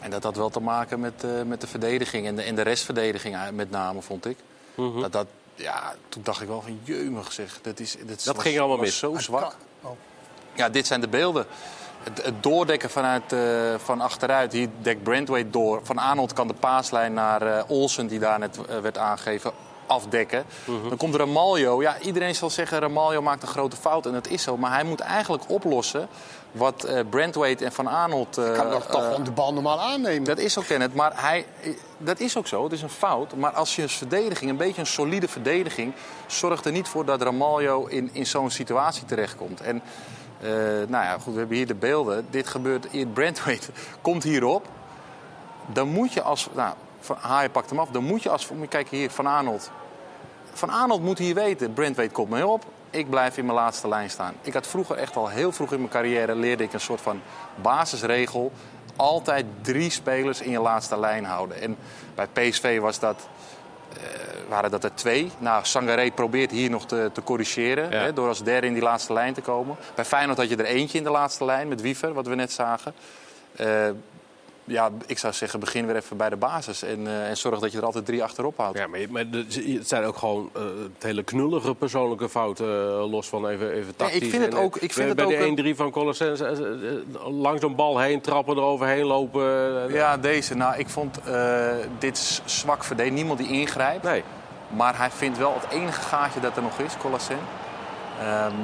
En 0.00 0.10
dat 0.10 0.22
had 0.22 0.36
wel 0.36 0.50
te 0.50 0.60
maken 0.60 1.00
met, 1.00 1.24
eh, 1.24 1.30
met 1.46 1.60
de 1.60 1.66
verdediging 1.66 2.26
en 2.26 2.36
de, 2.36 2.42
en 2.42 2.54
de 2.54 2.62
restverdediging 2.62 3.36
met 3.52 3.70
name, 3.70 4.02
vond 4.02 4.26
ik. 4.26 4.36
dat, 5.00 5.12
dat, 5.12 5.26
ja, 5.54 5.94
toen 6.08 6.22
dacht 6.22 6.40
ik 6.42 6.48
wel 6.48 6.62
van, 6.62 6.80
jeumig 6.82 7.32
zeg. 7.32 7.58
Dat, 7.62 7.80
is, 7.80 7.96
dat, 8.06 8.22
Dat 8.24 8.34
was- 8.34 8.44
ging 8.44 8.58
allemaal 8.58 8.76
was 8.76 8.86
mis. 8.86 8.98
zo 8.98 9.16
zwak. 9.18 9.56
Oh. 9.82 9.90
Ja, 10.54 10.68
dit 10.68 10.86
zijn 10.86 11.00
de 11.00 11.08
beelden. 11.08 11.46
Het, 12.02 12.24
het 12.24 12.42
doordekken 12.42 12.90
vanuit, 12.90 13.32
eh, 13.32 13.40
van 13.76 14.00
achteruit. 14.00 14.52
Hier 14.52 14.68
dekt 14.78 15.02
Brandweight 15.02 15.52
door. 15.52 15.80
Van 15.82 15.98
Arnold 15.98 16.32
kan 16.32 16.48
de 16.48 16.54
paaslijn 16.54 17.12
naar 17.12 17.42
eh, 17.42 17.62
Olsen, 17.66 18.06
die 18.06 18.18
daar 18.18 18.38
net 18.38 18.58
eh, 18.68 18.78
werd 18.78 18.98
aangegeven, 18.98 19.52
afdekken. 19.86 20.44
Mhm. 20.64 20.88
Dan 20.88 20.98
komt 20.98 21.14
Ramaljo. 21.14 21.82
Ja, 21.82 21.98
iedereen 22.00 22.34
zal 22.34 22.50
zeggen 22.50 22.78
Ramaljo 22.78 23.22
maakt 23.22 23.42
een 23.42 23.48
grote 23.48 23.76
fout. 23.76 24.06
En 24.06 24.12
dat 24.12 24.28
is 24.28 24.42
zo. 24.42 24.56
Maar 24.56 24.72
hij 24.72 24.84
moet 24.84 25.00
eigenlijk 25.00 25.44
oplossen 25.46 26.08
wat 26.52 26.86
Brandweight 27.10 27.62
en 27.62 27.72
Van 27.72 27.86
Arnold... 27.86 28.38
eh, 28.38 28.52
kan 28.52 28.68
nog 28.68 28.86
toch 28.86 29.22
de 29.22 29.30
bal 29.30 29.52
normaal 29.52 29.80
aannemen. 29.80 30.24
dat 30.24 30.38
is 30.38 30.58
ook 30.58 30.66
Kenneth, 30.66 30.94
maar 30.94 31.12
hij, 31.14 31.46
dat 31.98 32.20
is 32.20 32.36
ook 32.36 32.46
zo. 32.46 32.64
Het 32.64 32.72
is 32.72 32.82
een 32.82 32.90
fout. 32.90 33.34
Maar 33.34 33.52
als 33.52 33.76
je 33.76 33.82
een 33.82 33.88
verdediging, 33.88 34.50
een 34.50 34.56
beetje 34.56 34.80
een 34.80 34.86
solide 34.86 35.28
verdediging... 35.28 35.92
zorgt 36.26 36.64
er 36.64 36.72
niet 36.72 36.88
voor 36.88 37.04
dat 37.04 37.22
Ramaljo 37.22 37.86
in, 37.86 38.10
in 38.12 38.26
zo'n 38.26 38.50
situatie 38.50 39.04
terechtkomt. 39.04 39.60
En 39.60 39.82
eh, 40.42 40.50
nou 40.88 41.04
ja, 41.04 41.18
goed, 41.18 41.32
we 41.32 41.38
hebben 41.38 41.56
hier 41.56 41.66
de 41.66 41.74
beelden. 41.74 42.26
Dit 42.30 42.46
gebeurt, 42.46 43.12
Brandweight 43.12 43.70
komt 44.00 44.22
hierop. 44.22 44.66
Dan 45.66 45.88
moet 45.88 46.12
je 46.12 46.22
als... 46.22 46.48
Nou, 46.54 46.74
Haaien 47.18 47.50
pakt 47.50 47.70
hem 47.70 47.78
af. 47.78 47.88
Dan 47.88 48.04
moet 48.04 48.22
je 48.22 48.30
als... 48.30 48.48
Kijken 48.68 48.96
hier, 48.96 49.10
Van 49.10 49.26
Arnold. 49.26 49.70
Van 50.52 50.70
Arnold 50.70 51.02
moet 51.02 51.18
hier 51.18 51.34
weten, 51.34 51.72
Brandweight 51.72 52.14
komt 52.14 52.30
mee 52.30 52.46
op. 52.46 52.64
Ik 52.90 53.10
blijf 53.10 53.36
in 53.36 53.44
mijn 53.44 53.56
laatste 53.56 53.88
lijn 53.88 54.10
staan. 54.10 54.34
Ik 54.42 54.52
had 54.52 54.66
vroeger 54.66 54.96
echt 54.96 55.16
al 55.16 55.28
heel 55.28 55.52
vroeg 55.52 55.72
in 55.72 55.78
mijn 55.78 55.90
carrière 55.90 56.34
leerde 56.34 56.64
ik 56.64 56.72
een 56.72 56.80
soort 56.80 57.00
van 57.00 57.20
basisregel. 57.54 58.52
Altijd 58.96 59.46
drie 59.60 59.90
spelers 59.90 60.40
in 60.40 60.50
je 60.50 60.60
laatste 60.60 60.98
lijn 60.98 61.24
houden. 61.24 61.60
En 61.60 61.76
bij 62.14 62.26
PSV 62.26 62.80
was 62.80 62.98
dat, 62.98 63.28
eh, 63.92 64.00
waren 64.52 64.70
dat 64.70 64.84
er 64.84 64.94
twee. 64.94 65.30
Nou, 65.38 65.64
Sangaré 65.64 66.10
probeert 66.10 66.50
hier 66.50 66.70
nog 66.70 66.86
te, 66.86 67.10
te 67.12 67.22
corrigeren. 67.22 67.90
Ja. 67.90 67.98
Hè, 67.98 68.12
door 68.12 68.28
als 68.28 68.42
derde 68.42 68.66
in 68.66 68.72
die 68.72 68.82
laatste 68.82 69.12
lijn 69.12 69.34
te 69.34 69.40
komen. 69.40 69.76
Bij 69.94 70.04
Feyenoord 70.04 70.38
had 70.38 70.48
je 70.48 70.56
er 70.56 70.64
eentje 70.64 70.98
in 70.98 71.04
de 71.04 71.10
laatste 71.10 71.44
lijn 71.44 71.68
met 71.68 71.80
Wiever, 71.80 72.12
wat 72.12 72.26
we 72.26 72.34
net 72.34 72.52
zagen. 72.52 72.94
Eh, 73.56 73.88
ja, 74.64 74.90
ik 75.06 75.18
zou 75.18 75.32
zeggen, 75.32 75.60
begin 75.60 75.86
weer 75.86 75.96
even 75.96 76.16
bij 76.16 76.28
de 76.28 76.36
basis. 76.36 76.82
En, 76.82 77.06
eh, 77.06 77.28
en 77.28 77.36
zorg 77.36 77.58
dat 77.58 77.72
je 77.72 77.78
er 77.78 77.84
altijd 77.84 78.06
drie 78.06 78.22
achterop 78.22 78.56
houdt. 78.56 78.78
Ja, 78.78 78.86
maar, 78.86 79.00
maar 79.10 79.24
het 79.32 79.88
zijn 79.88 80.04
ook 80.04 80.16
gewoon 80.16 80.50
eh, 80.54 80.62
het 80.94 81.02
hele 81.02 81.22
knullige 81.22 81.74
persoonlijke 81.74 82.28
fouten, 82.28 82.66
los 82.94 83.28
van 83.28 83.48
even, 83.48 83.72
even 83.72 83.96
tactisch. 83.96 84.20
ik 84.20 84.30
vind 84.30 84.44
het 84.44 84.54
En, 84.54 84.60
ook- 84.60 84.76
ik 84.76 84.92
vind 84.92 85.14
bij 85.14 85.24
het 85.24 85.34
de 85.34 85.40
ook 85.40 85.58
een- 85.58 85.74
1-3 85.74 85.76
van 85.76 85.90
Colossens, 85.90 86.40
langs 87.24 87.62
een 87.62 87.74
bal 87.74 87.98
heen 87.98 88.20
trappen, 88.20 88.56
eroverheen 88.56 89.04
lopen. 89.04 89.42
Ja, 89.92 90.16
deze. 90.16 90.54
Nou, 90.54 90.78
ik 90.78 90.88
vond 90.88 91.18
dit 91.98 92.42
zwak 92.44 92.84
verdedigd. 92.84 93.14
Niemand 93.16 93.38
die 93.38 93.48
ingrijpt. 93.48 94.02
Nee. 94.02 94.22
Maar 94.76 94.98
hij 94.98 95.10
vindt 95.10 95.38
wel 95.38 95.54
het 95.60 95.70
enige 95.70 96.00
gaatje 96.00 96.40
dat 96.40 96.56
er 96.56 96.62
nog 96.62 96.78
is, 96.78 96.96
Colassen. 96.96 97.38
Ehm, 98.20 98.54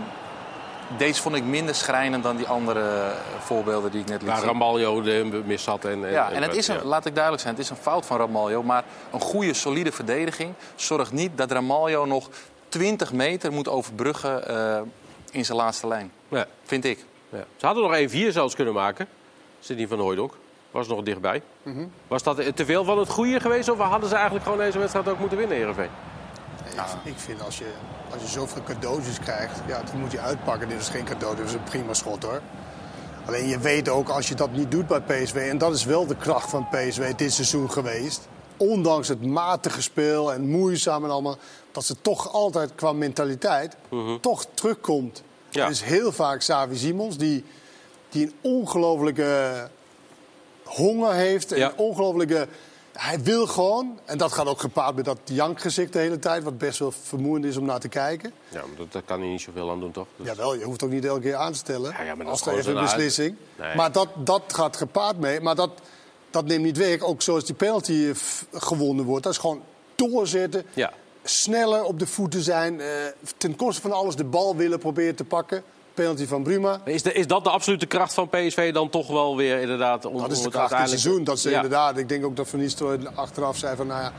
deze 0.97 1.23
vond 1.23 1.35
ik 1.35 1.44
minder 1.44 1.75
schrijnend 1.75 2.23
dan 2.23 2.37
die 2.37 2.47
andere 2.47 2.81
eh, 2.81 3.07
voorbeelden 3.38 3.90
die 3.90 4.01
ik 4.01 4.07
net 4.09 4.21
liet 4.21 4.31
Waar 4.31 4.38
zien. 4.38 4.47
Ramaljo 4.47 5.03
de 5.03 5.42
mis 5.44 5.66
had. 5.66 5.85
En, 5.85 6.05
en, 6.05 6.11
Ja, 6.11 6.31
en 6.31 6.42
het 6.42 6.57
is 6.57 6.68
een, 6.68 6.77
ja. 6.77 6.85
laat 6.85 7.07
ik 7.07 7.12
duidelijk 7.12 7.42
zijn, 7.42 7.55
het 7.55 7.64
is 7.64 7.71
een 7.71 7.77
fout 7.77 8.07
van 8.07 8.16
Ramaljo. 8.16 8.62
Maar 8.62 8.85
een 9.12 9.21
goede, 9.21 9.55
solide 9.55 9.92
verdediging 9.92 10.55
zorgt 10.75 11.12
niet 11.12 11.31
dat 11.35 11.51
Ramaljo 11.51 12.05
nog 12.05 12.29
20 12.68 13.12
meter 13.12 13.53
moet 13.53 13.68
overbruggen 13.68 14.49
eh, 14.49 14.81
in 15.31 15.44
zijn 15.44 15.59
laatste 15.59 15.87
lijn. 15.87 16.12
Ja. 16.29 16.47
Vind 16.64 16.85
ik. 16.85 17.05
Ja. 17.29 17.44
Ze 17.57 17.66
hadden 17.66 17.83
nog 17.83 18.11
1-4 18.11 18.33
zelfs 18.33 18.55
kunnen 18.55 18.75
maken. 18.75 19.09
Sidney 19.61 19.88
van 19.88 19.99
Hooydonk 19.99 20.33
was 20.71 20.89
nog 20.89 21.03
dichtbij. 21.03 21.43
Mhm. 21.63 21.87
Was 22.09 22.23
dat 22.23 22.57
te 22.57 22.65
veel 22.65 22.85
van 22.85 22.99
het 22.99 23.09
goede 23.09 23.41
geweest? 23.41 23.69
Of 23.69 23.79
hadden 23.79 24.09
ze 24.09 24.15
eigenlijk 24.15 24.45
gewoon 24.45 24.59
deze 24.59 24.79
wedstrijd 24.79 25.09
ook 25.09 25.19
moeten 25.19 25.39
winnen, 25.39 25.57
Heerenveen? 25.57 25.91
Ja, 26.75 26.87
ik 27.05 27.19
vind 27.19 27.43
als 27.43 27.59
je, 27.59 27.73
als 28.13 28.23
je 28.23 28.29
zoveel 28.29 28.63
cadeautjes 28.63 29.19
krijgt, 29.19 29.61
ja, 29.67 29.83
die 29.91 30.01
moet 30.01 30.13
je 30.13 30.21
uitpakken. 30.21 30.69
Dit 30.69 30.81
is 30.81 30.89
geen 30.89 31.05
cadeau, 31.05 31.37
dit 31.37 31.45
is 31.45 31.53
een 31.53 31.63
prima 31.63 31.95
schot 31.95 32.23
hoor. 32.23 32.41
Alleen 33.27 33.49
je 33.49 33.59
weet 33.59 33.89
ook 33.89 34.09
als 34.09 34.29
je 34.29 34.35
dat 34.35 34.53
niet 34.53 34.71
doet 34.71 34.87
bij 34.87 35.01
PSV, 35.01 35.35
en 35.35 35.59
dat 35.59 35.75
is 35.75 35.85
wel 35.85 36.07
de 36.07 36.17
kracht 36.17 36.51
van 36.51 36.69
PSV 36.69 37.15
dit 37.15 37.33
seizoen 37.33 37.71
geweest. 37.71 38.29
Ondanks 38.57 39.09
het 39.09 39.27
matige 39.27 39.83
speel 39.83 40.33
en 40.33 40.49
moeizaam 40.49 41.05
en 41.05 41.11
allemaal, 41.11 41.39
dat 41.73 41.85
ze 41.85 42.01
toch 42.01 42.33
altijd 42.33 42.75
qua 42.75 42.93
mentaliteit 42.93 43.77
toch 44.21 44.47
terugkomt. 44.55 45.23
Ja. 45.51 45.69
Is 45.69 45.83
heel 45.83 46.13
vaak 46.13 46.41
Savi 46.41 46.77
Simons 46.77 47.17
die, 47.17 47.45
die 48.09 48.27
een 48.27 48.35
ongelofelijke 48.41 49.71
honger 50.69 51.13
heeft. 51.13 51.53
En 51.53 51.59
Ja. 51.59 51.67
een 51.71 51.77
ongelofelijke... 51.79 52.49
Hij 52.93 53.21
wil 53.23 53.47
gewoon, 53.47 53.99
en 54.05 54.19
dat 54.19 54.33
gaat 54.33 54.47
ook 54.47 54.61
gepaard 54.61 54.97
met 54.97 55.05
dat 55.05 55.19
jankgezicht 55.25 55.93
de 55.93 55.99
hele 55.99 56.19
tijd... 56.19 56.43
wat 56.43 56.59
best 56.59 56.79
wel 56.79 56.93
vermoeiend 57.03 57.45
is 57.45 57.57
om 57.57 57.65
naar 57.65 57.81
te 57.81 57.89
kijken. 57.89 58.33
Ja, 58.49 58.61
maar 58.67 58.77
dat, 58.77 58.93
daar 58.93 59.03
kan 59.03 59.21
hij 59.21 59.29
niet 59.29 59.41
zoveel 59.41 59.71
aan 59.71 59.81
doen, 59.81 59.91
toch? 59.93 60.07
Dus- 60.17 60.27
Jawel, 60.27 60.55
je 60.55 60.65
hoeft 60.65 60.83
ook 60.83 60.91
niet 60.91 61.05
elke 61.05 61.21
keer 61.21 61.35
aan 61.35 61.53
te 61.53 61.59
stellen. 61.59 61.93
Ja, 61.99 62.03
ja, 62.03 62.15
maar 62.15 62.25
dat 62.27 62.35
als 62.35 62.47
er 62.47 62.59
even 62.59 62.77
een 62.77 62.83
beslissing. 62.83 63.37
Nee. 63.59 63.75
Maar 63.77 63.93
dat, 63.93 64.09
dat 64.17 64.43
gaat 64.47 64.77
gepaard 64.77 65.19
mee. 65.19 65.41
Maar 65.41 65.55
dat, 65.55 65.71
dat 66.31 66.45
neemt 66.45 66.65
niet 66.65 66.77
weg. 66.77 67.01
Ook 67.03 67.23
zoals 67.23 67.45
die 67.45 67.55
penalty 67.55 67.93
eh, 68.11 68.61
gewonnen 68.61 69.05
wordt. 69.05 69.23
Dat 69.25 69.33
is 69.33 69.39
gewoon 69.39 69.63
doorzetten. 69.95 70.65
Ja. 70.75 70.93
Sneller 71.23 71.83
op 71.85 71.99
de 71.99 72.07
voeten 72.07 72.43
zijn. 72.43 72.81
eh, 72.81 72.87
ten 73.37 73.57
koste 73.57 73.81
van 73.81 73.93
alles 73.93 74.17
de 74.17 74.25
bal 74.25 74.57
willen 74.57 74.79
proberen 74.79 75.15
te 75.15 75.25
pakken. 75.25 75.63
Penalty 76.03 76.27
van 76.27 76.43
Bruma. 76.43 76.81
Is, 76.85 77.03
de, 77.03 77.13
is 77.13 77.27
dat 77.27 77.45
de 77.45 77.51
absolute 77.51 77.87
kracht 77.87 78.15
van 78.15 78.29
PSV 78.29 78.73
dan 78.73 78.91
toch 78.91 79.07
wel 79.09 79.37
weer 79.37 79.61
inderdaad? 79.61 80.05
Om, 80.05 80.19
Dat 80.21 80.31
is 80.31 80.37
de 80.37 80.43
het 80.43 80.53
kracht 80.53 80.59
uiteindelijk- 80.59 81.01
seizoen. 81.01 81.25
Dat 81.25 81.39
ze 81.39 81.51
Ja. 81.51 81.55
inderdaad, 81.57 81.97
ik 81.99 82.09
denk 82.09 82.25
ook 82.25 82.37
dat 82.37 82.49
Van 82.49 82.59
Nistelrooy 82.59 83.07
achteraf 83.15 83.57
zei 83.57 83.77
van... 83.77 83.87
Nou 83.87 84.03
ja, 84.03 84.13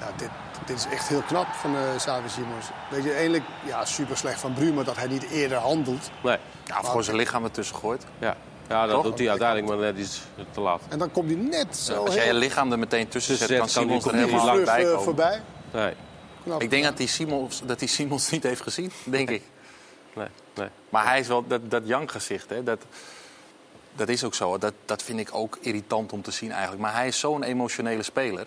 ja, 0.00 0.06
dit, 0.16 0.28
dit 0.66 0.76
is 0.76 0.86
echt 0.90 1.08
heel 1.08 1.22
knap 1.26 1.46
van 1.46 1.74
uh, 1.74 1.80
Xavi 1.96 2.28
Simons. 2.28 2.66
Weet 2.90 3.04
je, 3.04 3.12
eigenlijk 3.12 3.44
ja, 3.66 3.84
super 3.84 4.16
slecht 4.16 4.40
van 4.40 4.52
Bruma 4.52 4.82
dat 4.82 4.96
hij 4.96 5.06
niet 5.06 5.26
eerder 5.30 5.58
handelt. 5.58 6.10
Nee. 6.22 6.36
Ja, 6.64 6.78
of 6.80 6.86
gewoon 6.86 7.04
zijn 7.04 7.16
lichaam 7.16 7.44
ertussen 7.44 7.76
gooit. 7.76 8.04
Ja, 8.18 8.36
ja 8.68 8.86
dat 8.86 8.94
Toch? 8.94 9.04
doet 9.04 9.18
hij 9.18 9.28
uiteindelijk, 9.28 9.68
maar 9.68 9.78
net 9.78 9.98
iets 9.98 10.20
te 10.50 10.60
laat. 10.60 10.80
En 10.88 10.98
dan 10.98 11.10
komt 11.10 11.30
hij 11.30 11.38
net 11.40 11.76
zo 11.76 12.04
Als 12.04 12.14
jij 12.14 12.26
je 12.26 12.34
lichaam 12.34 12.72
er 12.72 12.78
meteen 12.78 13.08
tussen 13.08 13.36
zet, 13.36 13.48
kan 13.48 13.68
zet, 13.68 13.74
kan 13.74 13.82
Simons 13.82 14.02
die- 14.04 14.12
er 14.12 14.18
die 14.18 14.26
helemaal 14.26 14.54
lang 14.54 14.64
bij 14.64 14.80
eh, 14.82 14.86
komen. 14.88 15.02
voorbij. 15.02 15.40
Nee, 15.72 15.92
Knap. 16.44 16.62
Ik 16.62 16.70
denk 16.70 16.84
dat 16.84 16.98
hij 16.98 17.06
Simons, 17.06 17.62
dat 17.64 17.78
hij 17.78 17.88
Simons 17.88 18.30
niet 18.30 18.42
heeft 18.42 18.60
gezien, 18.62 18.92
denk 19.04 19.30
ik. 19.38 19.42
Nee, 20.16 20.28
nee. 20.54 20.68
Maar 20.88 21.06
hij 21.06 21.20
is 21.20 21.28
wel 21.28 21.46
dat, 21.46 21.70
dat 21.70 21.82
jankgezicht, 21.86 22.50
hè, 22.50 22.62
dat, 22.62 22.82
dat 23.94 24.08
is 24.08 24.24
ook 24.24 24.34
zo. 24.34 24.58
Dat, 24.58 24.72
dat 24.84 25.02
vind 25.02 25.18
ik 25.18 25.28
ook 25.32 25.58
irritant 25.60 26.12
om 26.12 26.22
te 26.22 26.30
zien 26.30 26.50
eigenlijk. 26.50 26.82
Maar 26.82 26.94
hij 26.94 27.06
is 27.06 27.18
zo'n 27.18 27.42
emotionele 27.42 28.02
speler. 28.02 28.46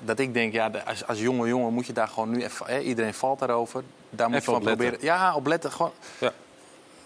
Dat 0.00 0.18
ik 0.18 0.34
denk, 0.34 0.52
ja, 0.52 0.70
als, 0.86 1.06
als 1.06 1.20
jonge 1.20 1.48
jongen 1.48 1.72
moet 1.72 1.86
je 1.86 1.92
daar 1.92 2.08
gewoon 2.08 2.30
nu 2.30 2.42
even... 2.42 2.66
Hè, 2.66 2.80
iedereen 2.80 3.14
valt 3.14 3.38
daarover. 3.38 3.82
Daar 4.10 4.30
moet 4.30 4.44
je 4.44 4.50
van 4.50 4.62
proberen... 4.62 4.98
Ja, 5.00 5.34
op 5.34 5.46
letten. 5.46 5.72
Gewoon, 5.72 5.92
Ja. 6.18 6.32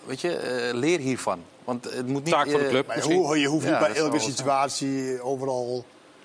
weet 0.05 0.21
je, 0.21 0.37
eh, 0.37 0.75
leer 0.75 0.99
hiervan. 0.99 1.43
Want 1.65 1.85
het 1.85 2.07
moet 2.07 2.25
niet... 2.25 2.33
Taak 2.33 2.51
voor 2.51 2.59
de 2.59 2.65
eh, 2.65 2.71
club. 2.71 3.03
Hoe, 3.03 3.41
je 3.41 3.47
hoeft 3.47 3.67
Ja, 3.67 3.71
niet 3.71 3.93
bij 3.93 3.97
elke 3.97 4.19
situatie 4.19 5.23
overal 5.23 5.85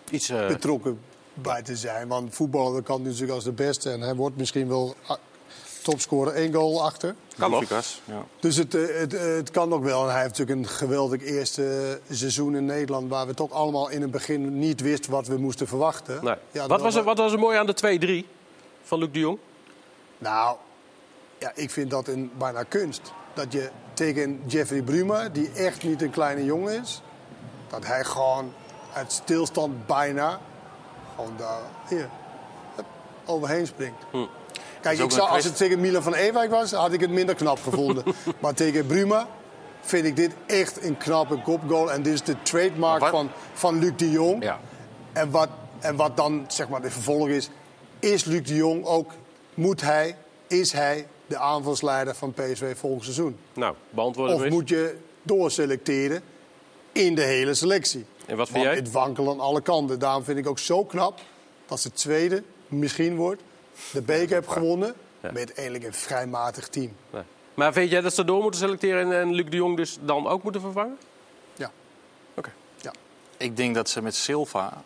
Iets, 0.10 0.30
eh, 0.30 0.48
betrokken 0.48 1.00
bij 1.34 1.62
te 1.62 1.76
zijn. 1.76 2.08
Want 2.08 2.36
voetballer 2.36 2.82
kan 2.82 3.02
natuurlijk 3.02 3.32
als 3.32 3.44
de 3.44 3.52
beste. 3.52 3.92
En 3.92 4.02
hij 4.02 4.16
wordt 4.16 4.38
misschien 4.38 4.68
wel 4.68 4.96
topscorer 5.90 6.34
één 6.34 6.54
goal 6.54 6.84
achter. 6.84 7.16
kan 7.38 7.52
nog. 7.52 7.60
Lucas, 7.60 8.02
ja. 8.06 8.26
Dus 8.40 8.56
het, 8.56 8.76
eh, 8.76 8.82
het, 9.00 9.14
eh, 9.14 9.22
het 9.22 9.52
kan 9.52 9.74
ook 9.74 9.84
wel. 9.84 10.04
En 10.04 10.12
hij 10.12 10.22
heeft 10.22 10.38
natuurlijk 10.38 10.60
een 10.60 10.76
geweldig 10.76 11.24
eerste 11.24 12.00
seizoen 12.12 12.56
in 12.56 12.66
Nederland... 12.66 13.10
waar 13.10 13.28
we 13.28 13.34
toch 13.34 13.52
allemaal 13.52 13.90
in 13.90 14.02
het 14.02 14.12
begin 14.12 14.60
niet 14.60 14.82
wisten 14.82 15.12
wat 15.12 15.28
we 15.28 15.38
moesten 15.38 15.68
verwachten. 15.68 16.24
Nee. 16.24 16.36
Ja, 16.52 16.68
wat, 16.68 16.82
was 16.82 16.96
er, 16.96 17.04
wat 17.04 17.18
was 17.18 17.32
er 17.32 17.40
mooi 17.40 17.58
aan 17.58 17.66
de 17.66 18.24
2-3 18.26 18.28
van 18.84 19.00
Luc 19.00 19.10
de 19.12 19.20
Jong? 19.20 19.38
Nou, 20.18 20.58
ja, 21.40 21.52
ik 21.56 21.70
vind 21.70 21.90
dat 21.90 22.08
een 22.08 22.32
bijna 22.38 22.64
kunst. 22.64 23.02
Dat 23.34 23.54
je 23.54 23.70
tegen 23.94 24.42
Jeffrey 24.46 24.82
Bruma, 24.82 25.30
die 25.30 25.52
echt 25.52 25.84
niet 25.84 26.02
een 26.02 26.12
kleine 26.12 26.46
jongen 26.46 26.82
is... 26.82 27.02
dat 27.68 27.86
hij 27.86 28.04
gewoon 28.04 28.54
uit 28.94 29.12
stilstand 29.12 29.86
bijna... 29.86 30.40
gewoon 31.16 31.34
daar, 31.38 31.62
hier, 31.90 32.10
overheen 33.26 33.68
springt. 33.68 34.04
Hm. 34.12 34.26
Kijk, 34.88 35.00
ik 35.00 35.12
zou, 35.12 35.30
als 35.30 35.44
het 35.44 35.58
tegen 35.58 35.80
Milan 35.80 36.04
van 36.04 36.14
Ewijk 36.14 36.52
was, 36.52 36.72
had 36.72 36.94
ik 36.94 37.00
het 37.00 37.10
minder 37.10 37.36
knap 37.36 37.60
gevonden. 37.64 38.04
maar 38.42 38.54
tegen 38.54 38.86
Bruma 38.86 39.28
vind 39.82 40.06
ik 40.06 40.16
dit 40.16 40.32
echt 40.46 40.84
een 40.84 40.98
knappe 40.98 41.42
kopgoal. 41.42 41.92
En 41.92 42.02
dit 42.02 42.14
is 42.14 42.24
de 42.24 42.36
trademark 42.42 43.06
van, 43.06 43.30
van 43.54 43.80
Luc 43.80 43.92
de 43.96 44.12
Jong. 44.12 44.44
Ja. 44.44 44.60
En, 45.14 45.32
wat, 45.32 45.50
en 45.80 45.96
wat 45.96 46.18
dan 46.18 46.46
zeg 46.48 46.70
maar 46.70 46.82
de 46.82 46.92
vervolg 46.92 47.28
is, 47.28 47.50
is 48.00 48.24
Luc 48.24 48.48
de 48.48 48.56
Jong 48.56 48.86
ook, 48.86 49.12
moet 49.54 49.82
hij, 49.82 50.16
is 50.48 50.72
hij 50.72 51.08
de 51.28 51.38
aanvalsleider 51.38 52.16
van 52.16 52.34
PSV 52.34 52.78
volgend 52.78 53.04
seizoen? 53.04 53.38
Nou, 53.54 53.76
beantwoord 53.90 54.34
Of 54.34 54.50
moet 54.50 54.70
je 54.70 54.98
doorselecteren 55.22 56.22
in 56.92 57.16
de 57.16 57.24
hele 57.24 57.54
selectie? 57.54 58.06
En 58.26 58.38
wat 58.38 58.50
vind 58.50 58.64
Want 58.64 58.76
jij? 58.76 58.84
het 58.84 58.92
wankelt 58.92 59.30
aan 59.30 59.40
alle 59.40 59.62
kanten. 59.62 60.00
Daarom 60.00 60.24
vind 60.24 60.38
ik 60.38 60.48
ook 60.48 60.60
zo 60.60 60.84
knap 60.84 61.20
dat 61.66 61.80
ze 61.80 61.92
tweede 61.92 62.44
misschien 62.68 63.16
wordt. 63.16 63.42
De 63.92 64.02
beker 64.02 64.36
heeft 64.36 64.52
gewonnen 64.52 64.96
met 65.22 65.54
eigenlijk 65.54 65.84
een 65.86 65.94
vrij 65.94 66.28
matig 66.28 66.68
team. 66.68 66.92
Nee. 67.10 67.24
Maar 67.54 67.74
vind 67.74 67.90
jij 67.90 68.02
dat 68.02 68.14
ze 68.14 68.26
door 68.26 68.42
moeten 68.42 68.60
selecteren 68.60 69.02
en, 69.12 69.20
en 69.20 69.34
Luc 69.34 69.46
de 69.50 69.56
Jong 69.56 69.78
dus 69.78 69.98
dan 70.02 70.28
ook 70.28 70.44
moeten 70.44 70.62
vervangen? 70.62 70.98
Ja. 71.56 71.72
Oké. 72.34 72.52
Ja. 72.82 72.92
Ik 73.38 73.58
denk 73.58 73.76
dat 73.76 73.90
ze 73.90 74.02
met 74.02 74.16
Silva 74.16 74.84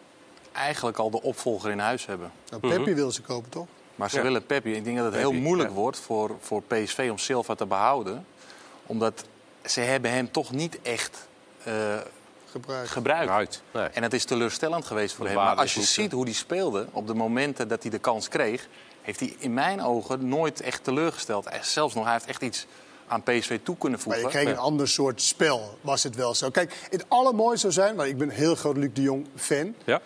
eigenlijk 0.51 0.97
al 0.97 1.09
de 1.09 1.21
opvolger 1.21 1.71
in 1.71 1.79
huis 1.79 2.05
hebben. 2.05 2.31
Nou, 2.49 2.67
Peppi 2.75 2.93
wil 2.93 3.11
ze 3.11 3.21
kopen, 3.21 3.49
toch? 3.49 3.67
Maar 3.95 4.09
ze 4.09 4.15
Ja. 4.17 4.21
willen 4.23 4.45
Peppi. 4.45 4.73
Ik 4.73 4.83
denk 4.83 4.97
dat 4.97 5.05
het 5.05 5.15
heel 5.15 5.33
moeilijk 5.33 5.69
ja. 5.69 5.75
wordt 5.75 5.99
voor, 5.99 6.35
voor 6.41 6.61
PSV 6.63 7.07
om 7.11 7.17
Silva 7.17 7.55
te 7.55 7.65
behouden. 7.65 8.25
Omdat 8.85 9.25
ze 9.65 9.79
hebben 9.79 10.11
hem 10.11 10.31
toch 10.31 10.51
niet 10.51 10.81
echt 10.81 11.27
eh, 11.63 11.73
Gebruikt. 12.85 13.61
Nee. 13.73 13.83
En 13.87 14.03
het 14.03 14.13
is 14.13 14.25
teleurstellend 14.25 14.85
geweest 14.85 15.15
voor 15.15 15.25
De 15.25 15.31
hem. 15.31 15.41
Maar 15.41 15.55
als 15.55 15.73
je 15.73 15.81
ziet 15.81 16.11
hoe 16.11 16.23
hij 16.23 16.33
speelde 16.33 16.87
op 16.91 17.07
de 17.07 17.13
momenten 17.13 17.67
dat 17.67 17.81
hij 17.81 17.91
de 17.91 17.99
kans 17.99 18.27
kreeg... 18.27 18.67
heeft 19.01 19.19
hij 19.19 19.35
in 19.37 19.53
mijn 19.53 19.81
ogen 19.81 20.27
nooit 20.27 20.61
echt 20.61 20.83
teleurgesteld. 20.83 21.49
Hij, 21.49 21.59
zelfs 21.63 21.93
nog, 21.93 22.03
hij 22.03 22.13
heeft 22.13 22.25
echt 22.25 22.41
iets 22.41 22.65
aan 23.07 23.23
PSV 23.23 23.59
toe 23.63 23.77
kunnen 23.77 23.99
Maar 24.05 24.15
voegen. 24.15 24.21
je 24.31 24.43
kreeg 24.43 24.55
een 24.55 24.61
ander 24.61 24.87
soort 24.87 25.21
spel, 25.21 25.77
was 25.81 26.03
het 26.03 26.15
wel 26.15 26.35
zo. 26.35 26.49
Kijk, 26.49 26.87
het 26.89 27.05
allermooiste 27.07 27.71
zou 27.71 27.73
zijn, 27.85 27.95
want 27.95 28.09
ik 28.09 28.17
ben 28.17 28.29
een 28.29 28.35
heel 28.35 28.55
groot 28.55 28.77
Luc 28.77 28.89
de 28.93 29.01
Jong 29.01 29.27
fan. 29.35 29.75
Ja? 29.85 30.01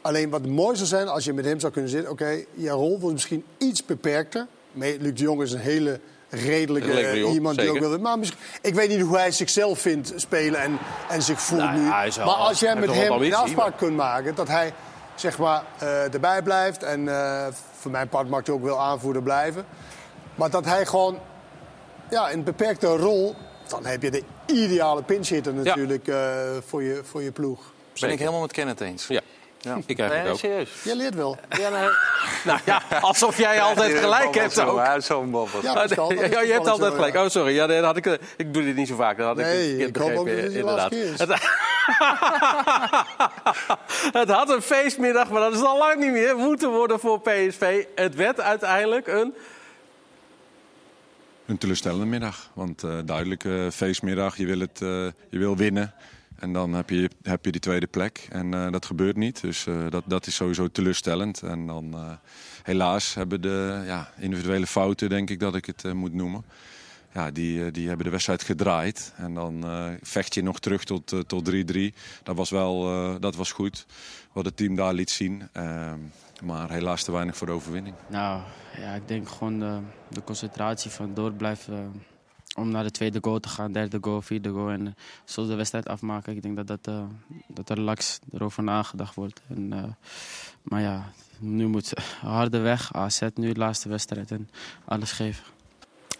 Alleen 0.00 0.30
wat 0.30 0.46
mooi 0.46 0.76
zou 0.76 0.88
zijn 0.88 1.08
als 1.08 1.24
je 1.24 1.32
met 1.32 1.44
hem 1.44 1.60
zou 1.60 1.72
kunnen 1.72 1.90
zitten. 1.90 2.10
Oké, 2.10 2.44
je 2.54 2.70
rol 2.70 2.98
wordt 3.00 3.14
misschien 3.14 3.44
iets 3.58 3.84
beperkter. 3.84 4.46
Maar 4.72 4.88
Luc 4.88 5.14
de 5.14 5.22
Jong 5.22 5.42
is 5.42 5.52
een 5.52 5.58
hele 5.58 6.00
redelijke 6.30 6.92
Redelijk 6.92 7.26
eh, 7.26 7.32
iemand 7.32 7.58
die 7.58 7.70
ook 7.70 7.78
wil. 7.78 7.98
Maar 7.98 8.18
misschien, 8.18 8.40
ik 8.62 8.74
weet 8.74 8.88
niet 8.88 9.00
hoe 9.00 9.16
hij 9.16 9.30
zichzelf 9.30 9.78
vindt 9.78 10.12
spelen 10.16 10.60
en, 10.60 10.78
en 11.08 11.22
zich 11.22 11.40
voelt 11.40 11.60
Nou, 11.60 11.78
nu. 11.78 11.88
maar 11.88 12.34
als 12.34 12.60
jij 12.60 12.76
met 12.76 12.92
hem 12.92 13.12
een 13.12 13.34
afspraak 13.34 13.76
kunt 13.76 13.96
maken 13.96 14.34
dat 14.34 14.48
hij 14.48 14.72
zeg 15.20 15.38
maar 15.38 15.64
eh, 15.78 16.14
erbij 16.14 16.42
blijft 16.42 16.82
en 16.82 17.08
eh, 17.08 17.46
voor 17.78 17.90
mijn 17.90 18.08
part 18.08 18.28
mag 18.28 18.46
hij 18.46 18.54
ook 18.54 18.62
wel 18.62 18.80
aanvoerder 18.80 19.22
blijven. 19.22 19.64
Maar 20.34 20.50
dat 20.50 20.64
hij 20.64 20.86
gewoon 20.86 21.18
ja, 22.10 22.32
een 22.32 22.44
beperkte 22.44 22.86
rol. 22.86 23.34
Dan 23.68 23.86
heb 23.86 24.02
je 24.02 24.10
de 24.10 24.22
ideale 24.46 25.02
pinchhitter 25.02 25.54
natuurlijk 25.54 26.08
eh, 26.08 26.16
voor, 26.66 26.82
je, 26.82 27.00
voor 27.04 27.22
je 27.22 27.32
ploeg. 27.32 27.72
Ben 28.00 28.10
ik 28.10 28.18
helemaal 28.18 28.40
met 28.40 28.52
Kenneth 28.52 28.80
eens. 28.80 29.06
Ja. 29.06 29.20
Ja. 29.62 29.78
Ik 29.86 29.98
eigenlijk 29.98 30.22
nee, 30.22 30.32
ook. 30.32 30.38
serieus. 30.38 30.70
Jij 30.82 30.94
leert 30.94 31.14
wel. 31.14 31.38
Ja, 31.48 31.68
nee. 31.68 31.88
Nou 32.44 32.58
ja, 32.64 32.82
alsof 33.00 33.38
jij 33.38 33.60
altijd 33.60 33.98
gelijk 33.98 34.34
hebt 34.34 34.60
ook. 34.60 34.82
Zo'n 34.98 35.30
babbel. 35.30 35.62
Ja, 35.62 35.82
is 35.82 35.90
ja, 36.30 36.40
je 36.40 36.52
hebt 36.52 36.66
altijd 36.66 36.90
zo, 36.90 36.94
gelijk. 36.96 37.14
ja. 37.14 37.22
Oh, 37.24 37.28
sorry. 37.28 37.54
Ja, 37.54 37.66
dat 37.66 37.84
had 37.84 37.96
ik, 37.96 38.06
eh, 38.06 38.12
ik 38.36 38.54
doe 38.54 38.64
dit 38.64 38.76
niet 38.76 38.88
zo 38.88 38.96
vaak. 38.96 39.16
Dat 39.16 39.26
had 39.26 39.36
Nee, 39.36 39.76
ik, 39.78 39.86
ik 39.88 39.96
hoop 39.96 40.08
ook 40.10 40.14
dat 40.14 40.24
begrepen, 40.24 40.52
dit 40.52 40.54
de 40.54 40.58
inderdaad. 40.58 40.92
laatste 40.92 40.96
keer 40.96 41.12
is. 41.12 41.18
Het, 41.18 41.28
het 44.20 44.30
had 44.30 44.50
een 44.50 44.62
feestmiddag, 44.62 45.30
maar 45.30 45.40
dat 45.40 45.54
is 45.54 45.62
al 45.62 45.78
lang 45.78 46.00
niet 46.00 46.12
meer 46.12 46.36
moeten 46.36 46.70
worden 46.70 47.00
voor 47.00 47.20
PSV. 47.20 47.84
Het 47.94 48.14
werd 48.14 48.40
uiteindelijk 48.40 49.06
een... 49.06 49.34
Een 51.46 51.58
teleurstellende 51.58 52.06
middag. 52.06 52.50
Want 52.52 52.82
eh 52.82 52.90
duidelijke 53.04 53.68
feestmiddag, 53.72 54.36
je 54.36 54.46
wil, 54.46 54.58
het, 54.58 54.80
eh, 54.82 54.88
je 55.28 55.38
wil 55.38 55.56
winnen. 55.56 55.94
En 56.40 56.52
dan 56.52 56.72
heb 56.72 56.90
je, 56.90 57.10
heb 57.22 57.44
je 57.44 57.50
die 57.50 57.60
tweede 57.60 57.86
plek. 57.86 58.26
En 58.30 58.54
eh, 58.54 58.70
dat 58.70 58.86
gebeurt 58.86 59.16
niet. 59.16 59.40
Dus 59.40 59.66
eh, 59.66 59.90
dat, 59.90 60.04
dat 60.06 60.26
is 60.26 60.34
sowieso 60.34 60.68
teleurstellend. 60.68 61.42
En 61.42 61.66
dan 61.66 61.94
eh, 61.94 62.12
helaas 62.62 63.14
hebben 63.14 63.40
de 63.40 63.82
ja, 63.86 64.10
individuele 64.18 64.66
fouten, 64.66 65.08
denk 65.08 65.30
ik 65.30 65.40
dat 65.40 65.54
ik 65.54 65.66
het 65.66 65.94
moet 65.94 66.14
noemen. 66.14 66.44
Ja, 67.12 67.30
die, 67.30 67.70
die 67.70 67.86
hebben 67.86 68.04
de 68.04 68.10
wedstrijd 68.10 68.42
gedraaid. 68.42 69.12
En 69.16 69.34
dan 69.34 69.64
vecht 70.02 70.34
je 70.34 70.42
nog 70.42 70.60
terug 70.60 70.84
tot, 70.84 71.14
tot 71.26 71.50
3-3. 71.50 71.78
Dat 72.22 72.36
was 72.36 72.50
wel 72.50 72.80
dat 73.20 73.36
was 73.36 73.52
goed. 73.52 73.86
Wat 74.32 74.44
het 74.44 74.56
team 74.56 74.74
daar 74.74 74.94
liet 74.94 75.10
zien. 75.10 75.48
Ehm, 75.52 75.98
maar 76.42 76.70
helaas 76.70 77.02
te 77.02 77.12
weinig 77.12 77.36
voor 77.36 77.46
de 77.46 77.52
overwinning. 77.52 77.94
Nou, 78.08 78.42
ja, 78.78 78.94
ik 78.94 79.08
denk 79.08 79.28
gewoon 79.28 79.58
de, 79.58 79.78
de 80.08 80.24
concentratie 80.24 80.90
van 80.90 81.14
door 81.14 81.32
blijven. 81.32 82.02
Om 82.56 82.70
naar 82.70 82.82
de 82.82 82.90
tweede 82.90 83.18
goal 83.22 83.40
te 83.40 83.48
gaan, 83.48 83.72
derde 83.72 83.98
goal, 84.00 84.22
vierde 84.22 84.50
goal. 84.50 84.70
En 84.70 84.86
eh, 84.86 84.92
zo 85.24 85.46
de 85.46 85.54
wedstrijd 85.54 85.88
afmaken. 85.88 86.36
Ik 86.36 86.42
denk 86.42 86.56
dat, 86.56 86.66
dat, 86.66 86.78
eh, 86.82 87.02
dat 87.46 87.68
er 87.68 87.76
relax 87.76 88.18
erover 88.32 88.62
nagedacht 88.62 89.14
wordt. 89.14 89.40
En, 89.48 89.72
eh, 89.72 89.82
maar 90.62 90.80
ja, 90.80 91.12
nu 91.38 91.66
moet 91.66 91.92
harde 92.20 92.58
weg. 92.58 92.92
AZ 92.94 93.20
nu 93.34 93.52
de 93.52 93.58
laatste 93.58 93.88
wedstrijd 93.88 94.30
en 94.30 94.48
alles 94.84 95.12
geven. 95.12 95.44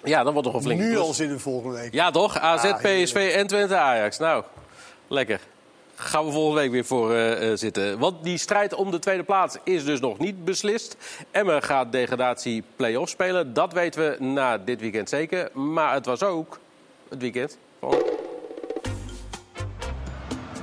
Ja, 0.05 0.23
dan 0.23 0.33
wordt 0.33 0.49
nog 0.49 0.57
een 0.57 0.63
flinke 0.63 0.85
Nu 0.85 0.97
al 0.97 1.13
zin 1.13 1.31
in 1.31 1.39
volgende 1.39 1.77
week. 1.77 1.93
Ja, 1.93 2.11
toch? 2.11 2.39
AZ, 2.39 2.65
Ah, 2.65 2.77
PSV 2.77 3.33
en 3.37 3.47
Twente 3.47 3.77
Ajax. 3.77 4.19
Nou, 4.19 4.45
lekker. 5.09 5.41
Gaan 6.03 6.25
we 6.25 6.33
volgende 6.33 6.61
week 6.61 6.71
weer 6.71 6.85
voor 6.85 7.13
eh, 7.13 7.51
eh, 7.51 7.59
zitten. 7.59 7.99
Want 7.99 8.25
die 8.25 8.39
strijd 8.39 8.75
om 8.75 8.91
de 8.91 8.99
tweede 8.99 9.23
plaats 9.23 9.57
is 9.65 9.85
dus 9.85 10.01
nog 10.01 10.19
niet 10.19 10.45
beslist. 10.45 10.97
Emmen 11.31 11.63
gaat 11.63 11.93
degradatie 11.93 12.63
play-off 12.77 13.11
spelen. 13.11 13.55
Dat 13.55 13.73
weten 13.73 14.01
we 14.01 14.25
na 14.25 14.59
dit 14.59 14.81
weekend 14.81 15.09
zeker. 15.09 15.51
Maar 15.53 15.95
het 15.95 16.07
was 16.07 16.23
ook 16.23 16.59
het 17.09 17.21
weekend 17.21 17.59
van... 17.81 17.95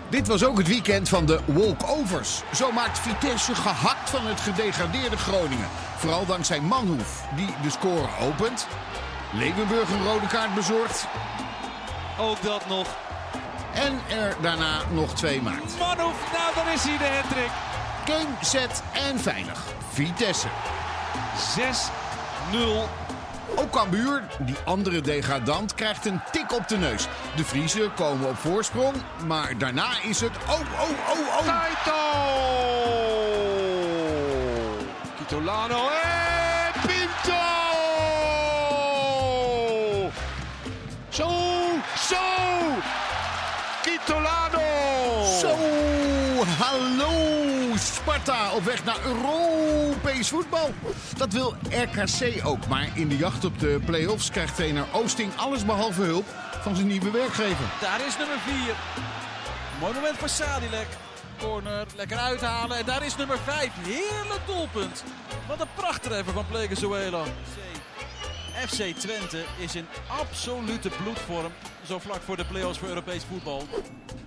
Dit 0.09 0.27
was 0.27 0.45
ook 0.45 0.57
het 0.57 0.67
weekend 0.67 1.09
van 1.09 1.25
de 1.25 1.39
walkovers. 1.45 2.41
Zo 2.53 2.71
maakt 2.71 2.99
Vitesse 2.99 3.55
gehakt 3.55 4.09
van 4.09 4.27
het 4.27 4.39
gedegradeerde 4.39 5.17
Groningen. 5.17 5.67
Vooral 5.97 6.25
dankzij 6.25 6.61
Manhoef, 6.61 7.23
die 7.35 7.49
de 7.63 7.69
score 7.69 8.07
opent. 8.21 8.67
Leeuwenburg 9.33 9.89
een 9.89 10.03
rode 10.03 10.27
kaart 10.27 10.55
bezorgt. 10.55 11.07
Ook 12.19 12.41
dat 12.41 12.67
nog. 12.67 13.06
En 13.77 13.99
er 14.17 14.35
daarna 14.41 14.81
nog 14.91 15.13
twee 15.13 15.41
maakt. 15.41 15.77
Manhoef, 15.79 16.31
nou 16.33 16.55
dan 16.55 16.73
is 16.73 16.83
hij 16.83 16.97
de 16.97 17.19
hattrick. 17.21 17.51
Game, 18.05 18.35
set 18.41 18.83
en 19.09 19.19
veilig. 19.19 19.63
Vitesse. 19.91 20.47
6-0. 22.51 23.07
Ook 23.55 23.71
Cambuur, 23.71 24.23
die 24.39 24.55
andere 24.65 25.01
degradant, 25.01 25.73
krijgt 25.75 26.05
een 26.05 26.21
tik 26.31 26.53
op 26.53 26.67
de 26.67 26.77
neus. 26.77 27.07
De 27.35 27.43
Vriezen 27.43 27.93
komen 27.93 28.29
op 28.29 28.37
voorsprong, 28.37 28.95
maar 29.25 29.57
daarna 29.57 29.89
is 30.03 30.21
het... 30.21 30.31
Oh, 30.47 30.53
oh, 30.53 30.89
oh, 30.89 31.39
oh! 31.39 31.45
Kaito! 31.45 31.95
Kitolano 35.17 35.87
en 36.03 36.06
Sparta 48.07 48.53
op 48.53 48.63
weg 48.63 48.83
naar 48.83 48.99
Europees 49.05 50.29
voetbal. 50.29 50.73
Dat 51.17 51.33
wil 51.33 51.55
RKC 51.69 52.45
ook, 52.45 52.67
maar 52.67 52.89
in 52.93 53.07
de 53.07 53.17
jacht 53.17 53.45
op 53.45 53.59
de 53.59 53.79
play-offs 53.85 54.29
krijgt 54.29 54.55
trainer 54.55 54.85
Oosting 54.93 55.35
alles 55.35 55.65
behalve 55.65 56.01
hulp 56.01 56.25
van 56.61 56.75
zijn 56.75 56.87
nieuwe 56.87 57.11
werkgever. 57.11 57.65
Daar 57.81 58.05
is 58.07 58.17
nummer 58.17 58.37
4. 58.39 58.75
Mooi 59.79 59.93
moment 59.93 60.17
voor 60.17 60.29
Sadilek. 60.29 60.87
Corner, 61.39 61.85
lekker 61.95 62.17
uithalen. 62.17 62.77
En 62.77 62.85
daar 62.85 63.05
is 63.05 63.15
nummer 63.15 63.37
5. 63.43 63.69
Heerlijk 63.81 64.41
doelpunt. 64.45 65.03
Wat 65.47 65.61
een 65.61 65.67
prachttreffer 65.75 66.33
van 66.33 66.45
Plegezuelo. 66.47 67.23
FC 68.65 68.97
Twente 68.97 69.43
is 69.57 69.75
in 69.75 69.85
absolute 70.07 70.89
bloedvorm. 71.03 71.51
Zo 71.85 71.99
vlak 71.99 72.21
voor 72.25 72.37
de 72.37 72.45
play-offs 72.45 72.77
voor 72.77 72.87
Europees 72.87 73.23
voetbal. 73.29 73.63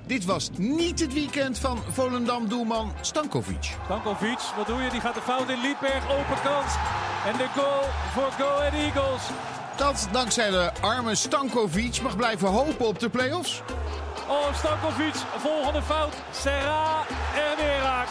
Dit 0.07 0.25
was 0.25 0.51
niet 0.57 1.01
het 1.01 1.13
weekend 1.13 1.59
van 1.59 1.79
Volendam-doelman 1.89 2.93
Stankovic. 3.01 3.77
Stankovic, 3.85 4.39
wat 4.57 4.67
doe 4.67 4.83
je? 4.83 4.91
Die 4.91 5.01
gaat 5.01 5.15
de 5.15 5.21
fout 5.21 5.49
in. 5.49 5.61
Liedberg, 5.61 6.11
open 6.11 6.43
kans. 6.43 6.75
En 7.27 7.37
de 7.37 7.47
goal 7.55 7.83
voor 8.13 8.31
Go 8.31 8.47
Ahead 8.47 8.73
Eagles. 8.73 9.23
Dat 9.77 10.09
dankzij 10.13 10.51
de 10.51 10.71
arme 10.81 11.15
Stankovic 11.15 12.03
mag 12.03 12.17
blijven 12.17 12.49
hopen 12.49 12.87
op 12.87 12.99
de 12.99 13.09
play-offs. 13.09 13.63
Oh, 14.29 14.55
Stankovic, 14.55 15.15
volgende 15.39 15.83
fout. 15.83 16.15
Serra 16.31 17.03
en 17.35 17.57
weer 17.57 17.79
raak. 17.79 18.09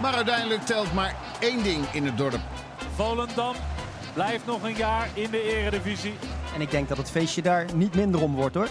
Maar 0.00 0.14
uiteindelijk 0.14 0.62
telt 0.62 0.92
maar 0.92 1.16
één 1.40 1.62
ding 1.62 1.84
in 1.92 2.04
het 2.04 2.16
dorp. 2.16 2.40
Volendam 2.94 3.54
blijft 4.12 4.46
nog 4.46 4.62
een 4.62 4.76
jaar 4.76 5.08
in 5.14 5.30
de 5.30 5.42
eredivisie. 5.42 6.14
En 6.54 6.60
ik 6.60 6.70
denk 6.70 6.88
dat 6.88 6.96
het 6.96 7.10
feestje 7.10 7.42
daar 7.42 7.66
niet 7.74 7.94
minder 7.94 8.22
om 8.22 8.34
wordt 8.34 8.54
hoor. 8.54 8.68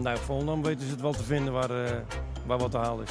Nou, 0.00 0.18
Volendam 0.18 0.62
weten 0.62 0.86
ze 0.86 0.90
het 0.90 1.00
wel 1.00 1.12
te 1.12 1.24
vinden 1.24 1.52
waar, 1.52 1.84
eh, 1.84 1.96
waar 2.46 2.58
wat 2.58 2.70
te 2.70 2.78
halen 2.78 3.04
is. 3.04 3.10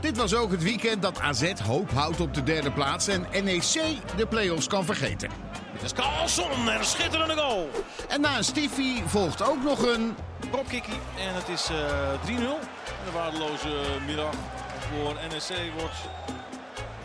Dit 0.00 0.16
was 0.16 0.34
ook 0.34 0.50
het 0.50 0.62
weekend 0.62 1.02
dat 1.02 1.20
AZ 1.20 1.52
hoop 1.60 1.90
houdt 1.90 2.20
op 2.20 2.34
de 2.34 2.42
derde 2.42 2.72
plaats 2.72 3.08
en 3.08 3.26
NEC 3.44 3.98
de 4.16 4.26
play-offs 4.28 4.66
kan 4.66 4.84
vergeten. 4.84 5.30
Het 5.72 5.82
is 5.82 5.92
Carlson 5.92 6.50
en 6.50 6.78
een 6.78 6.84
schitterende 6.84 7.34
goal. 7.34 7.68
En 8.08 8.20
na 8.20 8.36
een 8.36 8.44
stiffie 8.44 9.02
volgt 9.06 9.48
ook 9.48 9.62
nog 9.62 9.94
een... 9.94 10.14
Dropkickie 10.50 10.98
en 11.18 11.34
het 11.34 11.48
is 11.48 11.68
eh 11.70 11.76
3-0. 12.26 12.30
Een 13.06 13.12
waardeloze 13.12 13.68
middag 14.06 14.34
voor 14.90 15.14
NEC 15.28 15.72
wordt 15.78 15.94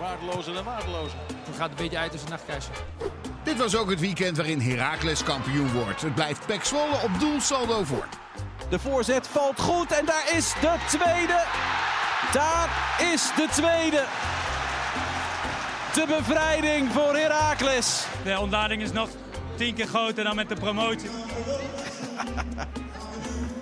waardelozer 0.02 0.58
en 0.58 0.64
waardelozer. 0.64 1.18
Het 1.46 1.56
gaat 1.56 1.70
een 1.70 1.76
beetje 1.76 1.98
uit 1.98 2.12
tussen 2.12 2.30
nachtkijzer. 2.30 2.74
Dit 3.44 3.58
was 3.58 3.76
ook 3.76 3.90
het 3.90 4.00
weekend 4.00 4.38
waarin 4.38 4.60
Heracles 4.60 5.24
kampioen 5.24 5.72
wordt. 5.72 6.02
Het 6.02 6.16
blijft 6.16 6.46
Pek 6.46 6.64
Zwolle 6.64 6.96
op 7.04 7.20
doelsaldo 7.20 7.84
voor. 7.84 8.08
De 8.70 8.80
voorzet 8.80 9.28
valt 9.28 9.60
goed 9.60 9.92
en 9.92 10.06
daar 10.06 10.32
is 10.36 10.54
de 10.62 10.76
tweede. 10.88 11.44
Daar 12.32 12.70
is 13.14 13.32
de 13.36 13.48
tweede. 13.52 14.04
De 15.94 16.06
bevrijding 16.18 16.92
voor 16.92 17.16
Heracles. 17.16 18.06
De 18.24 18.40
ontlading 18.40 18.82
is 18.82 18.92
nog 18.92 19.10
tien 19.56 19.74
keer 19.74 19.88
groter 19.88 20.24
dan 20.24 20.36
met 20.36 20.50
de 20.50 20.56
promotie. 20.56 21.10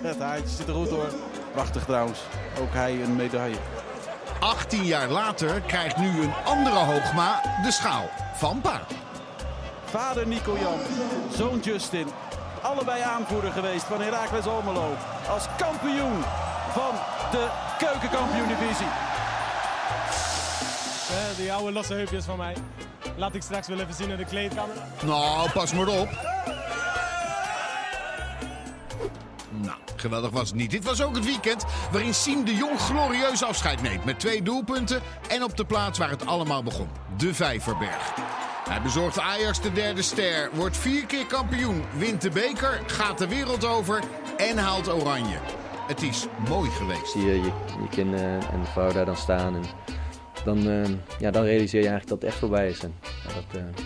Het 0.02 0.18
haartje 0.18 0.56
zit 0.56 0.68
er 0.68 0.74
goed 0.74 0.88
hoor. 0.88 1.12
Prachtig 1.52 1.84
trouwens. 1.84 2.20
Ook 2.60 2.72
hij 2.72 3.02
een 3.02 3.16
medaille. 3.16 3.56
18 4.40 4.84
jaar 4.84 5.08
later 5.08 5.60
krijgt 5.60 5.96
nu 5.96 6.22
een 6.22 6.32
andere 6.44 6.78
hoogma 6.78 7.40
de 7.62 7.72
schaal 7.72 8.10
van 8.34 8.60
Pa. 8.60 8.80
Vader 9.84 10.26
Nico 10.26 10.56
Jan, 10.60 10.78
zoon 11.36 11.58
Justin. 11.58 12.06
Allebei 12.62 13.02
aanvoerder 13.02 13.52
geweest 13.52 13.84
van 13.84 14.00
Heracles 14.00 14.46
Almelo. 14.46 14.94
Als 15.30 15.46
kampioen 15.56 16.22
van 16.72 16.94
de 17.30 17.48
keukenkampioen-divisie. 17.78 18.86
Eh, 21.10 21.36
die 21.36 21.52
oude 21.52 21.72
losse 21.72 21.94
heupjes 21.94 22.24
van 22.24 22.36
mij. 22.36 22.56
Laat 23.16 23.34
ik 23.34 23.42
straks 23.42 23.68
wel 23.68 23.78
even 23.78 23.94
zien 23.94 24.10
in 24.10 24.16
de 24.16 24.24
kleedkamer. 24.24 24.74
Nou, 25.04 25.50
pas 25.50 25.72
maar 25.72 25.88
op. 25.88 26.08
geweldig 30.00 30.30
was 30.30 30.48
het 30.48 30.56
niet. 30.56 30.70
Dit 30.70 30.84
was 30.84 31.02
ook 31.02 31.14
het 31.14 31.24
weekend 31.24 31.64
waarin 31.92 32.14
Siem 32.14 32.44
de 32.44 32.54
Jong 32.54 32.80
glorieus 32.80 33.42
afscheid 33.42 33.82
neemt. 33.82 34.04
Met 34.04 34.20
twee 34.20 34.42
doelpunten 34.42 35.00
en 35.28 35.44
op 35.44 35.56
de 35.56 35.64
plaats 35.64 35.98
waar 35.98 36.10
het 36.10 36.26
allemaal 36.26 36.62
begon. 36.62 36.88
De 37.16 37.34
Vijverberg. 37.34 38.12
Hij 38.68 38.82
bezorgt 38.82 39.18
Ajax 39.18 39.60
de 39.60 39.72
derde 39.72 40.02
ster, 40.02 40.50
wordt 40.52 40.76
vier 40.76 41.06
keer 41.06 41.26
kampioen, 41.26 41.84
wint 41.96 42.22
de 42.22 42.30
beker, 42.30 42.80
gaat 42.86 43.18
de 43.18 43.28
wereld 43.28 43.64
over 43.64 44.02
en 44.36 44.58
haalt 44.58 44.88
oranje. 44.88 45.38
Het 45.86 46.02
is 46.02 46.26
mooi 46.48 46.70
geweest. 46.70 47.10
Zie 47.10 47.24
je 47.24 47.34
je, 47.34 47.52
je 47.82 47.88
kinderen 47.90 48.50
en 48.50 48.66
vrouw 48.72 48.92
daar 48.92 49.04
dan 49.04 49.16
staan. 49.16 49.54
En 49.54 49.64
dan, 50.44 50.68
eh, 50.68 50.90
ja, 51.18 51.30
dan 51.30 51.42
realiseer 51.42 51.82
je 51.82 51.88
eigenlijk 51.88 52.08
dat 52.08 52.18
het 52.18 52.30
echt 52.30 52.38
voorbij 52.38 52.68
is. 52.68 52.80
En, 52.82 52.94
dat 53.34 53.60
eh, 53.60 53.84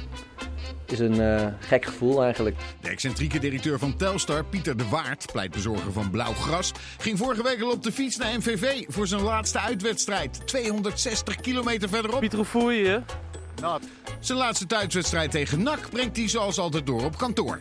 is 0.93 0.99
een 0.99 1.21
eh, 1.21 1.47
gek 1.61 1.85
gevoel 1.85 2.23
eigenlijk. 2.23 2.57
De 2.81 2.89
excentrieke 2.89 3.39
directeur 3.39 3.79
van 3.79 3.97
Telstar, 3.97 4.45
Pieter 4.45 4.77
de 4.77 4.89
Waard, 4.89 5.33
pleitbezorger 5.33 5.93
van 5.93 6.11
Blauw-Gras, 6.11 6.73
ging 6.99 7.19
vorige 7.19 7.43
week 7.43 7.63
al 7.63 7.71
op 7.71 7.83
de 7.83 7.93
fiets 7.93 8.17
naar 8.17 8.39
MVV 8.39 8.85
voor 8.89 9.07
zijn 9.07 9.23
laatste 9.23 9.61
uitwedstrijd. 9.61 10.47
260 10.47 11.37
kilometer 11.37 11.89
verderop. 11.89 12.21
Pieter, 12.21 12.39
hoe 12.39 12.47
voel 12.47 12.71
je 12.71 12.83
je? 12.83 13.03
Nat. 13.61 13.83
Zijn 14.21 14.39
laatste 14.39 14.67
thuiswedstrijd 14.67 15.31
tegen 15.31 15.63
NAC 15.63 15.91
brengt 15.91 16.17
hij 16.17 16.29
zoals 16.29 16.59
altijd 16.59 16.87
door 16.87 17.05
op 17.05 17.17
kantoor. 17.19 17.61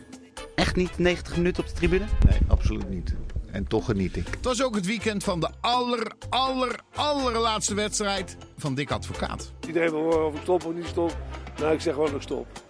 Echt 0.54 0.76
niet 0.76 0.98
90 0.98 1.36
minuten 1.36 1.62
op 1.62 1.68
de 1.68 1.74
tribune? 1.74 2.04
Nee, 2.28 2.38
absoluut 2.48 2.88
niet. 2.88 3.14
En 3.50 3.66
toch 3.66 3.84
geniet 3.84 4.16
ik. 4.16 4.26
Het 4.26 4.44
was 4.44 4.62
ook 4.62 4.74
het 4.74 4.86
weekend 4.86 5.24
van 5.24 5.40
de 5.40 5.48
aller, 5.60 6.12
aller, 6.28 6.80
allerlaatste 6.94 7.74
wedstrijd 7.74 8.36
van 8.56 8.74
Dick 8.74 8.90
Advocaat. 8.90 9.52
Iedereen 9.66 9.90
wil 9.90 10.00
horen 10.00 10.26
of 10.26 10.34
ik 10.34 10.40
stop 10.42 10.64
of 10.64 10.74
niet 10.74 10.86
stop. 10.86 11.16
Nou, 11.58 11.72
ik 11.72 11.80
zeg 11.80 11.94
gewoon 11.94 12.14
ik 12.14 12.22
stop. 12.22 12.63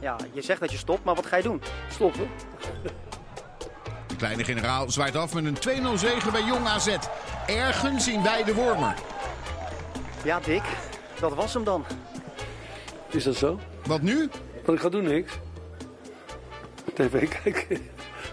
Ja, 0.00 0.16
je 0.32 0.42
zegt 0.42 0.60
dat 0.60 0.70
je 0.70 0.76
stopt, 0.76 1.04
maar 1.04 1.14
wat 1.14 1.26
ga 1.26 1.36
je 1.36 1.42
doen? 1.42 1.62
Stoppen. 1.90 2.28
De 4.06 4.16
kleine 4.16 4.44
generaal 4.44 4.90
zwaait 4.90 5.16
af 5.16 5.34
met 5.34 5.44
een 5.44 5.94
2-0 5.96 5.98
zege 5.98 6.30
bij 6.30 6.42
Jong 6.42 6.66
AZ. 6.66 6.96
Ergens 7.46 8.08
in 8.08 8.22
Weide 8.22 8.54
Wormer. 8.54 8.94
Ja, 10.24 10.40
Dick, 10.40 10.62
dat 11.20 11.34
was 11.34 11.54
hem 11.54 11.64
dan. 11.64 11.84
Is 13.10 13.24
dat 13.24 13.36
zo? 13.36 13.60
Wat 13.86 14.02
nu? 14.02 14.28
Wat 14.64 14.74
ik 14.74 14.80
ga 14.80 14.88
doen, 14.88 15.04
niks. 15.04 15.32
TV 16.94 17.28
kijken. 17.42 17.88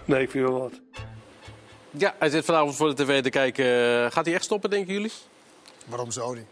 Nee, 0.05 0.21
ik 0.21 0.29
vind 0.29 0.47
wel 0.47 0.59
wat. 0.59 0.73
Ja, 1.91 2.15
hij 2.19 2.29
zit 2.29 2.45
vanavond 2.45 2.75
voor 2.75 2.95
de 2.95 3.03
tv 3.03 3.23
te 3.23 3.29
kijken. 3.29 3.65
Gaat 4.11 4.25
hij 4.25 4.33
echt 4.33 4.43
stoppen, 4.43 4.69
denken 4.69 4.93
jullie? 4.93 5.11
Waarom 5.85 6.11
zou 6.11 6.35
die? 6.35 6.45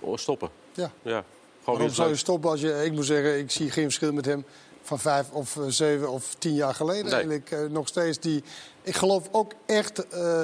Oh, 0.00 0.16
stoppen? 0.16 0.50
Ja. 0.72 0.90
ja. 1.02 1.24
Waarom 1.66 1.90
zou 1.90 2.08
je 2.08 2.16
stoppen 2.16 2.50
als 2.50 2.60
je... 2.60 2.84
Ik 2.84 2.92
moet 2.92 3.04
zeggen, 3.06 3.38
ik 3.38 3.50
zie 3.50 3.70
geen 3.70 3.84
verschil 3.84 4.12
met 4.12 4.24
hem 4.24 4.44
van 4.82 4.98
vijf 4.98 5.30
of 5.30 5.56
eh, 5.56 5.62
zeven 5.68 6.08
of 6.10 6.34
tien 6.38 6.54
jaar 6.54 6.74
geleden. 6.74 7.04
Nee. 7.04 7.12
Eigenlijk 7.12 7.50
eh, 7.50 7.58
nog 7.70 7.88
steeds 7.88 8.18
die... 8.18 8.42
Ik 8.82 8.94
geloof 8.96 9.28
ook 9.32 9.52
echt, 9.66 10.08
eh, 10.08 10.40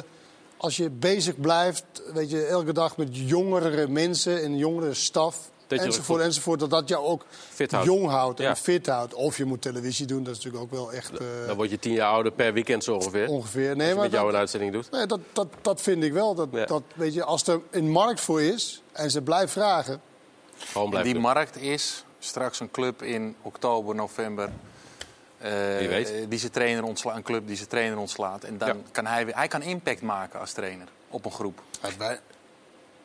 als 0.56 0.76
je 0.76 0.90
bezig 0.90 1.40
blijft, 1.40 1.84
weet 2.14 2.30
je, 2.30 2.44
elke 2.46 2.72
dag 2.72 2.96
met 2.96 3.08
jongere 3.10 3.88
mensen 3.88 4.42
en 4.42 4.56
jongere 4.56 4.94
staf... 4.94 5.50
Enzovoort, 5.68 6.20
enzovoort, 6.22 6.60
dat 6.60 6.70
dat 6.70 6.88
jou 6.88 7.04
ook 7.04 7.24
Fit 7.48 7.70
houdt. 7.70 7.86
jong 7.86 8.08
houdt 8.08 8.40
en 8.40 8.44
Ja. 8.46 8.56
fit 8.56 8.86
houdt. 8.86 9.14
Of 9.14 9.36
je 9.36 9.44
moet 9.44 9.62
televisie 9.62 10.06
doen, 10.06 10.22
dat 10.24 10.36
is 10.36 10.44
natuurlijk 10.44 10.62
ook 10.64 10.78
wel 10.78 10.92
echt... 10.92 11.12
Dan 11.46 11.56
word 11.56 11.70
je 11.70 11.78
tien 11.78 11.92
jaar 11.92 12.12
ouder 12.12 12.32
per 12.32 12.52
weekend 12.52 12.84
zo 12.84 12.94
ongeveer. 12.94 13.28
Ongeveer. 13.28 13.68
Als 13.68 13.76
Nee, 13.78 13.88
je 13.88 13.94
maar 13.94 14.02
met 14.02 14.12
jou 14.12 14.24
dat- 14.24 14.32
een 14.34 14.38
uitzending 14.40 14.72
doet. 14.72 14.90
Nee, 14.90 15.06
dat, 15.06 15.20
dat, 15.32 15.46
dat 15.62 15.80
vind 15.82 16.02
ik 16.02 16.12
wel. 16.12 16.34
Dat, 16.34 16.48
Ja. 16.52 16.64
dat, 16.64 16.82
weet 16.94 17.14
je, 17.14 17.24
als 17.24 17.46
er 17.46 17.60
een 17.70 17.90
markt 17.90 18.20
voor 18.20 18.42
is 18.42 18.82
en 18.92 19.10
ze 19.10 19.22
blijft 19.22 19.52
vragen... 19.52 20.00
Gewoon 20.72 20.96
En 20.96 21.02
die 21.02 21.18
markt 21.18 21.56
is 21.56 22.04
straks 22.18 22.60
een 22.60 22.70
club 22.70 23.02
in 23.02 23.36
oktober, 23.42 23.94
november. 23.94 24.48
eh, 25.38 25.50
Wie 25.78 25.88
weet. 25.88 26.10
eh, 26.12 26.24
die 26.28 26.38
zijn 26.38 26.52
trainer 26.52 26.84
ontslaat, 26.84 27.16
een 27.16 27.22
club 27.22 27.46
die 27.46 27.56
zijn 27.56 27.68
trainer 27.68 27.98
ontslaat. 27.98 28.44
En 28.44 28.58
dan 28.58 28.68
Ja. 28.68 28.74
kan 28.92 29.06
hij, 29.06 29.24
weer- 29.24 29.36
hij 29.36 29.48
kan 29.48 29.62
impact 29.62 30.02
maken 30.02 30.40
als 30.40 30.52
trainer 30.52 30.86
op 31.08 31.24
een 31.24 31.32
groep. 31.32 31.60
Wij, 31.98 32.20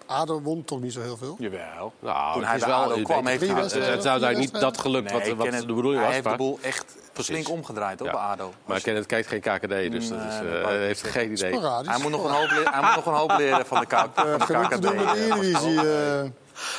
ADO 0.06 0.42
won 0.42 0.64
toch 0.66 0.82
niet 0.82 0.94
zo 0.94 1.02
heel 1.02 1.18
veel? 1.18 1.36
Jawel. 1.40 1.94
Nou, 2.00 2.32
Toen 2.34 2.42
het 2.42 2.46
hij 2.50 2.56
is 2.58 2.64
bij 2.66 2.74
wel, 2.74 2.84
ADO 2.84 3.02
kwam, 3.02 3.28
heeft 3.28 3.42
hij... 3.48 3.62
het, 3.62 3.72
het 3.74 3.84
uiteindelijk 3.84 4.38
niet 4.38 4.62
dat 4.62 4.78
gelukt 4.78 5.12
wat, 5.12 5.22
Nee, 5.24 5.36
wat 5.36 5.52
de 5.52 5.66
bedoeling 5.66 5.94
was. 5.96 6.04
Hij 6.06 6.14
heeft 6.14 6.30
de 6.30 6.36
boel 6.36 6.60
echt 6.62 6.96
Precies. 7.14 7.34
flink 7.34 7.50
omgedraaid 7.50 8.02
op 8.02 8.08
Ja. 8.08 8.14
ADO. 8.14 8.54
Maar 8.66 8.82
Kenneth 8.82 9.06
kijkt 9.06 9.28
geen 9.28 9.40
KKD, 9.42 9.68
dus 9.92 10.10
dat 10.10 10.20
is, 10.20 10.40
eh, 10.40 10.62
dat 10.62 10.70
heeft 10.70 11.02
geen 11.04 11.32
idee. 11.32 11.52
Sporadisch. 11.54 11.92
Hij 11.94 12.02
moet, 12.02 12.12
nog 12.12 12.24
een 12.24 12.32
hoop 12.36 12.50
leren, 12.50 12.74
hij 12.74 12.82
moet 12.82 12.96
nog 12.96 13.06
een 13.06 13.14
hoop 13.14 13.32
leren 13.38 13.66
van 13.66 13.80
de, 13.80 13.96
Eh, 13.96 14.04
KKD. 14.38 14.82
doen 14.82 14.96
met 14.96 15.14
de 15.14 15.26
Eredivisie. 15.26 15.80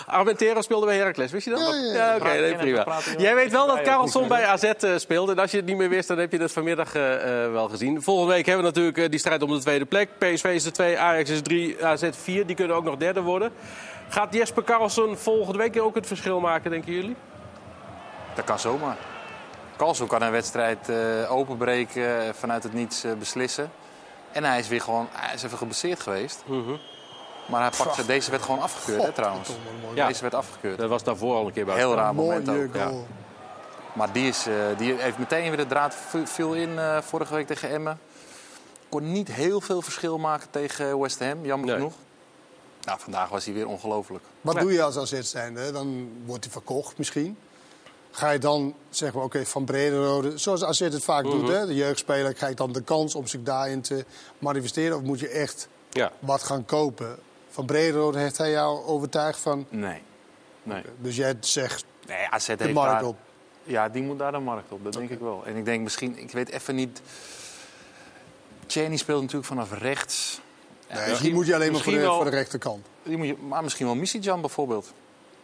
Armentero 0.07 0.63
speelde 0.63 0.87
bij 0.87 0.97
Heracles, 0.97 1.33
wist 1.33 1.45
je 1.45 1.51
dat? 1.51 1.61
Ja, 1.61 1.75
ja, 1.75 1.95
ja. 1.95 2.17
oké, 2.17 2.41
nee, 2.41 2.57
prima. 2.57 2.87
Jij 3.19 3.35
weet 3.35 3.51
wel 3.51 3.67
dat 3.67 4.15
niet 4.15 4.29
bij 4.29 4.47
AZ 4.47 4.63
eh, 4.63 4.97
speelde. 4.97 5.33
En 5.33 5.39
als 5.39 5.51
je 5.51 5.57
het 5.57 5.67
niet 5.67 5.77
meer 5.77 5.89
wist, 5.89 6.09
dan 6.09 6.19
heb 6.19 6.33
je 6.33 6.39
het 6.39 6.53
vanmiddag 6.53 6.95
eh, 6.95 7.45
eh, 7.45 7.53
wel 7.53 7.69
gezien. 7.69 8.03
Volgende 8.03 8.33
week 8.33 8.47
hebben 8.47 8.65
we 8.65 8.81
natuurlijk 8.81 9.11
die 9.11 9.21
strijd 9.21 9.43
om 9.43 9.51
de 9.51 9.59
tweede 9.59 9.85
plek. 9.85 10.09
PSV 10.19 10.45
is 10.45 10.65
er 10.65 10.73
2, 10.73 10.99
Ajax 10.99 11.31
is 11.31 11.43
3, 11.43 11.85
AZ 11.85 12.09
4. 12.11 12.47
Die 12.47 12.57
kunnen 12.57 12.77
ook 12.77 12.85
nog 12.85 12.97
derde 12.97 13.21
worden. 13.21 13.53
Gaat 14.09 14.35
Jesper 14.35 14.63
Karlsson 14.63 15.17
volgende 15.17 15.59
week 15.59 15.81
ook 15.81 15.95
het 15.95 16.07
verschil 16.07 16.41
maken, 16.41 16.71
denken 16.71 16.93
jullie? 16.93 17.17
Dat 18.35 18.45
kan 18.45 18.59
zomaar. 18.59 18.97
Kalso 19.77 20.07
kan 20.07 20.23
een 20.23 20.31
wedstrijd 20.31 20.89
eh, 20.89 21.33
openbreken, 21.33 22.35
vanuit 22.35 22.63
het 22.63 22.73
niets 22.73 23.05
beslissen. 23.19 23.71
En 24.33 24.45
hij 24.45 24.59
is 24.59 24.69
weer 24.69 24.81
gewoon, 24.81 25.09
hij 25.13 25.35
is 25.35 25.43
even 25.43 25.59
geblesseerd 25.59 26.01
geweest. 26.01 26.45
Maar 27.49 27.61
hij 27.61 27.71
pakt, 27.85 28.07
deze 28.07 28.31
werd 28.31 28.43
gewoon 28.43 28.61
afgekeurd, 28.61 29.03
hè, 29.03 29.13
trouwens. 29.13 29.49
Ja. 29.95 30.07
Deze 30.07 30.23
werd 30.23 30.35
afgekeurd. 30.35 30.79
Dat 30.79 30.89
was 30.89 31.03
daarvoor 31.03 31.35
al 31.37 31.47
een 31.47 31.53
keer 31.53 31.65
bij 31.65 31.77
Heel 31.77 31.95
raar 31.95 32.15
moment 32.15 32.47
Mooie 32.47 32.65
ook. 32.65 32.75
Ja. 32.75 32.91
Maar 33.93 34.13
die, 34.13 34.29
is, 34.29 34.47
eh, 34.47 34.55
die 34.79 34.95
heeft 34.95 35.19
meteen 35.19 35.49
weer 35.49 35.57
de 35.57 35.67
draad 35.67 35.97
viel 36.25 36.55
in 36.55 36.79
eh, 36.79 36.99
vorige 37.01 37.35
week 37.35 37.47
tegen 37.47 37.69
Emmen. 37.71 37.99
Kon 38.89 39.13
niet 39.13 39.29
heel 39.33 39.61
veel 39.61 39.83
verschil 39.83 40.19
maken 40.19 40.51
tegen 40.51 40.99
West 41.01 41.19
Ham, 41.19 41.45
jammer 41.45 41.67
Nee. 41.69 41.77
genoeg. 41.77 41.93
Nou, 42.83 43.01
vandaag 43.01 43.29
was 43.29 43.45
hij 43.45 43.55
weer 43.55 43.67
ongelooflijk. 43.67 44.25
Wat 44.41 44.55
Nee. 44.55 44.63
doe 44.63 44.73
je 44.73 44.83
als 44.83 44.99
AZ 44.99 45.21
zijnde? 45.21 45.73
Dan 45.73 46.09
wordt 46.27 46.45
hij 46.45 46.53
verkocht 46.53 46.99
misschien. 46.99 47.37
Ga 48.11 48.31
je 48.31 48.39
dan 48.39 48.75
zeggen, 48.91 49.19
we, 49.19 49.25
oké, 49.25 49.47
van 49.47 49.65
Brederode, 49.65 50.39
zoals 50.39 50.65
AZ 50.65 50.79
het 50.79 51.05
vaak 51.05 51.25
Mhm. 51.25 51.39
doet, 51.39 51.49
hè? 51.49 51.67
de 51.67 51.75
jeugdspeler 51.75 52.33
krijgt 52.33 52.57
dan 52.57 52.73
de 52.73 52.83
kans 52.83 53.15
om 53.15 53.27
zich 53.27 53.43
daarin 53.43 53.81
te 53.81 54.05
manifesteren? 54.39 54.97
Of 54.97 55.03
moet 55.03 55.21
je 55.21 55.29
echt 55.29 55.69
Ja. 55.91 56.13
wat 56.19 56.43
gaan 56.43 56.65
kopen? 56.65 57.19
Van 57.51 57.67
Brederode 57.67 58.19
heeft 58.19 58.39
hij 58.39 58.51
jou 58.51 58.85
overtuigd 58.85 59.39
van... 59.39 59.67
Nee. 59.69 60.03
nee. 60.63 60.83
Dus 60.99 61.17
jij 61.17 61.35
zegt 61.41 61.85
Nee, 62.07 62.27
AZ 62.31 62.47
de 62.47 62.55
heeft 62.59 62.73
markt 62.73 62.93
daar, 63.01 63.05
op. 63.09 63.17
Ja, 63.63 63.89
die 63.89 64.03
moet 64.03 64.19
daar 64.19 64.33
de 64.33 64.39
markt 64.39 64.73
op. 64.73 64.85
Dat 64.85 64.93
denk 64.93 65.11
ik 65.11 65.19
wel. 65.21 65.43
En 65.47 65.57
ik 65.57 65.65
denk 65.65 65.83
misschien, 65.83 66.19
ik 66.19 66.31
weet 66.31 66.49
even 66.51 66.75
niet. 66.75 67.01
Cheney 68.67 68.97
speelt 68.97 69.21
natuurlijk 69.21 69.47
vanaf 69.49 69.73
rechts. 69.79 70.41
Ja, 70.89 70.95
Nee, 70.95 71.05
misschien- 71.09 71.27
die 71.27 71.35
moet 71.35 71.47
je 71.47 71.55
alleen 71.55 71.73
maar 71.73 71.81
voor 71.81 71.93
de, 71.93 72.05
voor 72.05 72.29
rechterkant. 72.29 72.87
die 73.03 73.17
moet 73.17 73.27
je, 73.27 73.37
maar 73.37 73.63
misschien 73.63 73.87
wel 73.87 73.95
Missy-Jan 73.95 74.41
bijvoorbeeld. 74.41 74.93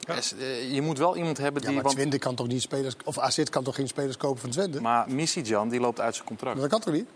Dus, 0.07 0.34
eh, 0.36 0.72
je 0.72 0.82
moet 0.82 0.98
wel 0.98 1.16
iemand 1.16 1.38
hebben 1.38 1.61
Ja, 1.61 1.66
die. 1.66 1.74
maar 1.76 1.84
want- 1.84 1.96
Twente 1.96 2.18
kan 2.18 2.34
toch 2.34 2.46
niet 2.46 2.62
spelers... 2.62 2.94
Of 3.05 3.18
AZ 3.18 3.42
kan 3.42 3.64
toch 3.64 3.74
geen 3.74 3.88
spelers 3.88 4.16
kopen 4.16 4.40
van 4.40 4.50
Twente? 4.50 4.80
maar 4.80 5.11
Missy-Jan 5.11 5.68
die 5.68 5.80
loopt 5.80 6.00
uit 6.00 6.14
zijn 6.14 6.26
contract. 6.26 6.61
Dat 6.61 6.68
kan 6.70 6.80
toch 6.80 6.94
niet? 6.94 7.07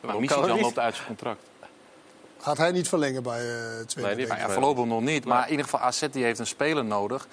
Maar 0.00 0.14
loopt 0.60 0.78
uit 0.78 0.94
zijn 0.94 1.06
contract. 1.06 1.42
Gaat 2.40 2.58
hij 2.58 2.72
niet 2.72 2.88
verlengen 2.88 3.22
bij 3.22 3.44
uh, 3.44 3.54
tweede 3.86 4.14
nee, 4.14 4.38
ja, 4.38 4.50
voorlopig 4.50 4.84
nog 4.84 5.00
niet. 5.00 5.24
Maar 5.24 5.44
in 5.44 5.50
ieder 5.50 5.64
geval, 5.64 5.80
AZ 5.80 6.06
die 6.10 6.24
heeft 6.24 6.38
een 6.38 6.46
speler 6.46 6.84
nodig 6.84 7.26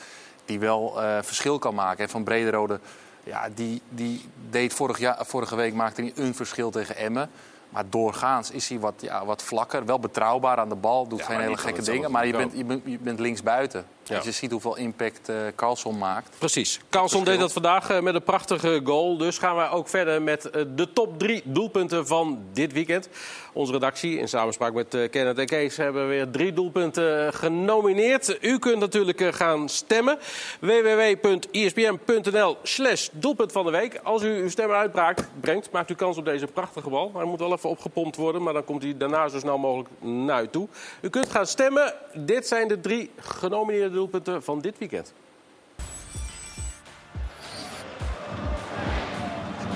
die 0.46 0.60
wel 0.60 1.04
uh, 1.04 1.18
verschil 1.22 1.60
kan 1.60 1.76
maken. 1.76 2.04
En 2.04 2.10
van 2.10 2.24
Brederode, 2.24 2.80
ja, 3.24 3.50
die, 3.54 3.82
die 3.90 4.30
deed 4.50 4.74
vorig 4.74 5.00
jaar, 5.00 5.18
vorige 5.26 5.56
week 5.56 5.74
maakte 5.74 6.02
hij 6.02 6.12
een 6.16 6.36
verschil 6.36 6.72
tegen 6.72 6.96
Emmen. 6.96 7.30
Maar 7.70 7.84
doorgaans 7.90 8.52
is 8.52 8.70
hij 8.70 8.80
wat, 8.80 8.94
ja, 8.98 9.26
wat 9.26 9.44
vlakker. 9.44 9.86
Wel 9.86 10.00
betrouwbaar 10.00 10.58
aan 10.58 10.70
de 10.70 10.76
bal. 10.76 11.08
Doet 11.08 11.20
Ja, 11.20 11.26
geen 11.26 11.40
hele 11.40 11.58
gekke 11.58 11.82
dingen. 11.82 12.12
Maar 12.12 12.26
je 12.26 12.32
bent, 12.32 12.54
je, 12.56 12.64
bent, 12.64 12.82
je 12.86 12.98
bent 13.00 13.20
linksbuiten. 13.20 13.86
Ja. 14.08 14.16
Als 14.16 14.26
je 14.26 14.32
ziet 14.32 14.52
hoeveel 14.52 14.78
impact 14.78 15.30
eh 15.30 15.36
Carlson 15.56 15.98
maakt. 15.98 16.36
Precies. 16.38 16.80
Carlson 16.90 17.24
deed 17.24 17.40
dat 17.40 17.54
vandaag 17.54 17.90
eh, 17.90 18.02
met 18.02 18.16
een 18.16 18.24
prachtige 18.24 18.82
goal. 18.84 19.18
Dus 19.18 19.38
gaan 19.38 19.56
wij 19.56 19.70
ook 19.70 19.88
verder 19.88 20.22
met 20.22 20.50
eh, 20.50 20.64
de 20.76 20.94
top 20.94 21.20
drie 21.20 21.42
doelpunten 21.46 22.08
van 22.08 22.40
dit 22.54 22.74
weekend. 22.74 23.10
Onze 23.54 23.72
redactie 23.72 24.18
in 24.20 24.28
samenspraak 24.28 24.74
met 24.74 24.88
Kenneth 25.10 25.38
en 25.38 25.46
Kees 25.46 25.78
hebben 25.78 26.08
weer 26.08 26.30
drie 26.30 26.54
doelpunten 26.54 27.34
genomineerd. 27.34 28.38
U 28.42 28.60
kunt 28.60 28.80
natuurlijk 28.80 29.36
gaan 29.36 29.70
stemmen. 29.70 30.18
www.ispm.nl 30.60 32.58
slash 32.64 33.08
doelpunt 33.12 33.52
van 33.52 33.66
de 33.66 33.72
week. 33.72 34.00
Als 34.04 34.24
u 34.24 34.42
uw 34.42 34.50
stem 34.50 34.72
uitbrengt, 34.72 35.30
brengt, 35.40 35.72
maakt 35.72 35.90
u 35.90 35.96
kans 35.96 36.18
op 36.18 36.26
deze 36.26 36.48
prachtige 36.48 36.90
bal. 36.90 37.12
Hij 37.16 37.26
moet 37.26 37.40
wel 37.40 37.52
even 37.52 37.70
opgepompt 37.70 38.16
worden, 38.16 38.44
maar 38.44 38.54
dan 38.54 38.64
komt 38.64 38.84
hij 38.84 38.98
daarna 38.98 39.28
zo 39.28 39.40
snel 39.40 39.58
mogelijk 39.58 39.90
naar 40.00 40.44
u 40.44 40.48
toe. 40.48 40.68
U 41.02 41.10
kunt 41.10 41.30
gaan 41.30 41.48
stemmen. 41.48 41.94
Dit 42.14 42.48
zijn 42.48 42.68
de 42.68 42.80
drie 42.80 43.12
genomineerde 43.20 43.97
doelpunten 43.98 44.44
van 44.44 44.60
dit 44.60 44.78
weekend. 44.78 45.14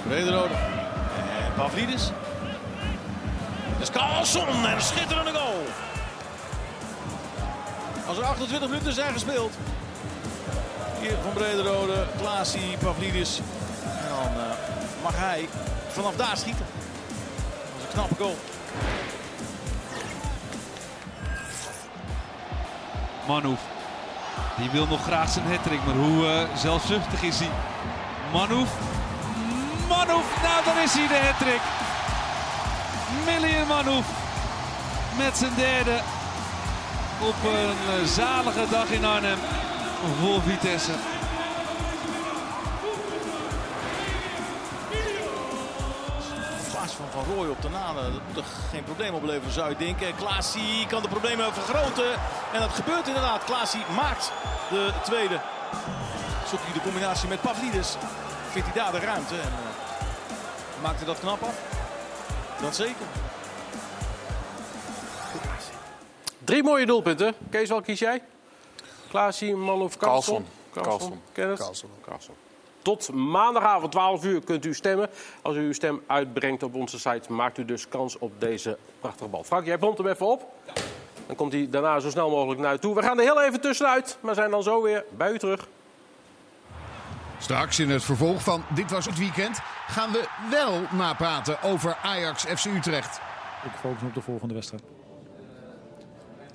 Brederode. 0.07 0.53
En 1.45 1.53
Pavlidis. 1.55 2.11
Dus 3.79 3.91
Carlson 3.91 4.47
en 4.47 4.71
een 4.71 4.81
schitterende 4.81 5.31
goal. 5.31 5.63
Als 8.07 8.17
er 8.17 8.23
28 8.23 8.69
minuten 8.69 8.93
zijn 8.93 9.13
gespeeld. 9.13 9.53
Hier 10.99 11.15
van 11.23 11.33
Brederode, 11.33 12.05
Klaasie, 12.17 12.77
Pavlidis. 12.77 13.39
En 13.83 14.09
dan 14.09 14.43
eh, 14.43 15.03
mag 15.03 15.17
hij 15.17 15.47
vanaf 15.87 16.15
daar 16.15 16.37
schieten. 16.37 16.65
Dat 16.65 17.77
is 17.77 17.83
een 17.83 17.91
knappe 17.93 18.15
goal. 18.15 18.35
Manouf. 23.27 23.70
Die 24.57 24.69
wil 24.69 24.87
nog 24.87 25.03
graag 25.03 25.29
zijn 25.29 25.45
hattrick, 25.51 25.85
maar 25.85 25.95
hoe 25.95 26.27
eh, 26.27 26.55
zelfzuchtig 26.55 27.21
is 27.21 27.39
hij? 27.39 27.49
Manouf. 28.33 28.69
Manouf, 29.89 30.41
nou 30.41 30.65
daar 30.65 30.83
is 30.83 30.93
hij 30.93 31.07
de 31.07 31.25
hattrick. 31.25 31.61
Million 33.25 33.67
Manouf. 33.67 34.05
Met 35.17 35.37
zijn 35.37 35.55
derde. 35.55 35.99
Op 37.19 37.35
een 37.43 37.99
eh, 37.99 38.07
zalige 38.07 38.65
dag 38.69 38.89
in 38.89 39.05
Arnhem. 39.05 39.37
Voor 40.21 40.41
Vitesse. 40.41 40.91
Klaas 46.71 46.91
van 46.91 47.05
Van 47.11 47.33
Rooij 47.33 47.49
op 47.49 47.61
de 47.61 47.69
naden. 47.69 48.03
Dat 48.03 48.21
moet 48.27 48.37
er 48.37 48.43
geen 48.71 48.83
probleem 48.83 49.13
opleveren, 49.13 49.53
zou 49.53 49.69
je 49.69 49.75
denken. 49.75 50.15
Klaasie 50.15 50.87
kan 50.87 51.01
de 51.01 51.07
problemen 51.07 51.53
vergroten. 51.53 52.11
En 52.53 52.59
dat 52.59 52.69
gebeurt 52.73 53.07
inderdaad. 53.07 53.43
Klaasie 53.43 53.81
maakt 53.95 54.31
de 54.71 54.91
tweede. 55.03 55.39
Zoekt 56.47 56.63
hij 56.63 56.73
de 56.73 56.81
combinatie 56.81 57.29
met 57.29 57.41
Pavlidis. 57.41 57.95
Vindt 58.49 58.67
hij 58.67 58.83
daar 58.83 58.91
de 58.91 58.99
ruimte. 59.05 59.35
En 59.35 59.39
uh, 59.47 60.83
maakt 60.83 60.97
hij 60.97 61.05
dat 61.05 61.19
knap 61.19 61.41
af? 61.41 61.61
Dat 62.61 62.75
zeker. 62.75 63.05
Drie 66.43 66.63
mooie 66.63 66.85
doelpunten. 66.85 67.33
Kees, 67.49 67.69
wel 67.69 67.81
kies 67.81 67.99
jij? 67.99 68.21
Klaasie, 69.09 69.55
man 69.55 69.81
of 69.81 69.97
Carlson? 69.97 70.45
Carlson. 70.71 70.99
Carlson. 70.99 71.21
Kenneth? 71.31 71.59
Carlson. 71.59 71.89
Carlson. 72.05 72.35
Tot 72.81 73.13
maandagavond 73.13 73.91
12 73.91 74.23
uur 74.23 74.43
kunt 74.43 74.65
u 74.65 74.73
stemmen. 74.73 75.09
Als 75.41 75.55
u 75.55 75.59
uw 75.59 75.73
stem 75.73 76.03
uitbrengt 76.07 76.63
op 76.63 76.75
onze 76.75 76.99
site, 76.99 77.33
maakt 77.33 77.57
u 77.57 77.65
dus 77.65 77.87
kans 77.87 78.17
op 78.17 78.31
deze 78.39 78.77
prachtige 78.99 79.29
bal. 79.29 79.43
Frank, 79.43 79.65
jij 79.65 79.77
pompt 79.77 79.97
hem 79.97 80.07
even 80.07 80.25
op. 80.25 80.53
Dan 81.27 81.35
komt 81.35 81.51
hij 81.51 81.67
daarna 81.69 81.99
zo 81.99 82.09
snel 82.09 82.29
mogelijk 82.29 82.61
naar 82.61 82.73
u 82.73 82.77
toe. 82.77 82.95
We 82.95 83.01
gaan 83.01 83.17
er 83.17 83.23
heel 83.23 83.41
even 83.41 83.61
tussenuit, 83.61 84.17
maar 84.19 84.35
zijn 84.35 84.51
dan 84.51 84.63
zo 84.63 84.81
weer 84.81 85.05
bij 85.17 85.31
u 85.31 85.37
terug. 85.37 85.67
Straks 87.37 87.79
in 87.79 87.89
het 87.89 88.03
vervolg 88.03 88.43
van 88.43 88.63
Dit 88.73 88.91
Was 88.91 89.05
Het 89.05 89.17
Weekend 89.17 89.59
gaan 89.87 90.11
we 90.11 90.27
wel 90.49 90.81
napraten 90.91 91.61
over 91.61 91.97
Ajax 92.03 92.43
FC 92.43 92.65
Utrecht. 92.65 93.21
Ik 93.63 93.71
focus 93.79 94.01
me 94.01 94.07
op 94.07 94.13
de 94.13 94.21
volgende 94.21 94.53
wedstrijd. 94.53 94.83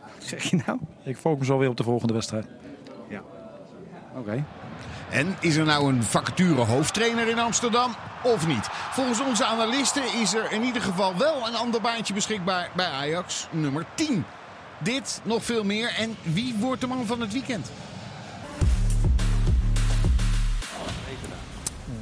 Wat 0.00 0.24
zeg 0.24 0.42
je 0.42 0.62
nou? 0.66 0.78
Ik 1.02 1.16
focus 1.16 1.50
alweer 1.50 1.68
op 1.68 1.76
de 1.76 1.82
volgende 1.82 2.12
wedstrijd. 2.12 2.46
Ja. 3.08 3.22
Oké. 4.16 4.44
En 5.10 5.36
is 5.40 5.56
er 5.56 5.64
nou 5.64 5.88
een 5.88 6.02
vacature 6.02 6.64
hoofdtrainer 6.64 7.28
in 7.28 7.38
Amsterdam 7.38 7.94
of 8.22 8.46
niet? 8.46 8.68
Volgens 8.70 9.20
onze 9.20 9.44
analisten 9.44 10.02
is 10.20 10.34
er 10.34 10.52
in 10.52 10.62
ieder 10.62 10.82
geval 10.82 11.16
wel 11.16 11.46
een 11.46 11.56
ander 11.56 11.80
baantje 11.80 12.14
beschikbaar 12.14 12.70
bij 12.74 12.86
Ajax, 12.86 13.46
nummer 13.50 13.84
10. 13.94 14.24
Dit, 14.78 15.20
nog 15.22 15.44
veel 15.44 15.64
meer. 15.64 15.94
En 15.98 16.16
wie 16.22 16.54
wordt 16.60 16.80
de 16.80 16.86
man 16.86 17.06
van 17.06 17.20
het 17.20 17.32
weekend? 17.32 17.70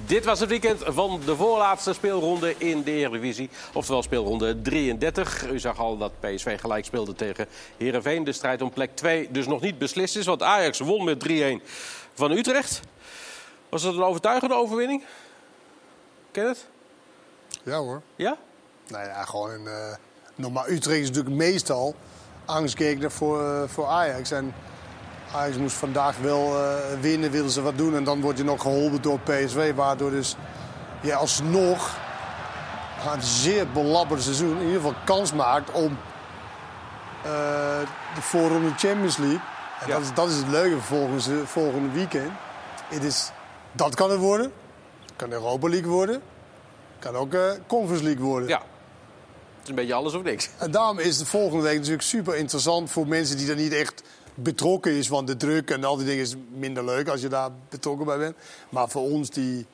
Dit 0.06 0.24
was 0.24 0.40
het 0.40 0.48
weekend 0.48 0.82
van 0.86 1.20
de 1.24 1.36
voorlaatste 1.36 1.92
speelronde 1.92 2.54
in 2.58 2.82
de 2.82 2.90
Eredivisie. 2.90 3.50
Oftewel 3.72 4.02
speelronde 4.02 4.62
33. 4.62 5.50
U 5.50 5.58
zag 5.58 5.78
al 5.78 5.98
dat 5.98 6.20
PSV 6.20 6.60
gelijk 6.60 6.84
speelde 6.84 7.12
tegen 7.12 7.46
Heerenveen. 7.76 8.24
De 8.24 8.32
strijd 8.32 8.62
om 8.62 8.70
plek 8.70 8.96
2 8.96 9.28
dus 9.30 9.46
nog 9.46 9.60
niet 9.60 9.78
beslist 9.78 10.16
is. 10.16 10.26
Want 10.26 10.42
Ajax 10.42 10.78
won 10.78 11.04
met 11.04 11.28
3-1 11.28 11.32
van 12.14 12.30
Utrecht. 12.30 12.80
Was 13.68 13.82
dat 13.82 13.94
een 13.94 14.02
overtuigende 14.02 14.54
overwinning? 14.54 15.04
Kenneth? 16.30 16.66
Ja 17.62 17.78
hoor. 17.78 18.02
Ja? 18.16 18.36
Nou 18.88 19.04
ja, 19.04 19.24
gewoon 19.24 19.50
een... 19.50 19.66
eh, 19.66 19.96
normaal, 20.34 20.68
Utrecht 20.68 21.00
is 21.00 21.08
natuurlijk 21.08 21.36
meestal 21.36 21.94
angstgekner 22.44 23.10
voor, 23.10 23.44
eh, 23.44 23.62
voor 23.66 23.86
Ajax. 23.86 24.30
En 24.30 24.54
Ajax 25.34 25.56
moest 25.56 25.76
vandaag 25.76 26.18
wel 26.18 26.58
eh, 26.58 27.00
winnen, 27.00 27.30
wilden 27.30 27.50
ze 27.50 27.62
wat 27.62 27.78
doen. 27.78 27.96
En 27.96 28.04
dan 28.04 28.20
word 28.20 28.36
je 28.36 28.44
nog 28.44 28.62
geholpen 28.62 29.02
door 29.02 29.18
PSV. 29.20 29.74
Waardoor 29.74 30.10
dus 30.10 30.36
je 31.00 31.14
alsnog 31.14 31.96
een 33.12 33.22
zeer 33.22 33.68
belabberd 33.68 34.22
seizoen... 34.22 34.56
in 34.56 34.66
ieder 34.66 34.74
geval 34.74 34.94
kans 35.04 35.32
maakt 35.32 35.70
om 35.70 35.98
eh, 37.22 37.30
de 38.14 38.22
voorronde 38.22 38.70
Champions 38.76 39.16
League... 39.16 39.40
En 39.80 39.90
dat, 39.90 40.00
is, 40.00 40.14
dat 40.14 40.28
is 40.28 40.36
het 40.36 40.48
leuke 40.48 40.80
volgens, 40.80 41.28
volgende 41.44 41.90
weekend. 41.90 42.30
Het 42.88 43.04
is, 43.04 43.30
dat 43.72 43.94
kan 43.94 44.10
het 44.10 44.18
worden. 44.18 44.52
Het 45.00 45.12
kan 45.16 45.32
Europa 45.32 45.68
League 45.68 45.90
worden. 45.90 46.22
kan 46.98 47.16
ook 47.16 47.36
Conference 47.66 48.04
League 48.04 48.24
worden. 48.24 48.48
Ja. 48.48 48.60
Het 49.64 49.72
is 49.72 49.78
een 49.78 49.86
beetje 49.88 49.94
alles 50.02 50.14
of 50.14 50.22
niks. 50.22 50.50
En 50.58 50.70
daarom 50.70 50.98
is 50.98 51.18
de 51.18 51.26
volgende 51.26 51.62
week 51.62 51.76
natuurlijk 51.76 52.02
super 52.02 52.36
interessant 52.36 52.90
voor 52.90 53.06
mensen 53.06 53.36
die 53.36 53.50
er 53.50 53.56
niet 53.56 53.72
echt 53.72 54.02
betrokken 54.34 54.92
is. 54.92 55.08
Want 55.08 55.26
de 55.26 55.36
druk 55.36 55.70
en 55.70 55.84
al 55.84 55.96
die 55.96 56.06
dingen 56.06 56.22
is 56.22 56.34
minder 56.48 56.84
leuk 56.84 57.08
als 57.08 57.20
je 57.20 57.28
daar 57.28 57.50
betrokken 57.68 58.06
bij 58.06 58.18
bent. 58.18 58.36
Maar 58.68 58.88
voor 58.88 59.02
ons 59.02 59.30
die, 59.30 59.66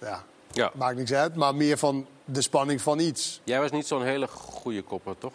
ja, 0.00 0.22
Ja. 0.52 0.70
maakt 0.74 0.96
niks 0.96 1.12
uit. 1.12 1.34
Maar 1.34 1.54
meer 1.54 1.78
van 1.78 2.06
de 2.24 2.42
spanning 2.42 2.80
van 2.82 2.98
iets. 2.98 3.40
Jij 3.44 3.60
was 3.60 3.70
niet 3.70 3.86
zo'n 3.86 4.02
hele 4.04 4.28
goede 4.28 4.82
kopper, 4.82 5.18
toch? 5.18 5.32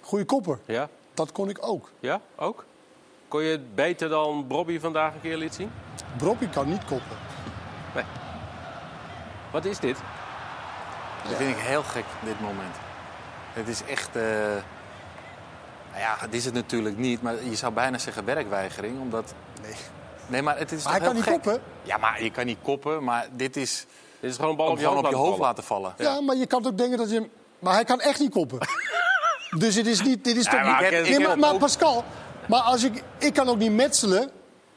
Goeie 0.00 0.24
kopper. 0.24 0.58
Ja? 0.66 0.88
Dat 1.14 1.32
kon 1.32 1.48
ik 1.48 1.58
ook. 1.60 1.90
Ja, 2.00 2.20
ook? 2.36 2.64
Kon 3.28 3.42
je 3.42 3.50
het 3.50 3.74
beter 3.74 4.08
dan 4.08 4.46
Bobby 4.46 4.78
vandaag 4.80 5.14
een 5.14 5.20
keer 5.20 5.36
liet 5.36 5.54
zien? 5.54 5.70
Broppie 6.16 6.48
kan 6.48 6.68
niet 6.68 6.84
koppen. 6.84 7.16
Nee. 7.94 8.04
Wat 9.52 9.64
is 9.64 9.78
dit? 9.78 9.96
Dat 11.28 11.36
vind 11.36 11.50
ik 11.56 11.62
heel 11.62 11.82
gek, 11.82 12.04
dit 12.24 12.40
moment. 12.40 12.74
Het 13.54 13.68
is 13.68 13.80
echt... 13.88 14.16
eh, 14.16 14.22
Nou 15.90 16.02
ja, 16.06 16.16
het 16.18 16.34
is 16.34 16.44
het 16.44 16.54
natuurlijk 16.54 16.96
niet. 16.96 17.22
Maar 17.22 17.34
je 17.44 17.56
zou 17.56 17.72
bijna 17.72 17.98
zeggen 17.98 18.24
werkweigering, 18.24 19.00
omdat... 19.00 19.34
Nee. 19.62 19.74
Nee, 20.26 20.42
maar 20.42 20.58
het 20.58 20.72
is 20.72 20.84
Maar 20.84 20.92
toch 20.92 21.02
hij 21.02 21.06
kan 21.10 21.14
niet 21.16 21.24
gek? 21.24 21.32
koppen. 21.32 21.60
Ja, 21.82 21.96
maar 21.96 22.22
je 22.22 22.30
kan 22.30 22.46
niet 22.46 22.58
koppen, 22.62 23.04
maar 23.04 23.26
dit 23.32 23.56
is... 23.56 23.86
Dit 24.20 24.30
is 24.30 24.36
gewoon 24.36 24.50
een 24.50 24.56
bal 24.56 24.66
om 24.66 24.72
op 24.72 24.78
je 24.78 24.88
op 24.90 24.96
je 24.96 25.02
laten 25.02 25.18
hoofd 25.18 25.28
vallen. 25.30 25.46
laten 25.46 25.64
vallen. 25.64 25.94
Ja, 25.98 26.20
maar 26.20 26.36
je 26.36 26.46
kan 26.46 26.66
ook 26.66 26.78
denken 26.78 26.98
dat 26.98 27.08
je... 27.10 27.14
hem- 27.14 27.30
Maar 27.58 27.74
hij 27.74 27.84
kan 27.84 28.00
echt 28.00 28.20
niet 28.20 28.30
koppen. 28.30 28.58
dus 29.58 29.74
het 29.74 29.86
is 29.86 30.02
niet... 30.02 30.24
Dit 30.24 30.36
is 30.36 30.44
Ja, 30.44 30.50
toch 30.50 30.60
maar 30.62 30.82
niet... 30.82 30.90
ik 30.90 30.96
heb- 30.96 31.04
Nee, 31.04 31.18
ik 31.18 31.26
maar, 31.26 31.38
maar 31.38 31.56
Pascal, 31.56 32.04
maar 32.48 32.60
als 32.60 32.82
ik, 32.84 33.02
ik 33.18 33.34
kan 33.34 33.48
ook 33.48 33.58
niet 33.58 33.72
metselen. 33.72 34.30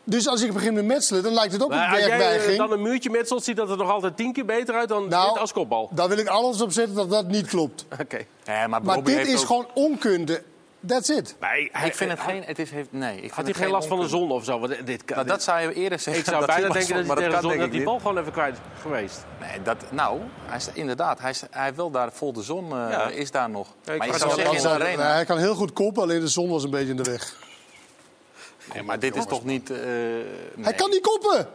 Dus 0.10 0.28
als 0.28 0.41
ik 0.41 0.53
begin 0.53 0.74
met 0.74 0.86
metselen, 0.86 1.24
dan 1.24 1.34
lijkt 1.34 1.53
het 1.53 1.64
ook 1.64 1.70
Maar 1.70 1.84
een 1.86 1.89
als 1.89 1.99
jij 1.99 2.08
werkweigering. 2.10 2.51
eh, 2.62 2.68
dan 2.68 2.72
een 2.78 2.82
muurtje 2.84 3.10
metselt, 3.10 3.43
ziet 3.43 3.55
dat 3.55 3.70
er 3.70 3.78
nog 3.78 3.89
altijd 3.89 4.18
tien 4.18 4.34
keer 4.34 4.45
beter 4.45 4.76
uit 4.76 4.89
dan 4.89 5.08
Nou, 5.10 5.30
dit 5.30 5.39
als 5.41 5.51
kopbal. 5.53 5.89
Daar 5.93 6.08
wil 6.10 6.18
ik 6.18 6.28
alles 6.28 6.62
op 6.62 6.72
zetten 6.72 6.95
dat 6.95 7.10
dat 7.10 7.28
niet 7.28 7.47
klopt. 7.47 7.86
Oké. 8.01 8.20
Ja, 8.43 8.68
maar 8.68 8.84
Maar 8.84 9.03
dit 9.03 9.28
is 9.28 9.39
ook- 9.39 9.45
gewoon 9.45 9.68
onkunde. 9.74 10.43
That's 10.88 11.10
it. 11.10 11.36
Nee, 11.39 11.72
ik 11.86 11.95
vind 11.95 12.12
het 12.12 12.20
geen... 12.20 12.43
Het 12.45 12.60
is, 12.60 12.72
heeft, 12.72 12.88
nee, 12.91 13.14
ik 13.16 13.20
vind 13.20 13.32
Had 13.34 13.43
hij 13.43 13.53
het 13.53 13.58
geen 13.64 13.72
last 13.72 13.88
van 13.88 13.99
de 13.99 14.08
zon 14.08 14.32
of 14.32 14.43
zo? 14.43 14.60
Want 14.60 14.86
dit, 14.86 15.05
kan- 15.05 15.16
Nou, 15.16 15.28
dat 15.28 15.43
zou 15.43 15.62
je 15.62 15.74
eerder 15.74 15.99
zeggen. 15.99 16.24
Ik 16.24 16.30
zou 16.30 16.38
dat 16.45 16.47
bijna 16.55 16.62
denken 16.74 17.08
dat, 17.08 17.18
hij 17.18 17.32
zon, 17.41 17.49
denk 17.49 17.60
dat 17.62 17.72
die 17.72 17.84
bal 17.84 17.97
gewoon 17.97 18.18
even 18.18 18.32
kwijt 18.32 18.53
is 18.53 18.82
geweest. 18.82 19.26
Nee, 19.39 19.62
dat, 19.64 19.78
nou, 19.91 20.20
hij 20.45 20.58
is, 20.58 20.70
inderdaad, 20.74 21.20
hij, 21.20 21.30
is, 21.30 21.43
hij 21.51 21.76
wel 21.76 21.91
daar 21.91 22.12
vol 22.12 22.34
de 22.34 22.41
zon, 22.43 22.64
eh, 22.66 22.70
Ja. 22.89 23.08
is 23.10 23.32
daar 23.32 23.49
nog. 23.49 23.68
Ja, 23.84 23.95
maar 23.95 24.08
je 24.08 24.18
zou 24.18 24.32
het 24.32 24.39
zeggen 24.39 24.55
in 24.58 24.62
de 24.62 24.68
Hij- 24.68 24.78
arena... 24.95 25.14
hij 25.14 25.26
kan 25.26 25.38
heel 25.38 25.55
goed 25.55 25.74
koppen, 25.74 26.03
alleen 26.03 26.20
de 26.20 26.28
zon 26.28 26.49
was 26.49 26.64
een 26.64 26.70
beetje 26.70 26.89
in 26.89 26.97
de 26.97 27.03
weg. 27.12 27.45
Nee, 28.74 28.84
maar 28.84 28.99
dit 28.99 29.15
is 29.15 29.26
toch 29.26 29.43
niet... 29.43 29.70
eh, 29.70 29.78
Hij 29.78 30.26
nee. 30.55 30.74
kan 30.74 30.89
niet 30.89 31.01
koppen. 31.01 31.49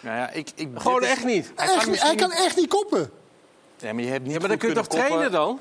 Nou 0.00 0.16
ja, 0.16 0.30
ik, 0.30 0.48
ik, 0.54 0.68
Gewoon 0.74 1.00
dit 1.00 1.08
is- 1.08 1.14
echt 1.16 1.24
niet. 1.24 1.52
Hij 1.56 1.66
Echt 1.68 1.76
kan 1.82 1.90
niet, 1.90 2.00
hij 2.02 2.10
misschien 2.14 2.16
kan 2.36 2.44
echt 2.46 2.56
niet 2.56 2.68
koppen. 2.68 3.10
Ja, 3.78 3.92
maar 3.92 4.02
je 4.02 4.10
hebt 4.10 4.24
niet 4.24 4.32
Ja, 4.32 4.38
maar 4.38 4.48
dan 4.48 4.60
goed 4.60 4.68
kun 4.68 4.68
je 4.68 4.74
toch 4.74 4.86
kunnen 4.86 5.08
koppen. 5.08 5.30
trainen 5.30 5.32
dan? 5.32 5.60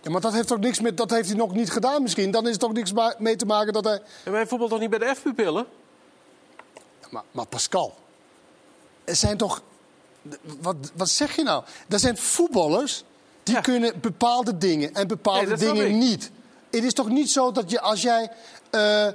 Ja, 0.00 0.10
maar 0.10 0.20
dat 0.20 0.32
heeft, 0.32 0.48
toch 0.48 0.58
niks 0.58 0.80
met, 0.80 0.96
dat 0.96 1.10
heeft 1.10 1.28
hij 1.28 1.36
nog 1.36 1.52
niet 1.54 1.70
gedaan 1.70 2.02
misschien. 2.02 2.30
Dan 2.30 2.44
is 2.44 2.50
het 2.50 2.60
toch 2.60 2.72
niks 2.72 2.92
ma- 2.92 3.14
mee 3.18 3.36
te 3.36 3.46
maken 3.46 3.72
dat 3.72 3.84
hij... 3.84 3.94
En 3.94 4.02
wij 4.24 4.32
bijvoorbeeld 4.32 4.70
toch 4.70 4.80
niet 4.80 4.90
bij 4.90 4.98
de 4.98 5.14
F-pupillen? 5.14 5.66
Maar, 7.10 7.22
maar 7.30 7.46
Pascal, 7.46 7.94
er 9.04 9.16
zijn 9.16 9.36
toch... 9.36 9.62
Wat, 10.60 10.76
wat 10.94 11.08
zeg 11.08 11.36
je 11.36 11.42
nou? 11.42 11.64
Er 11.88 11.98
zijn 11.98 12.16
voetballers 12.18 13.04
die 13.42 13.60
kunnen 13.60 14.00
bepaalde 14.00 14.58
dingen 14.58 14.94
en 14.94 15.06
bepaalde 15.08 15.40
Nee, 15.40 15.50
dat 15.50 15.60
snap 15.60 15.74
dingen 15.74 15.88
ik. 15.90 15.94
niet. 15.96 16.30
Het 16.70 16.84
is 16.84 16.92
toch 16.92 17.08
niet 17.08 17.30
zo 17.30 17.52
dat 17.52 17.70
je 17.70 17.80
als 17.80 18.02
jij 18.02 18.30
eh, 18.70 19.06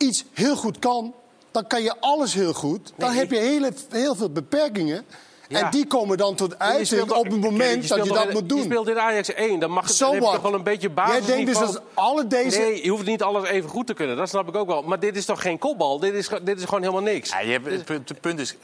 iets 0.00 0.24
heel 0.32 0.56
goed 0.56 0.78
kan, 0.78 1.14
dan 1.50 1.66
kan 1.66 1.82
je 1.82 1.94
alles 2.00 2.34
heel 2.34 2.52
goed. 2.52 2.92
Dan 2.96 3.08
Nee, 3.10 3.18
heb 3.18 3.30
je 3.30 3.38
hele, 3.38 3.72
heel 3.90 4.14
veel 4.14 4.30
beperkingen. 4.30 5.04
Ja. 5.48 5.60
En 5.64 5.70
die 5.70 5.86
komen 5.86 6.16
dan 6.18 6.34
tot 6.34 6.58
uiting 6.58 7.10
op 7.10 7.24
het 7.24 7.40
moment 7.40 7.88
dat 7.88 8.04
je 8.06 8.12
dat 8.12 8.26
in- 8.26 8.32
moet 8.32 8.48
doen. 8.48 8.58
Je 8.58 8.64
speelt 8.64 8.88
in 8.88 8.98
Ajax 8.98 9.34
1, 9.34 9.60
dan 9.60 9.70
mag 9.70 9.84
het 9.86 9.94
So 9.94 10.14
je 10.14 10.20
toch 10.20 10.40
wel 10.40 10.54
een 10.54 10.62
beetje 10.62 10.86
Jij 10.86 10.94
basis. 10.94 11.26
denkt 11.26 11.46
dus 11.46 11.58
dat 11.58 11.82
alle 11.94 12.26
deze... 12.26 12.58
Nee, 12.58 12.84
je 12.84 12.90
hoeft 12.90 13.06
niet 13.06 13.22
alles 13.22 13.48
even 13.48 13.70
goed 13.70 13.86
te 13.86 13.94
kunnen. 13.94 14.16
Dat 14.16 14.28
snap 14.28 14.48
ik 14.48 14.56
ook 14.56 14.66
wel. 14.66 14.82
Maar 14.82 15.00
dit 15.00 15.16
is 15.16 15.24
toch 15.24 15.42
geen 15.42 15.58
kopbal? 15.58 15.98
Dit 15.98 16.14
is, 16.14 16.28
dit 16.42 16.58
is 16.58 16.64
gewoon 16.64 16.80
helemaal 16.80 17.02
niks. 17.02 17.30
Ja, 17.30 17.40
je 17.40 17.50
hebt, 17.52 17.66
het, 17.66 17.84
punt, 17.84 18.08
het 18.08 18.20
punt 18.20 18.38
is, 18.40 18.56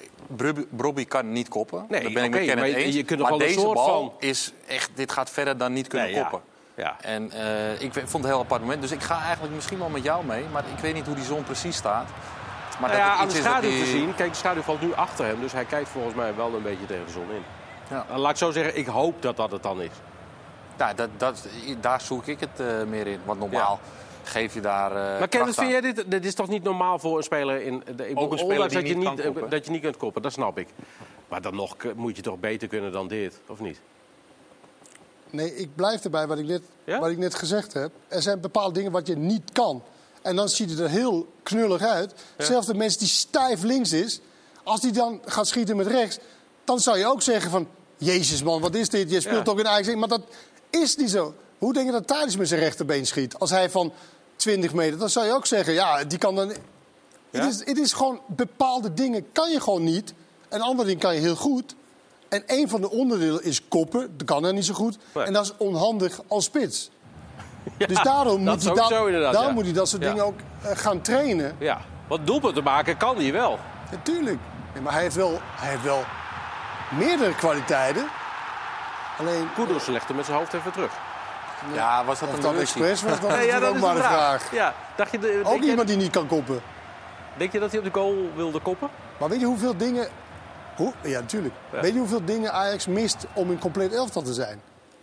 Brobby 0.77 1.05
kan 1.05 1.33
niet 1.33 1.49
koppen. 1.49 1.87
Nee, 1.89 2.03
Daar 2.03 2.13
ben 2.13 2.25
ik 2.25 2.31
met 2.31 2.39
Kenneth 2.45 2.57
maar 2.73 2.81
eens. 2.83 2.95
je 2.95 3.03
kunt 3.05 3.21
maar 3.21 3.39
deze 3.39 3.61
soort 3.61 3.75
bal 3.75 3.87
van- 3.87 4.13
is 4.29 4.53
echt, 4.67 4.91
dit 4.95 5.13
gaat 5.13 5.31
verder 5.31 5.57
dan 5.59 5.73
niet 5.73 5.87
kunnen 5.89 6.11
Nee, 6.11 6.21
koppen. 6.21 6.41
Ja. 6.47 6.55
En 7.01 7.31
eh, 7.33 7.73
ik 7.81 7.93
vond 7.93 8.05
het 8.13 8.15
een 8.15 8.25
heel 8.25 8.39
apart 8.41 8.61
moment. 8.61 8.81
Dus 8.83 8.91
ik 8.91 9.03
ga 9.03 9.23
eigenlijk 9.23 9.55
misschien 9.55 9.79
wel 9.79 9.89
met 9.89 10.03
jou 10.03 10.25
mee. 10.25 10.45
Maar 10.53 10.65
ik 10.77 10.79
weet 10.83 10.95
niet 10.95 11.07
hoe 11.07 11.15
die 11.15 11.25
zon 11.25 11.43
precies 11.45 11.77
staat. 11.77 12.09
Maar 12.81 12.91
Nou 12.91 12.93
dat 12.93 13.01
ja, 13.01 13.11
het 13.13 13.21
aan 13.21 13.29
de 13.29 13.35
schaduw 13.35 13.71
die- 13.71 13.79
te 13.85 13.91
zien. 13.91 14.15
Kijk, 14.15 14.31
de 14.31 14.37
schaduw 14.37 14.63
valt 14.63 14.81
nu 14.81 14.95
achter 14.95 15.25
hem. 15.27 15.41
Dus 15.41 15.53
hij 15.53 15.65
kijkt 15.65 15.89
volgens 15.89 16.15
mij 16.15 16.35
wel 16.35 16.55
een 16.55 16.63
beetje 16.63 16.87
tegen 16.87 17.05
de 17.05 17.11
zon 17.13 17.31
in. 17.31 17.43
Ja. 17.91 18.05
Nou, 18.09 18.21
Laat 18.21 18.31
ik 18.31 18.37
zo 18.37 18.51
zeggen, 18.51 18.77
ik 18.77 18.87
hoop 18.87 19.23
dat 19.23 19.37
dat 19.37 19.51
het 19.53 19.63
dan 19.63 19.81
is. 19.83 19.91
Ja, 20.79 20.95
dat, 20.95 21.09
dat, 21.17 21.47
daar 21.81 22.01
zoek 22.01 22.27
ik 22.27 22.41
het 22.41 22.61
eh, 22.61 22.67
meer 22.89 23.07
in. 23.07 23.21
Want 23.25 23.39
normaal 23.39 23.81
geef 24.23 24.55
je 24.55 24.61
daar. 24.61 24.91
eh, 24.91 25.19
maar 25.19 25.29
Kenneth, 25.29 25.55
vind 25.55 25.71
jij 25.71 25.81
dit, 25.81 26.11
dit 26.11 26.25
is 26.25 26.35
toch 26.35 26.49
niet 26.49 26.63
normaal 26.63 26.99
voor 26.99 27.17
een 27.17 27.23
speler? 27.23 27.63
In, 27.63 27.83
de, 27.97 28.09
ik 28.11 28.19
Ook 28.21 28.33
een 28.33 28.39
speler 28.39 28.69
die 28.69 28.79
dat 28.79 28.89
je 28.89 28.97
niet 28.97 29.51
dat 29.51 29.65
je 29.65 29.71
niet 29.71 29.83
kunt 29.83 29.97
koppen, 29.97 30.23
dat 30.23 30.33
snap 30.33 30.59
ik. 30.59 30.69
Maar 31.29 31.41
dan 31.43 31.55
nog 31.55 31.77
moet 31.95 32.17
je 32.17 32.23
toch 32.23 32.39
beter 32.39 32.69
kunnen 32.69 32.93
dan 32.93 33.09
dit, 33.09 33.41
of 33.47 33.61
niet? 33.61 33.81
Nee, 35.31 35.57
ik 35.57 35.75
blijf 35.75 36.05
erbij 36.05 36.27
wat 36.27 36.39
ik, 36.39 36.47
net, 36.47 36.63
Ja? 36.85 36.99
wat 36.99 37.11
ik 37.11 37.19
net 37.19 37.35
gezegd 37.35 37.73
heb. 37.73 37.91
Er 38.09 38.23
zijn 38.23 38.41
bepaalde 38.41 38.73
dingen 38.75 38.93
wat 38.93 39.07
je 39.07 39.17
niet 39.17 39.53
kan. 39.53 39.83
En 40.23 40.37
dan 40.37 40.49
ziet 40.49 40.71
het 40.71 40.79
er 40.79 40.89
heel 40.89 41.27
knullig 41.43 41.83
uit. 41.83 42.15
Zelfs 42.39 42.67
de 42.67 42.75
mensen 42.75 42.99
die 42.99 43.09
stijf 43.09 43.63
links 43.63 43.93
is, 43.93 44.21
als 44.63 44.81
die 44.81 44.93
dan 44.93 45.21
gaat 45.25 45.47
schieten 45.47 45.77
met 45.77 45.87
rechts, 45.87 46.19
dan 46.65 46.81
zou 46.81 46.99
je 46.99 47.07
ook 47.07 47.23
zeggen 47.23 47.51
van, 47.51 47.69
Jezus 47.97 48.43
man, 48.43 48.61
wat 48.61 48.75
is 48.75 48.89
dit? 48.89 49.11
Je 49.11 49.21
speelt 49.21 49.45
toch 49.45 49.59
in 49.59 49.69
Ajax. 49.69 49.95
Maar 49.95 50.09
dat 50.09 50.23
is 50.71 50.97
niet 50.97 51.11
zo. 51.11 51.35
Hoe 51.59 51.73
denk 51.73 51.87
je 51.87 51.93
dat 51.93 52.07
Thadis 52.07 52.37
met 52.37 52.49
zijn 52.49 52.61
rechterbeen 52.61 53.07
schiet? 53.07 53.39
Als 53.39 53.51
hij 53.51 53.71
van 53.71 53.93
20 54.37 54.73
meter, 54.75 54.99
dan 54.99 55.11
zou 55.11 55.27
je 55.27 55.33
ook 55.33 55.47
zeggen, 55.47 55.73
ja, 55.75 56.05
die 56.05 56.19
kan 56.19 56.35
dan. 56.35 56.53
Het, 57.31 57.45
is, 57.45 57.59
het 57.65 57.79
is 57.79 57.93
gewoon 57.93 58.21
bepaalde 58.27 58.95
dingen 58.95 59.33
kan 59.33 59.51
je 59.51 59.61
gewoon 59.61 59.85
niet. 59.85 60.13
En 60.49 60.61
andere 60.61 60.85
dingen 60.87 61.01
kan 61.01 61.15
je 61.15 61.21
heel 61.21 61.37
goed. 61.37 61.75
En 62.29 62.43
een 62.47 62.69
van 62.69 62.81
de 62.81 62.91
onderdelen 62.91 63.45
is 63.45 63.69
koppen. 63.69 64.15
Dat 64.17 64.27
kan 64.27 64.43
hij 64.43 64.53
niet 64.53 64.65
zo 64.65 64.75
goed. 64.75 64.99
Nee. 65.15 65.25
En 65.25 65.33
dat 65.33 65.45
is 65.45 65.53
onhandig 65.57 66.21
als 66.29 66.45
spits. 66.45 66.91
dus 67.79 68.03
daarom 68.03 68.41
moet, 68.43 68.65
hij 68.65 68.75
daarom 68.75 69.47
ja. 69.47 69.51
moet 69.53 69.65
hij 69.65 69.73
dat 69.73 69.89
soort 69.89 70.03
Ja. 70.03 70.09
dingen 70.09 70.25
ook 70.25 70.39
eh, 70.63 70.71
gaan 70.77 71.01
trainen. 71.01 71.57
Ja, 71.59 71.81
want 72.09 72.27
doelpunten 72.27 72.63
maken 72.63 72.97
kan 72.97 73.17
hij 73.17 73.33
wel. 73.33 73.59
Natuurlijk. 73.91 74.39
Nee, 74.75 74.83
maar 74.83 74.93
hij 74.93 75.03
heeft, 75.03 75.15
wel, 75.15 75.39
hij 75.43 75.71
heeft 75.71 75.83
wel 75.83 76.05
meerdere 76.99 77.35
kwaliteiten. 77.35 78.07
Alleen... 79.19 79.49
Hem 80.07 80.17
met 80.17 80.25
zijn 80.25 80.37
hoofd 80.39 80.55
even 80.55 80.73
terug. 80.73 80.93
Ja, 81.75 82.05
was 82.05 82.19
dat 82.21 82.29
Of 82.29 82.35
een 82.35 82.41
dat 82.41 82.53
illusie? 82.53 82.85
expres 82.85 83.11
was, 83.11 83.21
dat 83.21 83.31
Nee, 83.31 83.47
ja, 83.53 83.59
dat 83.61 83.69
ook 83.69 83.75
is 83.75 83.81
maar 83.81 83.95
de 83.95 84.01
vraag. 84.01 84.43
vraag. 84.43 84.53
Ja, 84.53 84.75
dacht 84.97 85.11
je, 85.11 85.19
de- 85.19 85.41
Ook 85.45 85.63
je, 85.63 85.69
iemand 85.69 85.89
die 85.89 85.97
niet 85.97 86.11
kan 86.11 86.27
koppen. 86.27 86.61
denk 87.37 87.53
je 87.53 87.59
dat 87.59 87.71
hij 87.71 87.79
op 87.79 87.85
de 87.85 88.01
goal 88.01 88.31
wilde 88.35 88.61
koppen? 88.61 88.89
Maar 89.19 89.29
weet 89.29 89.41
je 89.41 89.47
hoeveel 89.47 89.77
dingen... 89.77 90.09
Hoe, 90.77 90.93
ja, 91.03 91.21
natuurlijk. 91.21 91.55
Ja. 91.73 91.81
Weet 91.81 91.93
je 91.93 91.99
hoeveel 91.99 92.25
dingen 92.25 92.53
Ajax 92.53 92.87
mist 92.87 93.27
om 93.35 93.51
een 93.51 93.59
compleet 93.59 93.93
elftal 93.93 94.23
te 94.23 94.35
zijn? 94.35 94.61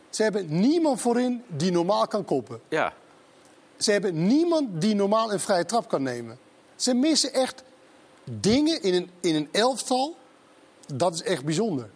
Ze 0.09 0.23
hebben 0.23 0.59
niemand 0.59 1.01
voorin 1.01 1.43
die 1.47 1.71
normaal 1.71 2.07
kan 2.07 2.25
koppen. 2.25 2.61
Ja. 2.69 2.93
Ze 3.77 3.91
hebben 3.91 4.27
niemand 4.27 4.81
die 4.81 4.95
normaal 4.95 5.33
een 5.33 5.39
vrije 5.39 5.65
trap 5.65 5.87
kan 5.87 6.03
nemen. 6.03 6.37
Ze 6.75 6.93
missen 6.93 7.33
echt 7.33 7.63
dingen 8.23 8.81
in 8.81 8.93
een, 8.93 9.09
in 9.21 9.35
een 9.35 9.49
elftal. 9.51 10.15
Dat 10.93 11.13
is 11.13 11.23
echt 11.23 11.45
bijzonder. 11.45 11.89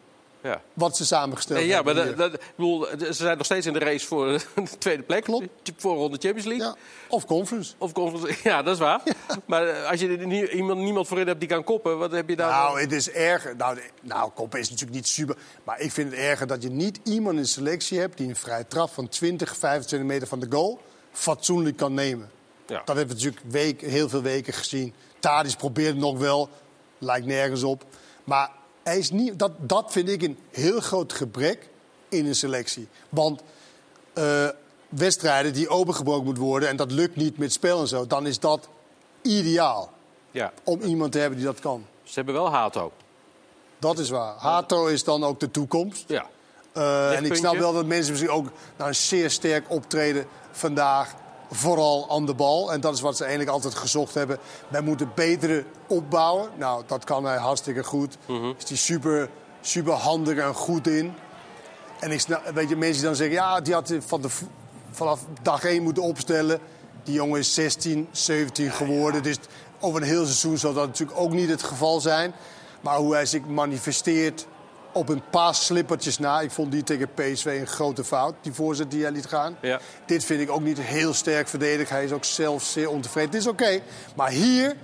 Ja. 0.48 0.62
Wat 0.74 0.98
ze 0.98 1.06
samengesteld 1.06 1.60
Nee, 1.60 1.68
ja, 1.68 1.82
maar 1.82 1.96
hebben. 1.96 2.18
dat, 2.18 2.32
dat, 2.32 2.42
ik 2.42 2.54
bedoel, 2.56 2.88
ze 3.00 3.14
zijn 3.14 3.38
nog 3.38 3.46
steeds 3.46 3.66
in 3.66 3.74
de 3.74 3.80
race 3.80 4.06
voor 4.08 4.26
de 4.56 4.78
tweede 4.80 5.04
plek. 5.04 5.24
Klopt. 5.24 5.48
Voor 5.78 5.96
ronde 5.96 6.18
Champions 6.20 6.46
League. 6.48 6.66
Ja. 6.68 6.76
Of 7.10 7.26
conference. 7.26 7.74
Of 7.78 7.92
conference. 7.92 8.40
Ja, 8.50 8.64
dat 8.64 8.74
is 8.74 8.80
waar. 8.80 9.02
Maar 9.46 9.68
eh, 9.68 9.90
als 9.90 10.00
je 10.00 10.18
er 10.18 10.28
nie- 10.28 10.50
iemand, 10.50 10.80
niemand 10.80 11.08
voorin 11.08 11.28
hebt 11.28 11.40
die 11.40 11.50
kan 11.50 11.64
koppen, 11.64 11.98
wat 11.98 12.12
heb 12.12 12.30
je 12.30 12.36
daar? 12.36 12.52
Nou, 12.52 12.82
het 12.82 12.92
is 12.92 13.10
erger. 13.12 13.56
Nou, 13.56 13.80
nou, 14.02 14.32
koppen 14.32 14.60
is 14.60 14.70
natuurlijk 14.70 14.98
niet 14.98 15.08
super. 15.08 15.36
Maar 15.64 15.80
ik 15.80 15.92
vind 15.92 16.12
het 16.12 16.20
erger 16.20 16.48
dat 16.48 16.64
je 16.64 16.70
niet 16.70 17.00
iemand 17.04 17.36
in 17.36 17.42
de 17.42 17.48
selectie 17.48 18.00
hebt... 18.00 18.18
die 18.18 18.28
een 18.30 18.36
vrije 18.36 18.68
trap 18.68 18.90
van 18.90 19.08
20, 19.10 19.58
25 19.58 20.08
meter 20.10 20.28
van 20.28 20.40
de 20.40 20.48
goal 20.50 20.80
fatsoenlijk 21.12 21.78
kan 21.78 21.94
nemen. 21.94 22.30
Ja. 22.68 22.82
Dat 22.86 22.96
hebben 22.96 23.08
we 23.18 23.24
natuurlijk 23.24 23.52
week, 23.52 23.82
heel 23.82 24.10
veel 24.10 24.22
weken 24.22 24.54
gezien. 24.54 24.94
Tadis 25.20 25.56
probeert 25.56 25.88
het 25.90 25.98
nog 25.98 26.18
wel. 26.18 26.50
Lijkt 26.98 27.26
nergens 27.26 27.64
op. 27.64 27.84
Maar 28.24 28.52
hij 28.88 28.98
is 28.98 29.12
niet, 29.12 29.40
dat, 29.40 29.52
dat 29.58 29.92
vind 29.92 30.10
ik 30.10 30.22
een 30.22 30.38
heel 30.52 30.80
groot 30.80 31.14
gebrek 31.14 31.70
in 32.10 32.26
een 32.26 32.36
selectie. 32.36 32.88
Want 33.10 33.42
eh, 34.14 34.48
wedstrijden 34.90 35.54
die 35.54 35.70
opengebroken 35.70 36.26
moeten 36.26 36.44
worden... 36.44 36.70
en 36.70 36.76
dat 36.76 36.92
lukt 36.92 37.16
niet 37.16 37.38
met 37.38 37.54
spel 37.54 37.80
en 37.80 37.88
zo... 37.88 38.08
dan 38.08 38.28
is 38.28 38.40
dat 38.40 38.70
ideaal 39.22 39.92
Ja. 40.32 40.54
om 40.64 40.82
iemand 40.82 41.12
te 41.12 41.20
hebben 41.20 41.38
die 41.38 41.48
dat 41.48 41.60
kan. 41.60 41.86
Ze 42.04 42.14
hebben 42.14 42.34
wel 42.34 42.50
Hato. 42.50 42.92
Dat 43.80 44.00
is 44.00 44.10
waar. 44.10 44.36
Hato 44.38 44.86
is 44.86 45.04
dan 45.04 45.24
ook 45.24 45.40
de 45.40 45.52
toekomst. 45.52 46.04
Ja. 46.08 46.26
Eh, 46.72 47.16
en 47.16 47.26
ik 47.26 47.36
snap 47.36 47.58
wel 47.58 47.74
dat 47.74 47.86
mensen 47.86 48.12
misschien 48.12 48.34
ook 48.34 48.48
naar 48.78 48.88
een 48.88 48.96
zeer 48.96 49.30
sterk 49.30 49.66
optreden 49.70 50.26
vandaag. 50.52 51.16
Vooral 51.52 52.10
aan 52.10 52.26
de 52.26 52.34
bal. 52.34 52.74
En 52.74 52.82
dat 52.82 52.94
is 52.94 53.02
wat 53.02 53.18
ze 53.18 53.24
eigenlijk 53.24 53.52
altijd 53.54 53.76
gezocht 53.76 54.14
hebben. 54.14 54.38
Wij 54.68 54.82
moeten 54.82 55.12
betere 55.16 55.64
opbouwen. 55.88 56.50
Nou, 56.58 56.84
dat 56.88 57.04
kan 57.04 57.26
hij 57.26 57.38
hartstikke 57.38 57.84
goed. 57.84 58.18
Mhm. 58.26 58.54
Is 58.58 58.66
die 58.66 58.78
super, 58.78 59.30
super 59.62 59.94
handig 59.94 60.38
en 60.38 60.54
goed 60.54 60.88
in. 60.88 61.14
En 62.00 62.12
ik 62.12 62.20
snap, 62.20 62.52
weet 62.54 62.70
je, 62.70 62.76
mensen 62.76 62.98
die 62.98 63.06
dan 63.06 63.16
zeggen... 63.16 63.36
ja, 63.36 63.62
die 63.62 63.74
had 63.74 63.94
van 64.00 64.22
de, 64.22 64.30
vanaf 64.92 65.26
dag 65.42 65.64
1 65.64 65.84
moeten 65.84 66.04
opstellen. 66.04 66.60
Die 67.04 67.14
jongen 67.14 67.40
is 67.40 67.54
16, 67.54 68.08
17 68.12 68.72
geworden. 68.72 69.24
Dus 69.24 69.38
over 69.80 70.02
een 70.02 70.08
heel 70.08 70.26
seizoen 70.26 70.58
zal 70.58 70.74
dat 70.74 70.88
natuurlijk 70.88 71.20
ook 71.20 71.32
niet 71.32 71.50
het 71.50 71.64
geval 71.64 72.00
zijn. 72.00 72.34
Maar 72.82 72.98
hoe 72.98 73.14
hij 73.14 73.26
zich 73.26 73.46
manifesteert 73.46 74.48
op 74.98 75.10
een 75.10 75.22
paar 75.30 75.56
slippertjes 75.56 76.20
na. 76.20 76.40
Ik 76.40 76.52
vond 76.52 76.72
die 76.72 76.84
tegen 76.84 77.10
PSV 77.14 77.46
een 77.60 77.68
grote 77.68 78.04
fout, 78.04 78.36
die 78.42 78.54
voorzet 78.54 78.92
die 78.92 79.02
hij 79.02 79.12
liet 79.12 79.26
gaan. 79.26 79.58
Ja. 79.62 79.80
Dit 80.06 80.26
vind 80.26 80.42
ik 80.42 80.52
ook 80.52 80.62
niet 80.62 80.80
heel 80.82 81.14
sterk 81.14 81.48
verdedigd. 81.48 81.90
Hij 81.90 82.04
is 82.04 82.12
ook 82.12 82.24
zelf 82.24 82.64
zeer 82.64 82.90
ontevreden. 82.90 83.30
Het 83.30 83.40
is 83.40 83.48
oké. 83.48 83.80
Maar 84.16 84.30
hier, 84.30 84.76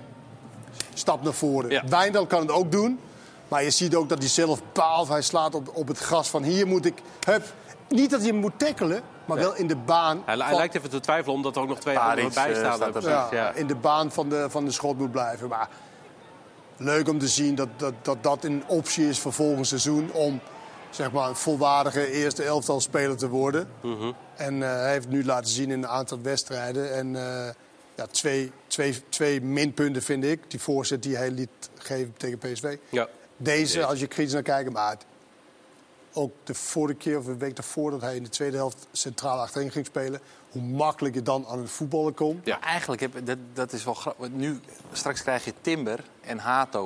stap 0.94 1.22
naar 1.22 1.32
voren. 1.32 1.70
Ja. 1.70 1.82
Wijndal 1.88 2.26
kan 2.26 2.40
het 2.40 2.50
ook 2.50 2.72
doen. 2.72 3.00
Maar 3.48 3.62
je 3.62 3.70
ziet 3.70 3.94
ook 3.94 4.08
dat 4.08 4.18
hij 4.18 4.28
zelf 4.28 4.60
paalt. 4.72 5.08
Hij 5.08 5.22
slaat 5.22 5.54
op, 5.54 5.70
op 5.74 5.88
het 5.88 5.98
gras 5.98 6.30
van 6.30 6.42
hier 6.42 6.66
moet 6.66 6.84
ik... 6.84 6.94
Hup. 7.26 7.44
Niet 7.88 8.10
dat 8.10 8.24
je 8.24 8.30
hem 8.30 8.40
moet 8.40 8.58
tackelen, 8.58 9.02
maar 9.24 9.36
wel 9.36 9.54
in 9.54 9.66
de 9.66 9.76
baan. 9.76 10.22
Hij, 10.24 10.36
hij 10.36 10.48
van- 10.48 10.56
lijkt 10.56 10.74
even 10.74 10.90
te 10.90 11.00
twijfelen 11.00 11.34
omdat 11.34 11.56
er 11.56 11.62
ook 11.62 11.68
nog 11.68 11.78
twee 11.78 11.98
anderen 11.98 12.34
bij 12.34 12.54
staan. 12.54 12.82
erbij. 12.82 13.02
ja, 13.02 13.28
ja. 13.30 13.52
in 13.52 13.66
de 13.66 13.74
baan 13.74 14.12
van 14.12 14.28
de, 14.28 14.46
van 14.50 14.64
de 14.64 14.70
schot 14.70 14.98
moet 14.98 15.10
blijven. 15.10 15.48
Maar 15.48 15.68
leuk 16.76 17.08
om 17.08 17.18
te 17.18 17.28
zien 17.28 17.54
dat 17.54 17.68
dat, 17.76 17.94
dat, 18.02 18.22
dat 18.22 18.44
een 18.44 18.62
optie 18.66 19.08
is 19.08 19.18
voor 19.18 19.32
volgend 19.32 19.66
seizoen... 19.66 20.12
om 20.12 20.40
zeg 20.90 21.12
maar, 21.12 21.28
een 21.28 21.36
volwaardige 21.36 22.10
eerste 22.12 22.42
elftal 22.42 22.80
speler 22.80 23.16
te 23.16 23.28
worden. 23.28 23.68
Mhm. 23.80 24.12
En 24.36 24.62
eh, 24.62 24.68
hij 24.68 24.92
heeft 24.92 25.08
nu 25.08 25.24
laten 25.24 25.50
zien 25.50 25.70
in 25.70 25.82
een 25.82 25.88
aantal 25.88 26.20
wedstrijden. 26.22 26.94
En 26.94 27.16
eh, 27.16 27.48
ja, 27.94 28.06
twee, 28.10 28.52
twee, 28.66 29.02
twee 29.08 29.40
minpunten 29.40 30.02
vind 30.02 30.24
ik. 30.24 30.50
Die 30.50 30.60
voorzet 30.60 31.02
die 31.02 31.16
hij 31.16 31.30
liet 31.30 31.70
geven 31.78 32.14
tegen 32.16 32.38
PSV. 32.38 32.76
Ja. 32.88 33.08
Deze, 33.36 33.84
als 33.84 34.00
je 34.00 34.06
kritisch 34.06 34.32
naar 34.32 34.42
kijkt, 34.42 34.72
maar 34.72 34.96
ook 36.14 36.32
de 36.44 36.54
vorige 36.54 36.98
keer 36.98 37.18
of 37.18 37.26
een 37.26 37.38
week 37.38 37.56
daarvoor... 37.56 37.90
dat 37.90 38.00
hij 38.00 38.16
in 38.16 38.22
de 38.22 38.28
tweede 38.28 38.56
helft 38.56 38.86
centraal 38.92 39.40
achterin 39.40 39.70
ging 39.70 39.86
spelen... 39.86 40.20
hoe 40.50 40.62
makkelijk 40.62 41.14
je 41.14 41.22
dan 41.22 41.46
aan 41.46 41.58
het 41.58 41.70
voetballen 41.70 42.14
komt. 42.14 42.46
Ja, 42.46 42.60
eigenlijk 42.60 43.00
heb, 43.00 43.26
dat, 43.26 43.38
dat 43.52 43.72
is 43.72 43.84
wel 43.84 43.94
grappig. 43.94 44.30
Nu, 44.30 44.60
straks 44.92 45.22
krijg 45.22 45.44
je 45.44 45.52
Timber 45.60 46.00
en 46.20 46.38
Hato. 46.38 46.84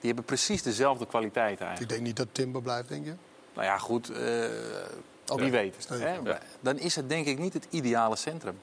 Die 0.00 0.06
hebben 0.06 0.24
precies 0.24 0.62
dezelfde 0.62 1.06
kwaliteit 1.06 1.60
eigenlijk. 1.60 1.80
Ik 1.80 1.88
denk 1.88 2.00
niet 2.02 2.16
dat 2.16 2.28
Timber 2.32 2.62
blijft, 2.62 2.88
denk 2.88 3.04
je? 3.04 3.14
Nou 3.54 3.66
ja, 3.66 3.78
goed. 3.78 4.10
eh 4.10 4.18
wie 5.26 5.44
Ja. 5.44 5.50
weet. 5.50 5.86
Je 5.88 5.94
Hè? 5.94 6.18
Dan 6.60 6.78
is 6.78 6.96
het 6.96 7.08
denk 7.08 7.26
ik 7.26 7.38
niet 7.38 7.52
het 7.52 7.66
ideale 7.70 8.16
centrum. 8.16 8.58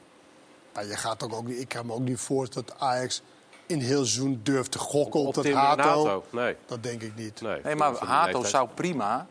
Maar 0.73 0.85
je 0.85 0.97
gaat 0.97 1.23
ook, 1.23 1.33
ook 1.33 1.47
niet, 1.47 1.59
ik 1.59 1.67
kan 1.67 1.85
me 1.85 1.93
ook 1.93 1.99
niet 1.99 2.19
voorstellen 2.19 2.67
dat 2.67 2.79
Ajax 2.79 3.21
in 3.65 3.79
heel 3.79 4.05
seizoen 4.05 4.39
durft 4.43 4.71
te 4.71 4.79
gokken 4.79 5.19
op, 5.19 5.27
Op 5.27 5.33
dat 5.33 5.53
Hato. 5.53 6.23
Nee. 6.29 6.55
Dat 6.65 6.83
denk 6.83 7.01
ik 7.01 7.15
niet. 7.15 7.41
Nee, 7.41 7.61
Nee, 7.63 7.75
maar 7.75 7.93
Hato 7.95 8.43
zou 8.43 8.69
prima 8.73 9.27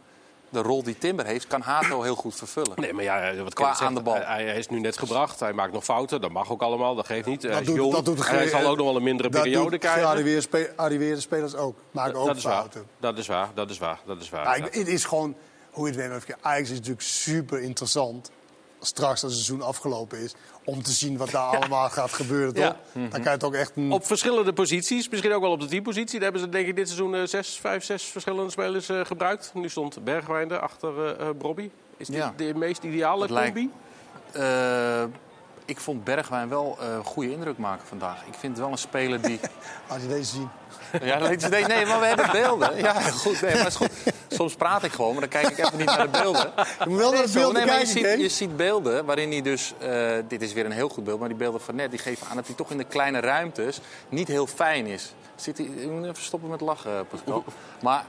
de 0.53 0.63
rol 0.63 0.83
die 0.83 0.99
Timber 0.99 1.27
heeft, 1.27 1.47
kan 1.47 1.61
Hato 1.61 2.03
heel 2.03 2.15
goed 2.15 2.35
vervullen. 2.35 2.73
Nee, 2.81 2.93
maar 2.93 3.05
ja, 3.05 3.35
wat 3.43 3.55
Qua 3.55 3.79
aan 3.79 3.95
de 3.95 4.03
bal. 4.03 4.15
Hij, 4.15 4.45
hij 4.45 4.59
is 4.59 4.69
nu 4.69 4.81
net 4.81 4.99
gebracht. 4.99 5.41
Hij 5.41 5.53
maakt 5.53 5.73
nog 5.73 5.85
fouten. 5.85 6.21
Dat 6.21 6.31
mag 6.31 6.51
ook 6.51 6.63
allemaal. 6.63 6.95
Dat 6.95 7.07
geeft 7.07 7.27
niet. 7.27 7.43
hij 7.43 7.61
is 7.61 7.67
doet- 7.67 7.77
jong. 7.77 7.93
dat 7.93 8.05
doet 8.05 8.27
en 8.27 8.35
hij 8.35 8.49
zal 8.49 8.67
ook 8.67 8.77
nog 8.77 8.87
wel 8.87 8.97
een 8.97 9.03
mindere 9.03 9.29
dat 9.29 9.43
periode 9.43 9.71
doet 9.71 9.79
krijgen. 9.81 10.03
gearriveerde 10.03 10.41
spe- 10.41 10.73
arriveerde 10.77 11.21
spelers 11.21 11.55
ook. 11.55 11.77
Maken 11.91 12.15
ook 12.15 12.27
dat 12.27 12.37
is 12.37 12.43
waar. 12.43 12.53
fouten. 12.55 12.87
Dat 13.01 13.19
is 13.19 13.27
waar. 13.27 13.51
Dat 13.55 13.71
is 13.71 13.79
waar. 13.79 14.01
Dat 14.07 14.21
is 14.21 14.31
waar. 14.31 14.59
Ja. 14.59 14.65
het 14.65 14.89
is 14.89 15.05
gewoon, 15.05 15.35
hoe 15.71 15.91
je 15.91 15.99
het 15.99 16.11
weet, 16.27 16.37
Ajax 16.41 16.69
is 16.71 16.77
natuurlijk 16.77 17.03
super 17.03 17.61
interessant. 17.63 18.31
Straks 18.85 19.23
als 19.25 19.33
het 19.35 19.45
seizoen 19.45 19.63
afgelopen 19.67 20.19
is. 20.19 20.35
Om 20.65 20.83
te 20.83 20.91
zien 20.91 21.17
wat 21.17 21.31
daar 21.31 21.47
allemaal 21.57 21.89
gaat 21.89 22.13
gebeuren, 22.13 22.55
toch? 22.55 22.65
Ja. 22.65 22.77
Dan 22.93 23.11
kan 23.11 23.23
je 23.23 23.29
het 23.29 23.45
ook 23.45 23.55
echt 23.55 23.73
een... 23.77 23.93
Op 23.93 24.07
verschillende 24.07 24.53
posities, 24.53 25.09
misschien 25.09 25.33
ook 25.33 25.41
wel 25.43 25.51
op 25.51 25.61
de 25.61 25.67
teampositie. 25.67 26.13
Daar 26.21 26.23
hebben 26.23 26.41
ze 26.41 26.49
denk 26.49 26.67
ik 26.67 26.77
dit 26.77 26.87
seizoen 26.89 27.15
eh, 27.15 27.23
zes, 27.27 27.59
vijf, 27.61 27.85
zes 27.85 28.05
verschillende 28.05 28.51
spelers 28.51 28.89
eh, 28.89 29.01
gebruikt. 29.05 29.51
Nu 29.55 29.69
stond 29.69 30.05
Bergwijn 30.05 30.51
er 30.51 30.59
achter 30.59 31.07
eh 31.07 31.29
eh, 31.29 31.37
Brobby. 31.39 31.71
Is 31.97 32.07
dit 32.07 32.17
Ja. 32.17 32.33
de 32.37 32.55
meest 32.55 32.83
ideale 32.83 33.21
Dat 33.21 33.31
lijkt- 33.31 33.55
combi? 33.57 33.73
Eh, 34.33 35.05
ik 35.65 35.81
vond 35.81 36.05
Bergwijn 36.05 36.49
wel 36.49 36.77
eh, 36.81 36.87
een 36.93 37.05
goede 37.05 37.33
indruk 37.33 37.59
maken 37.59 37.87
vandaag. 37.87 38.23
Ik 38.27 38.35
vind 38.39 38.59
wel 38.59 38.71
een 38.71 38.79
speler 38.79 39.21
die... 39.21 39.41
Als 39.89 40.03
je 40.03 40.09
deze 40.09 40.31
ziet. 40.37 40.49
Ja, 41.03 41.19
dat 41.19 41.31
is- 41.31 41.49
nee, 41.49 41.65
nee, 41.65 41.87
maar 41.87 42.01
we 42.01 42.07
hebben 42.07 42.31
beelden. 42.33 42.77
Ja, 42.77 42.93
goed. 43.01 43.41
Nee, 43.41 43.55
maar 43.57 43.67
is 43.67 43.75
goed. 43.77 43.91
Soms 44.29 44.55
praat 44.55 44.83
ik 44.83 44.93
gewoon, 44.93 45.11
maar 45.13 45.21
dan 45.21 45.29
kijk 45.29 45.49
ik 45.49 45.59
even 45.59 45.77
niet 45.79 45.87
naar 45.87 46.11
de 46.13 46.19
beelden. 46.21 46.53
Je 46.57 46.89
moet 46.89 46.99
wel 46.99 47.13
naar 47.13 47.27
de 47.27 47.33
beelden 47.33 47.53
nee, 47.55 47.63
je 47.63 47.69
kijken, 47.71 47.87
ziet, 47.89 48.21
je 48.21 48.29
ziet 48.29 48.57
beelden 48.57 49.05
waarin 49.05 49.31
hij 49.31 49.43
dus... 49.43 49.73
eh, 49.79 50.13
dit 50.29 50.43
is 50.43 50.53
weer 50.53 50.65
een 50.65 50.73
heel 50.73 50.89
goed 50.89 51.05
beeld, 51.05 51.19
maar 51.19 51.29
die 51.29 51.37
beelden 51.37 51.61
van 51.61 51.75
net... 51.75 51.91
die 51.91 51.99
geven 51.99 52.27
aan 52.31 52.37
dat 52.37 52.47
hij 52.47 52.55
toch 52.57 52.71
in 52.71 52.79
de 52.79 52.85
kleine 52.85 53.21
ruimtes 53.21 53.81
niet 54.09 54.29
heel 54.29 54.47
fijn 54.47 54.87
is. 54.87 55.15
Zit 55.35 55.59
hij, 55.59 55.71
je 55.81 55.87
moet 55.89 56.05
even 56.05 56.23
stoppen 56.23 56.51
met 56.51 56.61
lachen, 56.61 57.07
Pascal. 57.07 57.45
Maar 57.83 58.05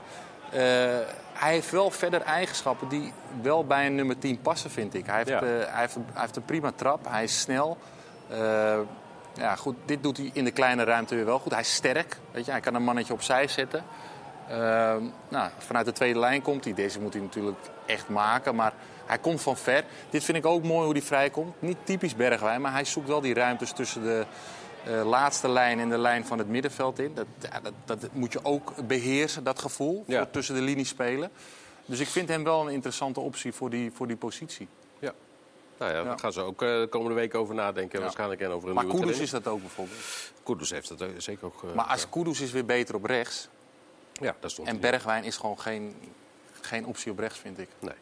eh, 0.50 0.98
hij 1.34 1.52
heeft 1.52 1.72
wel 1.72 1.92
verder 1.92 2.22
eigenschappen 2.22 2.88
die 2.88 3.14
wel 3.42 3.66
bij 3.66 3.86
een 3.86 3.96
nummer 3.96 4.18
10 4.20 4.42
passen, 4.42 4.72
vind 4.72 4.94
ik. 4.94 5.06
Hij 5.06 5.16
heeft, 5.18 5.30
Ja. 5.30 5.42
eh, 5.42 5.44
hij 5.72 5.80
heeft, 5.82 5.96
een- 5.96 6.06
hij 6.14 6.22
heeft 6.22 6.36
een 6.36 6.46
prima 6.46 6.72
trap, 6.76 7.08
hij 7.10 7.24
is 7.24 7.40
snel... 7.40 7.78
Eh, 8.30 8.78
ja, 9.36 9.56
goed, 9.56 9.76
dit 9.86 10.04
doet 10.04 10.18
hij 10.18 10.30
in 10.34 10.44
de 10.44 10.52
kleine 10.52 10.84
ruimte 10.84 11.16
weer 11.16 11.26
wel 11.26 11.40
goed. 11.40 11.52
Hij 11.52 11.62
is 11.62 11.74
sterk, 11.74 12.18
weet 12.32 12.46
je, 12.46 12.52
hij 12.52 12.60
kan 12.60 12.76
een 12.76 12.84
mannetje 12.84 13.14
opzij 13.14 13.48
zetten. 13.48 13.84
Ehm, 14.48 15.04
nou, 15.30 15.50
vanuit 15.58 15.86
de 15.86 15.92
tweede 15.92 16.20
lijn 16.20 16.42
komt 16.42 16.64
hij. 16.64 16.74
Deze 16.74 17.00
moet 17.00 17.14
hij 17.14 17.22
natuurlijk 17.22 17.58
echt 17.86 18.10
maken, 18.10 18.56
maar 18.56 18.74
hij 19.06 19.18
komt 19.18 19.42
van 19.42 19.58
ver. 19.58 19.84
Dit 20.10 20.24
vind 20.24 20.38
ik 20.38 20.46
ook 20.46 20.64
mooi 20.64 20.84
hoe 20.84 20.92
hij 20.94 21.02
vrijkomt. 21.02 21.54
Niet 21.60 21.78
typisch 21.84 22.16
Bergwijn, 22.16 22.62
maar 22.62 22.72
hij 22.72 22.86
zoekt 22.86 23.08
wel 23.08 23.22
die 23.22 23.34
ruimtes 23.34 23.72
tussen 23.72 24.04
de 24.04 24.26
eh, 24.86 25.06
laatste 25.10 25.50
lijn 25.50 25.80
en 25.80 25.90
de 25.90 25.98
lijn 25.98 26.26
van 26.26 26.38
het 26.38 26.48
middenveld 26.48 27.00
in. 27.00 27.14
Dat, 27.14 27.26
ja, 27.40 27.60
dat, 27.60 27.74
dat 27.86 28.10
moet 28.14 28.32
je 28.34 28.40
ook 28.44 28.88
beheersen, 28.88 29.44
dat 29.44 29.60
gevoel, 29.60 30.04
Ja. 30.08 30.18
voor 30.18 30.32
tussen 30.32 30.56
de 30.56 30.62
linies 30.62 30.90
spelen. 30.90 31.32
Dus 31.86 32.00
ik 32.00 32.08
vind 32.08 32.30
hem 32.30 32.44
wel 32.44 32.62
een 32.62 32.74
interessante 32.74 33.20
optie 33.20 33.54
voor 33.54 33.70
die, 33.70 33.92
voor 33.92 34.08
die 34.08 34.16
positie. 34.16 34.68
Ja. 35.00 35.14
Nou 35.78 35.94
ja, 35.94 36.04
daar 36.04 36.20
gaan 36.20 36.34
ze 36.34 36.42
ook 36.42 36.62
eh, 36.62 36.80
de 36.80 36.88
komende 36.90 37.16
week 37.16 37.36
over 37.36 37.56
nadenken. 37.56 38.02
Waarschijnlijk 38.02 38.42
en 38.42 38.50
over 38.50 38.70
een 38.70 38.76
Maar 38.76 38.84
nieuwe 38.84 39.00
Kudus 39.00 39.20
is 39.20 39.30
dat 39.30 39.48
ook 39.48 39.60
bijvoorbeeld. 39.60 40.00
Kudus 40.44 40.70
heeft 40.70 40.88
dat 40.90 41.02
eh, 41.02 41.08
zeker 41.18 41.46
ook. 41.46 41.64
Maar 41.76 41.86
als 41.86 42.10
Kudus 42.10 42.42
is 42.42 42.52
weer 42.52 42.66
beter 42.66 42.96
op 42.96 43.06
rechts. 43.06 43.48
Ja, 44.14 44.36
dat 44.40 44.52
stond 44.52 44.68
En. 44.68 44.80
Bergwijn 44.80 45.24
is 45.24 45.38
gewoon 45.38 45.60
geen, 45.60 45.96
geen 46.62 46.86
optie 46.86 47.12
op 47.12 47.20
rechts, 47.20 47.40
vind 47.40 47.60
ik. 47.60 47.70
Nee. 47.80 47.94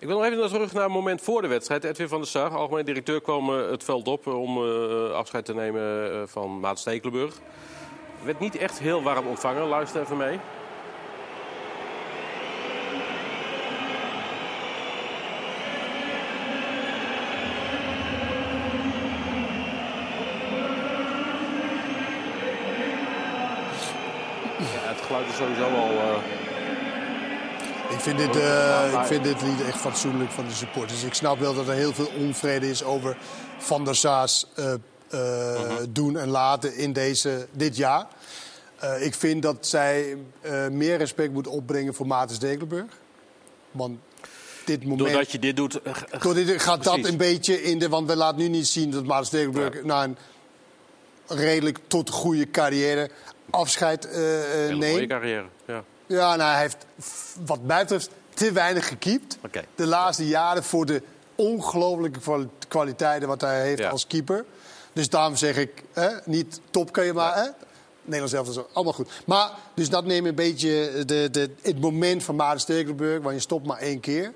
Ik 0.00 0.06
wil 0.06 0.16
nog 0.16 0.26
even 0.26 0.48
terug 0.48 0.72
naar 0.72 0.84
een 0.84 0.90
moment 0.90 1.20
voor 1.20 1.42
de 1.42 1.48
wedstrijd. 1.48 1.84
Edwin 1.84 2.08
van 2.08 2.18
der 2.18 2.28
Sar, 2.28 2.50
algemeen 2.50 2.84
directeur, 2.84 3.20
kwam 3.20 3.54
eh, 3.54 3.70
het 3.70 3.84
veld 3.84 4.08
op 4.08 4.26
eh, 4.26 4.40
om 4.40 4.64
eh, 4.64 5.10
afscheid 5.10 5.44
te 5.44 5.54
nemen 5.54 6.28
van 6.28 6.60
Maat 6.60 6.78
Stekelenburg. 6.78 7.34
Werd 8.22 8.40
niet 8.40 8.56
echt 8.56 8.78
heel 8.78 9.02
warm 9.02 9.26
ontvangen. 9.26 9.66
Luister 9.66 10.00
even 10.00 10.16
mee. 10.16 10.38
Ja, 24.58 24.88
het 24.88 25.00
geluid 25.00 25.26
is 25.28 25.36
sowieso 25.36 25.64
al... 25.64 25.90
Ik 27.90 28.00
vind, 28.00 28.18
dit, 28.18 28.36
eh, 28.36 28.98
ik 29.00 29.06
vind 29.06 29.24
dit 29.24 29.42
lied 29.42 29.64
echt 29.66 29.78
fatsoenlijk 29.78 30.30
van 30.30 30.46
de 30.46 30.54
supporters. 30.54 31.02
Ik 31.02 31.14
snap 31.14 31.38
wel 31.38 31.54
dat 31.54 31.68
er 31.68 31.74
heel 31.74 31.92
veel 31.92 32.10
onvrede 32.18 32.70
is 32.70 32.82
over 32.82 33.16
Van 33.58 33.84
der 33.84 33.96
Saar's 33.96 34.46
eh, 34.54 34.72
eh, 35.08 35.76
doen 35.88 36.18
en 36.18 36.28
laten 36.28 36.76
in 36.76 36.92
deze, 36.92 37.46
dit 37.50 37.76
jaar. 37.76 38.06
Ik 39.00 39.14
vind 39.14 39.42
dat 39.42 39.66
zij 39.66 40.16
meer 40.70 40.96
respect 40.96 41.32
moet 41.32 41.46
opbrengen 41.46 41.94
voor 41.94 42.06
Maarten 42.06 42.36
Stekelenburg. 42.36 42.92
Want 43.70 43.98
dit 44.64 44.82
moment... 44.82 45.08
Doordat 45.08 45.32
je 45.32 45.38
dit 45.38 45.56
doet... 45.56 45.80
dit 46.34 46.62
gaat 46.62 46.84
dat 46.84 47.04
een 47.04 47.16
beetje 47.16 47.62
in 47.62 47.78
de... 47.78 47.88
Want 47.88 48.08
we 48.08 48.16
laten 48.16 48.38
nu 48.38 48.48
niet 48.48 48.66
zien 48.66 48.90
dat 48.90 49.04
Maarten 49.04 49.26
Stekelenburg... 49.26 49.84
na 49.84 50.04
een 50.04 50.16
redelijk 51.26 51.78
tot 51.86 52.10
goede 52.10 52.50
carrière 52.50 53.10
afscheid 53.50 54.10
eh, 54.10 54.40
eh, 54.40 54.50
Hele 54.50 54.76
mooie 54.76 54.94
neemt. 54.94 55.08
carrière. 55.08 55.46
Ja. 55.66 55.84
Ja, 56.08 56.36
nou, 56.36 56.50
hij 56.52 56.60
heeft 56.60 56.86
wat 57.46 57.62
mij 57.62 57.80
betreft 57.80 58.10
te 58.34 58.52
weinig 58.52 58.88
gekiept. 58.88 59.38
De 59.74 59.86
laatste 59.86 60.26
jaren 60.26 60.64
voor 60.64 60.86
de 60.86 61.02
ongelofelijke 61.34 62.20
kwali- 62.20 62.48
kwaliteiten 62.68 63.28
wat 63.28 63.40
hij 63.40 63.60
heeft 63.62 63.78
Ja. 63.78 63.88
als 63.88 64.06
keeper. 64.06 64.44
Dus 64.92 65.08
daarom 65.08 65.36
zeg 65.36 65.56
ik, 65.56 65.82
hè, 65.92 66.08
niet 66.24 66.60
top 66.70 66.92
kun 66.92 67.04
je 67.04 67.12
maar... 67.12 67.36
Hè? 67.36 67.48
Nederlands 68.02 68.32
zelf 68.34 68.48
is 68.48 68.74
allemaal 68.74 68.92
goed. 68.92 69.10
Maar, 69.26 69.50
dus 69.74 69.90
dat 69.90 70.04
neemt 70.04 70.26
een 70.26 70.34
beetje 70.34 71.02
de, 71.06 71.28
de, 71.30 71.50
het 71.62 71.80
moment 71.80 72.22
van 72.22 72.36
Maarten 72.36 72.60
Stekelenburg... 72.60 73.22
want 73.22 73.34
je 73.34 73.40
stopt 73.40 73.66
maar 73.66 73.78
één 73.78 74.00
keer. 74.00 74.32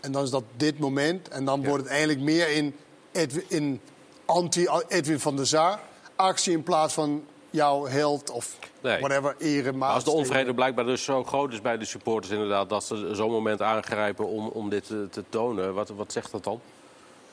En 0.00 0.12
dan 0.12 0.22
is 0.24 0.30
dat 0.30 0.44
dit 0.56 0.78
moment. 0.78 1.28
En 1.28 1.44
dan 1.44 1.64
wordt 1.64 1.82
het 1.82 1.92
eigenlijk 1.92 2.20
meer 2.20 2.48
in, 2.48 2.76
Edwin, 3.12 3.44
in 3.48 3.80
anti-Edwin 4.24 5.20
van 5.20 5.36
der 5.36 5.46
Zaar 5.46 5.80
actie... 6.16 6.52
in 6.52 6.62
plaats 6.62 6.94
van 6.94 7.24
jouw 7.54 7.86
held 7.86 8.30
of 8.30 8.56
Nee. 8.80 9.00
whatever. 9.00 9.74
Maar 9.76 9.90
als 9.90 10.04
de 10.04 10.10
onvrede 10.10 10.54
blijkbaar 10.54 10.84
dus 10.84 11.04
zo 11.04 11.24
groot 11.24 11.52
is 11.52 11.60
bij 11.60 11.78
de 11.78 11.84
supporters, 11.84 12.32
inderdaad, 12.32 12.68
dat 12.68 12.84
ze 12.84 13.10
zo'n 13.12 13.30
moment 13.30 13.62
aangrijpen 13.62 14.26
om, 14.26 14.48
om 14.48 14.68
dit 14.68 14.86
te, 14.86 15.08
te 15.10 15.24
tonen, 15.28 15.74
wat, 15.74 15.88
wat 15.88 16.12
zegt 16.12 16.30
dat 16.30 16.44
dan? 16.44 16.60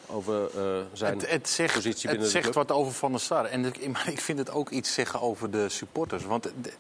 Over 0.05 0.45
eh, 0.45 0.84
zijn 0.93 1.19
Het, 1.19 1.30
het 1.30 1.49
zegt, 1.49 1.74
positie 1.74 2.09
het 2.09 2.19
binnen 2.19 2.26
de 2.34 2.41
zegt 2.41 2.55
wat 2.55 2.72
over 2.72 2.93
Van 2.93 3.11
der 3.11 3.19
Sar. 3.19 3.45
En 3.45 3.65
ik, 3.65 3.88
maar 3.93 4.09
ik 4.09 4.22
vind 4.22 4.38
het 4.38 4.51
ook 4.51 4.69
iets 4.69 4.93
zeggen 4.93 5.22
over 5.22 5.51
de 5.51 5.69
supporters. 5.69 6.26
Want 6.26 6.43
de, 6.43 6.72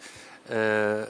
eh, 0.45 1.01
eh, 1.01 1.07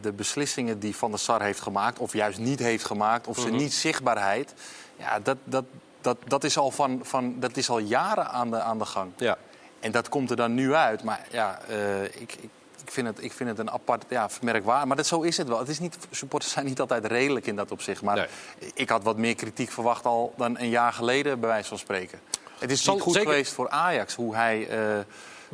de 0.00 0.12
beslissingen 0.12 0.78
die 0.78 0.96
Van 0.96 1.10
der 1.10 1.20
Sar 1.20 1.42
heeft 1.42 1.60
gemaakt... 1.60 1.98
of 1.98 2.12
juist 2.12 2.38
niet 2.38 2.58
heeft 2.58 2.84
gemaakt, 2.84 3.26
of 3.26 3.38
zijn 3.38 3.52
Mhm. 3.52 3.62
niet-zichtbaarheid... 3.62 4.54
Ja, 4.96 5.20
dat, 5.20 5.36
dat, 5.44 5.64
dat, 6.00 6.16
dat, 6.26 6.44
is 6.44 6.58
al 6.58 6.70
van, 6.70 7.00
van, 7.02 7.40
dat 7.40 7.56
is 7.56 7.70
al 7.70 7.78
jaren 7.78 8.28
aan 8.30 8.50
de, 8.50 8.60
aan 8.60 8.78
de 8.78 8.84
gang. 8.86 9.12
Ja. 9.16 9.38
En 9.84 9.90
dat 9.90 10.08
komt 10.08 10.30
er 10.30 10.36
dan 10.36 10.54
nu 10.54 10.74
uit. 10.74 11.02
Maar 11.02 11.26
ja, 11.30 11.60
eh, 11.68 12.04
ik, 12.04 12.12
ik, 12.16 12.38
ik, 12.84 12.90
vind 12.90 13.06
het, 13.06 13.22
ik 13.22 13.32
vind 13.32 13.48
het 13.50 13.58
een 13.58 13.70
apart 13.70 14.04
ja, 14.08 14.28
merkwaardig. 14.40 14.86
Maar 14.86 14.96
dat, 14.96 15.06
zo 15.06 15.20
is 15.20 15.36
het 15.36 15.48
wel. 15.48 15.58
Het 15.58 15.68
is 15.68 15.78
niet, 15.78 15.96
supporters 16.10 16.52
zijn 16.52 16.66
niet 16.66 16.80
altijd 16.80 17.06
redelijk 17.06 17.46
in 17.46 17.56
dat 17.56 17.70
opzicht. 17.70 18.02
Maar 18.02 18.28
ik 18.74 18.88
had 18.88 19.02
wat 19.02 19.16
meer 19.16 19.34
kritiek 19.34 19.70
verwacht 19.70 20.04
al 20.04 20.34
dan 20.36 20.58
een 20.58 20.68
jaar 20.68 20.92
geleden, 20.92 21.40
bij 21.40 21.48
wijze 21.48 21.68
van 21.68 21.78
spreken. 21.78 22.20
Het 22.58 22.70
is 22.70 22.82
Zal- 22.82 22.94
niet 22.94 23.02
goed 23.02 23.12
zeker- 23.12 23.30
geweest 23.30 23.52
voor 23.52 23.68
Ajax, 23.68 24.14
hoe 24.14 24.34
hij 24.34 24.68
eh 24.68 24.98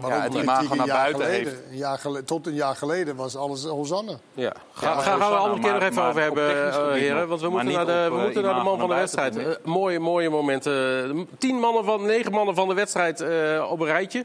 ja, 0.09 0.21
het 0.21 0.35
imago 0.35 0.71
Een 0.71 0.77
naar 0.77 0.87
jaar 0.87 0.97
buiten 0.97 1.23
geleden, 1.25 1.53
heeft. 1.53 1.71
Een 1.71 1.77
jaar 1.77 1.99
geleden, 1.99 2.25
tot 2.25 2.47
een 2.47 2.55
jaar 2.55 2.77
geleden 2.77 3.17
was 3.17 3.37
alles 3.37 3.65
Hosanna. 3.65 4.13
Ja. 4.35 4.53
Ga, 4.73 4.91
Ja, 4.91 5.01
gaan 5.01 5.19
we 5.19 5.25
een 5.25 5.31
andere 5.37 5.61
keer 5.63 5.73
nog 5.73 5.83
even 5.83 6.03
over 6.03 6.23
hebben, 6.23 6.73
eh, 6.73 6.93
heren. 6.93 7.29
Want 7.29 7.41
we 7.41 7.49
Maar 7.49 7.65
moeten, 7.65 7.87
naar 7.87 7.87
de, 7.87 8.07
op, 8.07 8.13
we 8.13 8.19
eh, 8.19 8.25
moeten 8.25 8.43
naar 8.43 8.55
de 8.55 8.63
man 8.63 8.79
van 8.79 8.89
de 8.89 8.95
wedstrijd. 8.95 9.37
Eh, 9.37 9.47
mooie, 9.65 9.99
mooie 9.99 10.31
momenten. 10.31 11.05
Eh, 11.11 11.21
Tien 11.39 11.57
mannen 11.57 11.85
van, 11.85 12.07
negen 12.07 12.33
mannen 12.33 12.55
van 12.55 12.69
de 12.69 12.75
wedstrijd 12.75 13.21
eh, 13.21 13.67
op 13.71 13.81
een 13.81 13.87
rijtje. 13.87 14.25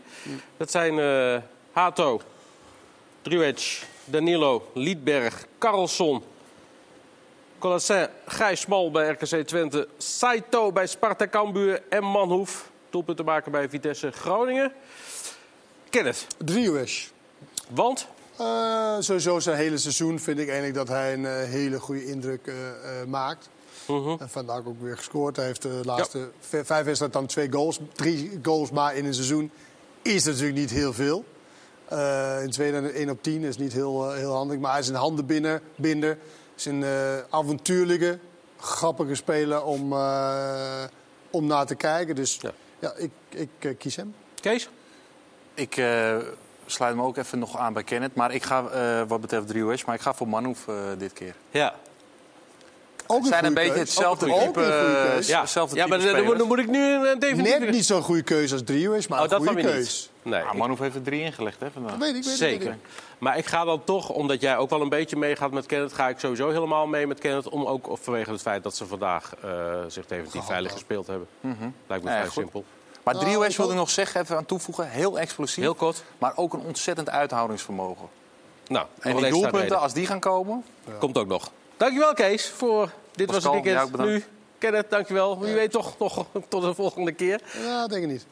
Dat 0.58 0.72
zijn 0.72 1.00
eh, 1.00 1.42
Hato, 1.72 2.22
Druec, 3.22 3.84
Danilo, 4.06 4.68
Liedberg, 4.74 5.46
Karlsson, 5.58 6.24
Colassin, 7.60 8.08
Gijs 8.26 8.60
Smal 8.60 8.92
bij 8.92 9.10
RKC 9.10 9.48
Twente, 9.48 9.88
Saito 9.98 10.72
bij 10.72 10.88
Sparta 10.88 11.28
Cambuur 11.28 11.82
en 11.90 12.04
Manhoef. 12.04 12.70
Doelpunten 12.90 13.26
maken 13.26 13.52
bij 13.52 13.70
Vitesse 13.70 14.12
Groningen. 14.12 14.72
Kenneth. 15.96 16.28
Driewesh. 16.38 17.08
Want? 17.70 18.08
Eh, 18.38 18.96
sowieso 19.00 19.40
zijn 19.40 19.58
hele 19.58 19.78
seizoen 19.78 20.20
vind 20.20 20.40
ik 20.40 20.46
eigenlijk 20.48 20.78
dat 20.78 20.88
hij 20.88 21.14
een 21.14 21.26
eh, 21.26 21.44
hele 21.50 21.80
goede 21.80 22.06
indruk 22.06 22.48
eh, 22.48 22.56
maakt. 23.08 23.50
En 24.20 24.30
vandaag 24.30 24.66
ook 24.66 24.82
weer 24.82 24.98
gescoord. 24.98 25.36
Hij 25.36 25.46
heeft 25.46 25.62
de 25.62 25.82
laatste 25.84 26.30
v- 26.40 26.66
vijf 26.66 26.86
wedstrijden 26.86 27.12
dan 27.20 27.26
twee 27.26 27.52
goals. 27.52 27.80
Drie 27.94 28.40
goals 28.44 28.72
maar 28.72 28.96
in 28.96 29.06
een 29.06 29.14
seizoen 29.14 29.52
is 30.02 30.24
natuurlijk 30.26 30.58
niet 30.58 30.70
heel 30.70 30.94
veel. 30.94 31.26
In 32.44 32.50
tweede 32.52 32.90
1 32.92 33.10
op 33.10 33.24
10 33.24 33.44
is 33.44 33.58
niet 33.58 33.74
heel, 33.74 34.12
heel 34.12 34.34
handig. 34.34 34.58
Maar 34.60 34.72
hij 34.72 34.80
is 34.80 34.88
een 34.88 34.96
handenbinder. 34.96 35.62
Binder. 35.76 36.18
is 36.56 36.66
een 36.66 36.86
avontuurlijke, 37.30 38.20
grappige 38.58 39.16
speler 39.16 39.64
om, 39.64 39.94
om 41.30 41.46
naar 41.46 41.66
te 41.66 41.76
kijken. 41.76 42.16
Dus 42.16 42.40
ja, 42.80 42.94
ik, 42.96 43.12
ik 43.30 43.76
kies 43.78 43.96
hem. 43.96 44.16
Kees? 44.42 44.70
Ik 45.56 45.78
eh, 45.78 46.16
sluit 46.66 46.96
me 46.96 47.02
ook 47.04 47.18
even 47.18 47.40
nog 47.40 47.58
aan 47.58 47.74
bij 47.74 47.84
Kenneth. 47.84 48.16
Maar 48.16 48.34
ik 48.34 48.44
ga, 48.44 48.68
eh, 48.68 49.02
wat 49.08 49.22
betreft 49.22 49.48
3 49.48 49.64
maar 49.86 49.96
ik 49.96 50.02
ga 50.02 50.14
voor 50.14 50.28
Manouf 50.28 50.68
eh, 50.68 50.76
dit 50.98 51.14
keer. 51.14 51.36
Ja. 51.50 51.74
Ook 53.08 53.20
een 53.20 53.26
zijn 53.26 53.46
een 53.46 53.52
goede 53.52 53.62
beetje 53.68 53.80
hetzelfde 53.80 54.26
Ook 54.34 54.40
een 54.40 54.46
type, 54.46 54.60
goede 54.60 54.98
eh, 54.98 55.12
keus. 55.14 55.28
ja. 55.28 55.42
hetzelfde 55.42 55.76
Ja, 55.76 55.88
maar 55.88 56.00
dan, 56.00 56.38
dan, 56.38 56.48
moet 56.48 56.60
ik 56.60 56.68
nu 56.68 57.08
een 57.08 57.20
definitief... 57.20 57.60
Net 57.60 57.70
niet 57.72 57.86
zo'n 57.86 58.02
goede 58.02 58.22
keuze 58.24 58.54
als 58.54 58.64
Drio 58.64 58.94
is, 58.94 59.08
maar 59.08 59.24
Oh, 59.24 59.30
een 59.30 59.48
goede 59.48 59.62
keus. 59.62 60.10
Nee, 60.22 60.40
Ja, 60.42 60.52
ik- 60.52 60.58
Manouf 60.58 60.80
heeft 60.80 60.96
er 60.96 61.02
drie 61.02 61.22
ingelegd 61.22 61.60
hè, 61.60 61.72
vandaag. 61.72 61.92
Dat 61.92 62.00
weet 62.00 62.16
ik, 62.16 62.24
weet 62.24 62.32
ik, 62.34 62.38
Zeker. 62.38 62.66
weet 62.66 62.76
ik. 62.76 62.90
Maar 63.18 63.38
ik 63.38 63.46
ga 63.46 63.64
dan 63.64 63.84
toch, 63.84 64.10
omdat 64.10 64.42
jij 64.42 64.58
ook 64.58 64.70
wel 64.70 64.82
een 64.82 64.90
beetje 64.90 65.16
meegaat 65.16 65.52
met 65.52 65.66
Kenneth... 65.66 65.94
ga 65.94 66.10
ik 66.10 66.20
sowieso 66.20 66.50
helemaal 66.50 66.88
mee 66.88 67.08
met 67.08 67.20
Kenneth. 67.20 67.50
Om 67.50 67.66
ook 67.66 67.90
of 67.90 68.00
vanwege 68.04 68.32
het 68.32 68.42
feit 68.42 68.64
dat 68.64 68.76
ze 68.76 68.86
vandaag 68.86 69.34
eh, 69.44 69.50
zich 69.88 70.06
definitief 70.06 70.46
veilig 70.46 70.72
gespeeld 70.72 71.08
hebben. 71.08 71.28
Lijkt 71.88 72.04
me 72.04 72.10
Ja, 72.10 72.16
vrij 72.16 72.24
goed. 72.30 72.34
simpel. 72.34 72.66
Maar 73.06 73.14
Nou, 73.14 73.26
3 73.26 73.46
ik 73.46 73.58
wilde 73.58 73.72
ik 73.72 73.78
nog 73.78 73.90
zeggen, 73.90 74.22
even 74.22 74.38
aan 74.38 74.46
toevoegen. 74.46 74.90
Heel 74.90 75.20
explosief. 75.20 75.64
Heel 75.64 75.76
kort. 75.76 76.04
Maar 76.18 76.32
ook 76.36 76.54
een 76.54 76.60
ontzettend 76.60 77.10
uithoudingsvermogen. 77.10 78.08
Nou, 78.68 78.86
En 79.00 79.16
die 79.16 79.30
doelpunten, 79.30 79.80
als 79.80 79.94
die 79.94 80.06
gaan 80.06 80.20
komen... 80.20 80.66
Komt 81.00 81.18
ook 81.18 81.28
nog. 81.28 81.52
Dankjewel 81.78 82.14
Kees 82.14 82.50
voor 82.50 82.90
dit 83.12 83.32
was 83.32 83.44
het 83.44 83.54
weekend. 83.54 83.98
nu, 83.98 84.24
Kenneth, 84.58 84.90
dankjewel. 84.90 85.40
Wie 85.40 85.54
weet 85.54 85.72
toch 85.72 85.98
nog 86.00 86.26
tot 86.50 86.62
de 86.62 86.74
volgende 86.74 87.12
keer. 87.12 87.42
Ja, 87.64 87.88
denk 87.88 88.04
ik 88.04 88.10
niet. 88.10 88.26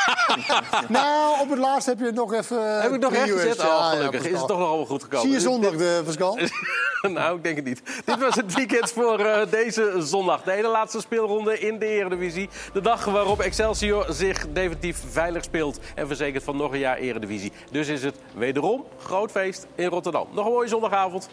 nou, 0.88 1.40
op 1.40 1.50
het 1.50 1.58
laatst 1.58 1.86
heb 1.86 1.98
je 1.98 2.10
nog 2.12 2.32
even... 2.32 2.76
Eh, 2.76 2.82
heb 2.82 2.92
ik 2.92 3.00
nog 3.00 3.12
recht 3.12 3.30
gezet? 3.30 3.60
Oh, 3.60 3.90
gelukkig. 3.90 4.24
Is 4.24 4.38
het 4.38 4.48
toch 4.48 4.58
nog 4.58 4.68
allemaal 4.68 4.86
goed 4.86 5.02
gekomen. 5.02 5.26
Zie 5.26 5.34
je 5.34 5.40
zondag, 5.40 5.76
de, 5.76 5.96
eh, 5.98 6.04
Pascal? 6.04 6.38
nou, 7.16 7.36
ik 7.36 7.42
denk 7.42 7.56
het 7.56 7.64
niet. 7.64 7.82
Dit 8.04 8.18
was 8.18 8.34
het 8.34 8.54
weekend 8.54 8.90
voor 8.90 9.18
eh, 9.18 9.50
deze 9.50 9.94
zondag. 9.98 10.42
De 10.42 10.50
hele 10.50 10.68
laatste 10.68 11.00
speelronde 11.00 11.58
in 11.58 11.78
de 11.78 11.86
Eredivisie. 11.86 12.48
De 12.72 12.80
dag 12.80 13.04
waarop 13.04 13.40
Excelsior 13.40 14.06
zich 14.08 14.46
definitief 14.52 15.02
veilig 15.10 15.44
speelt. 15.44 15.78
En 15.94 16.06
verzekert 16.06 16.44
van 16.44 16.56
nog 16.56 16.72
een 16.72 16.78
jaar 16.78 16.96
Eredivisie. 16.96 17.52
Dus 17.70 17.88
is 17.88 18.02
het 18.02 18.16
wederom 18.34 18.84
groot 19.02 19.30
feest 19.30 19.66
in 19.74 19.88
Rotterdam. 19.88 20.28
Nog 20.32 20.46
een 20.46 20.52
mooie 20.52 20.68
zondagavond. 20.68 21.28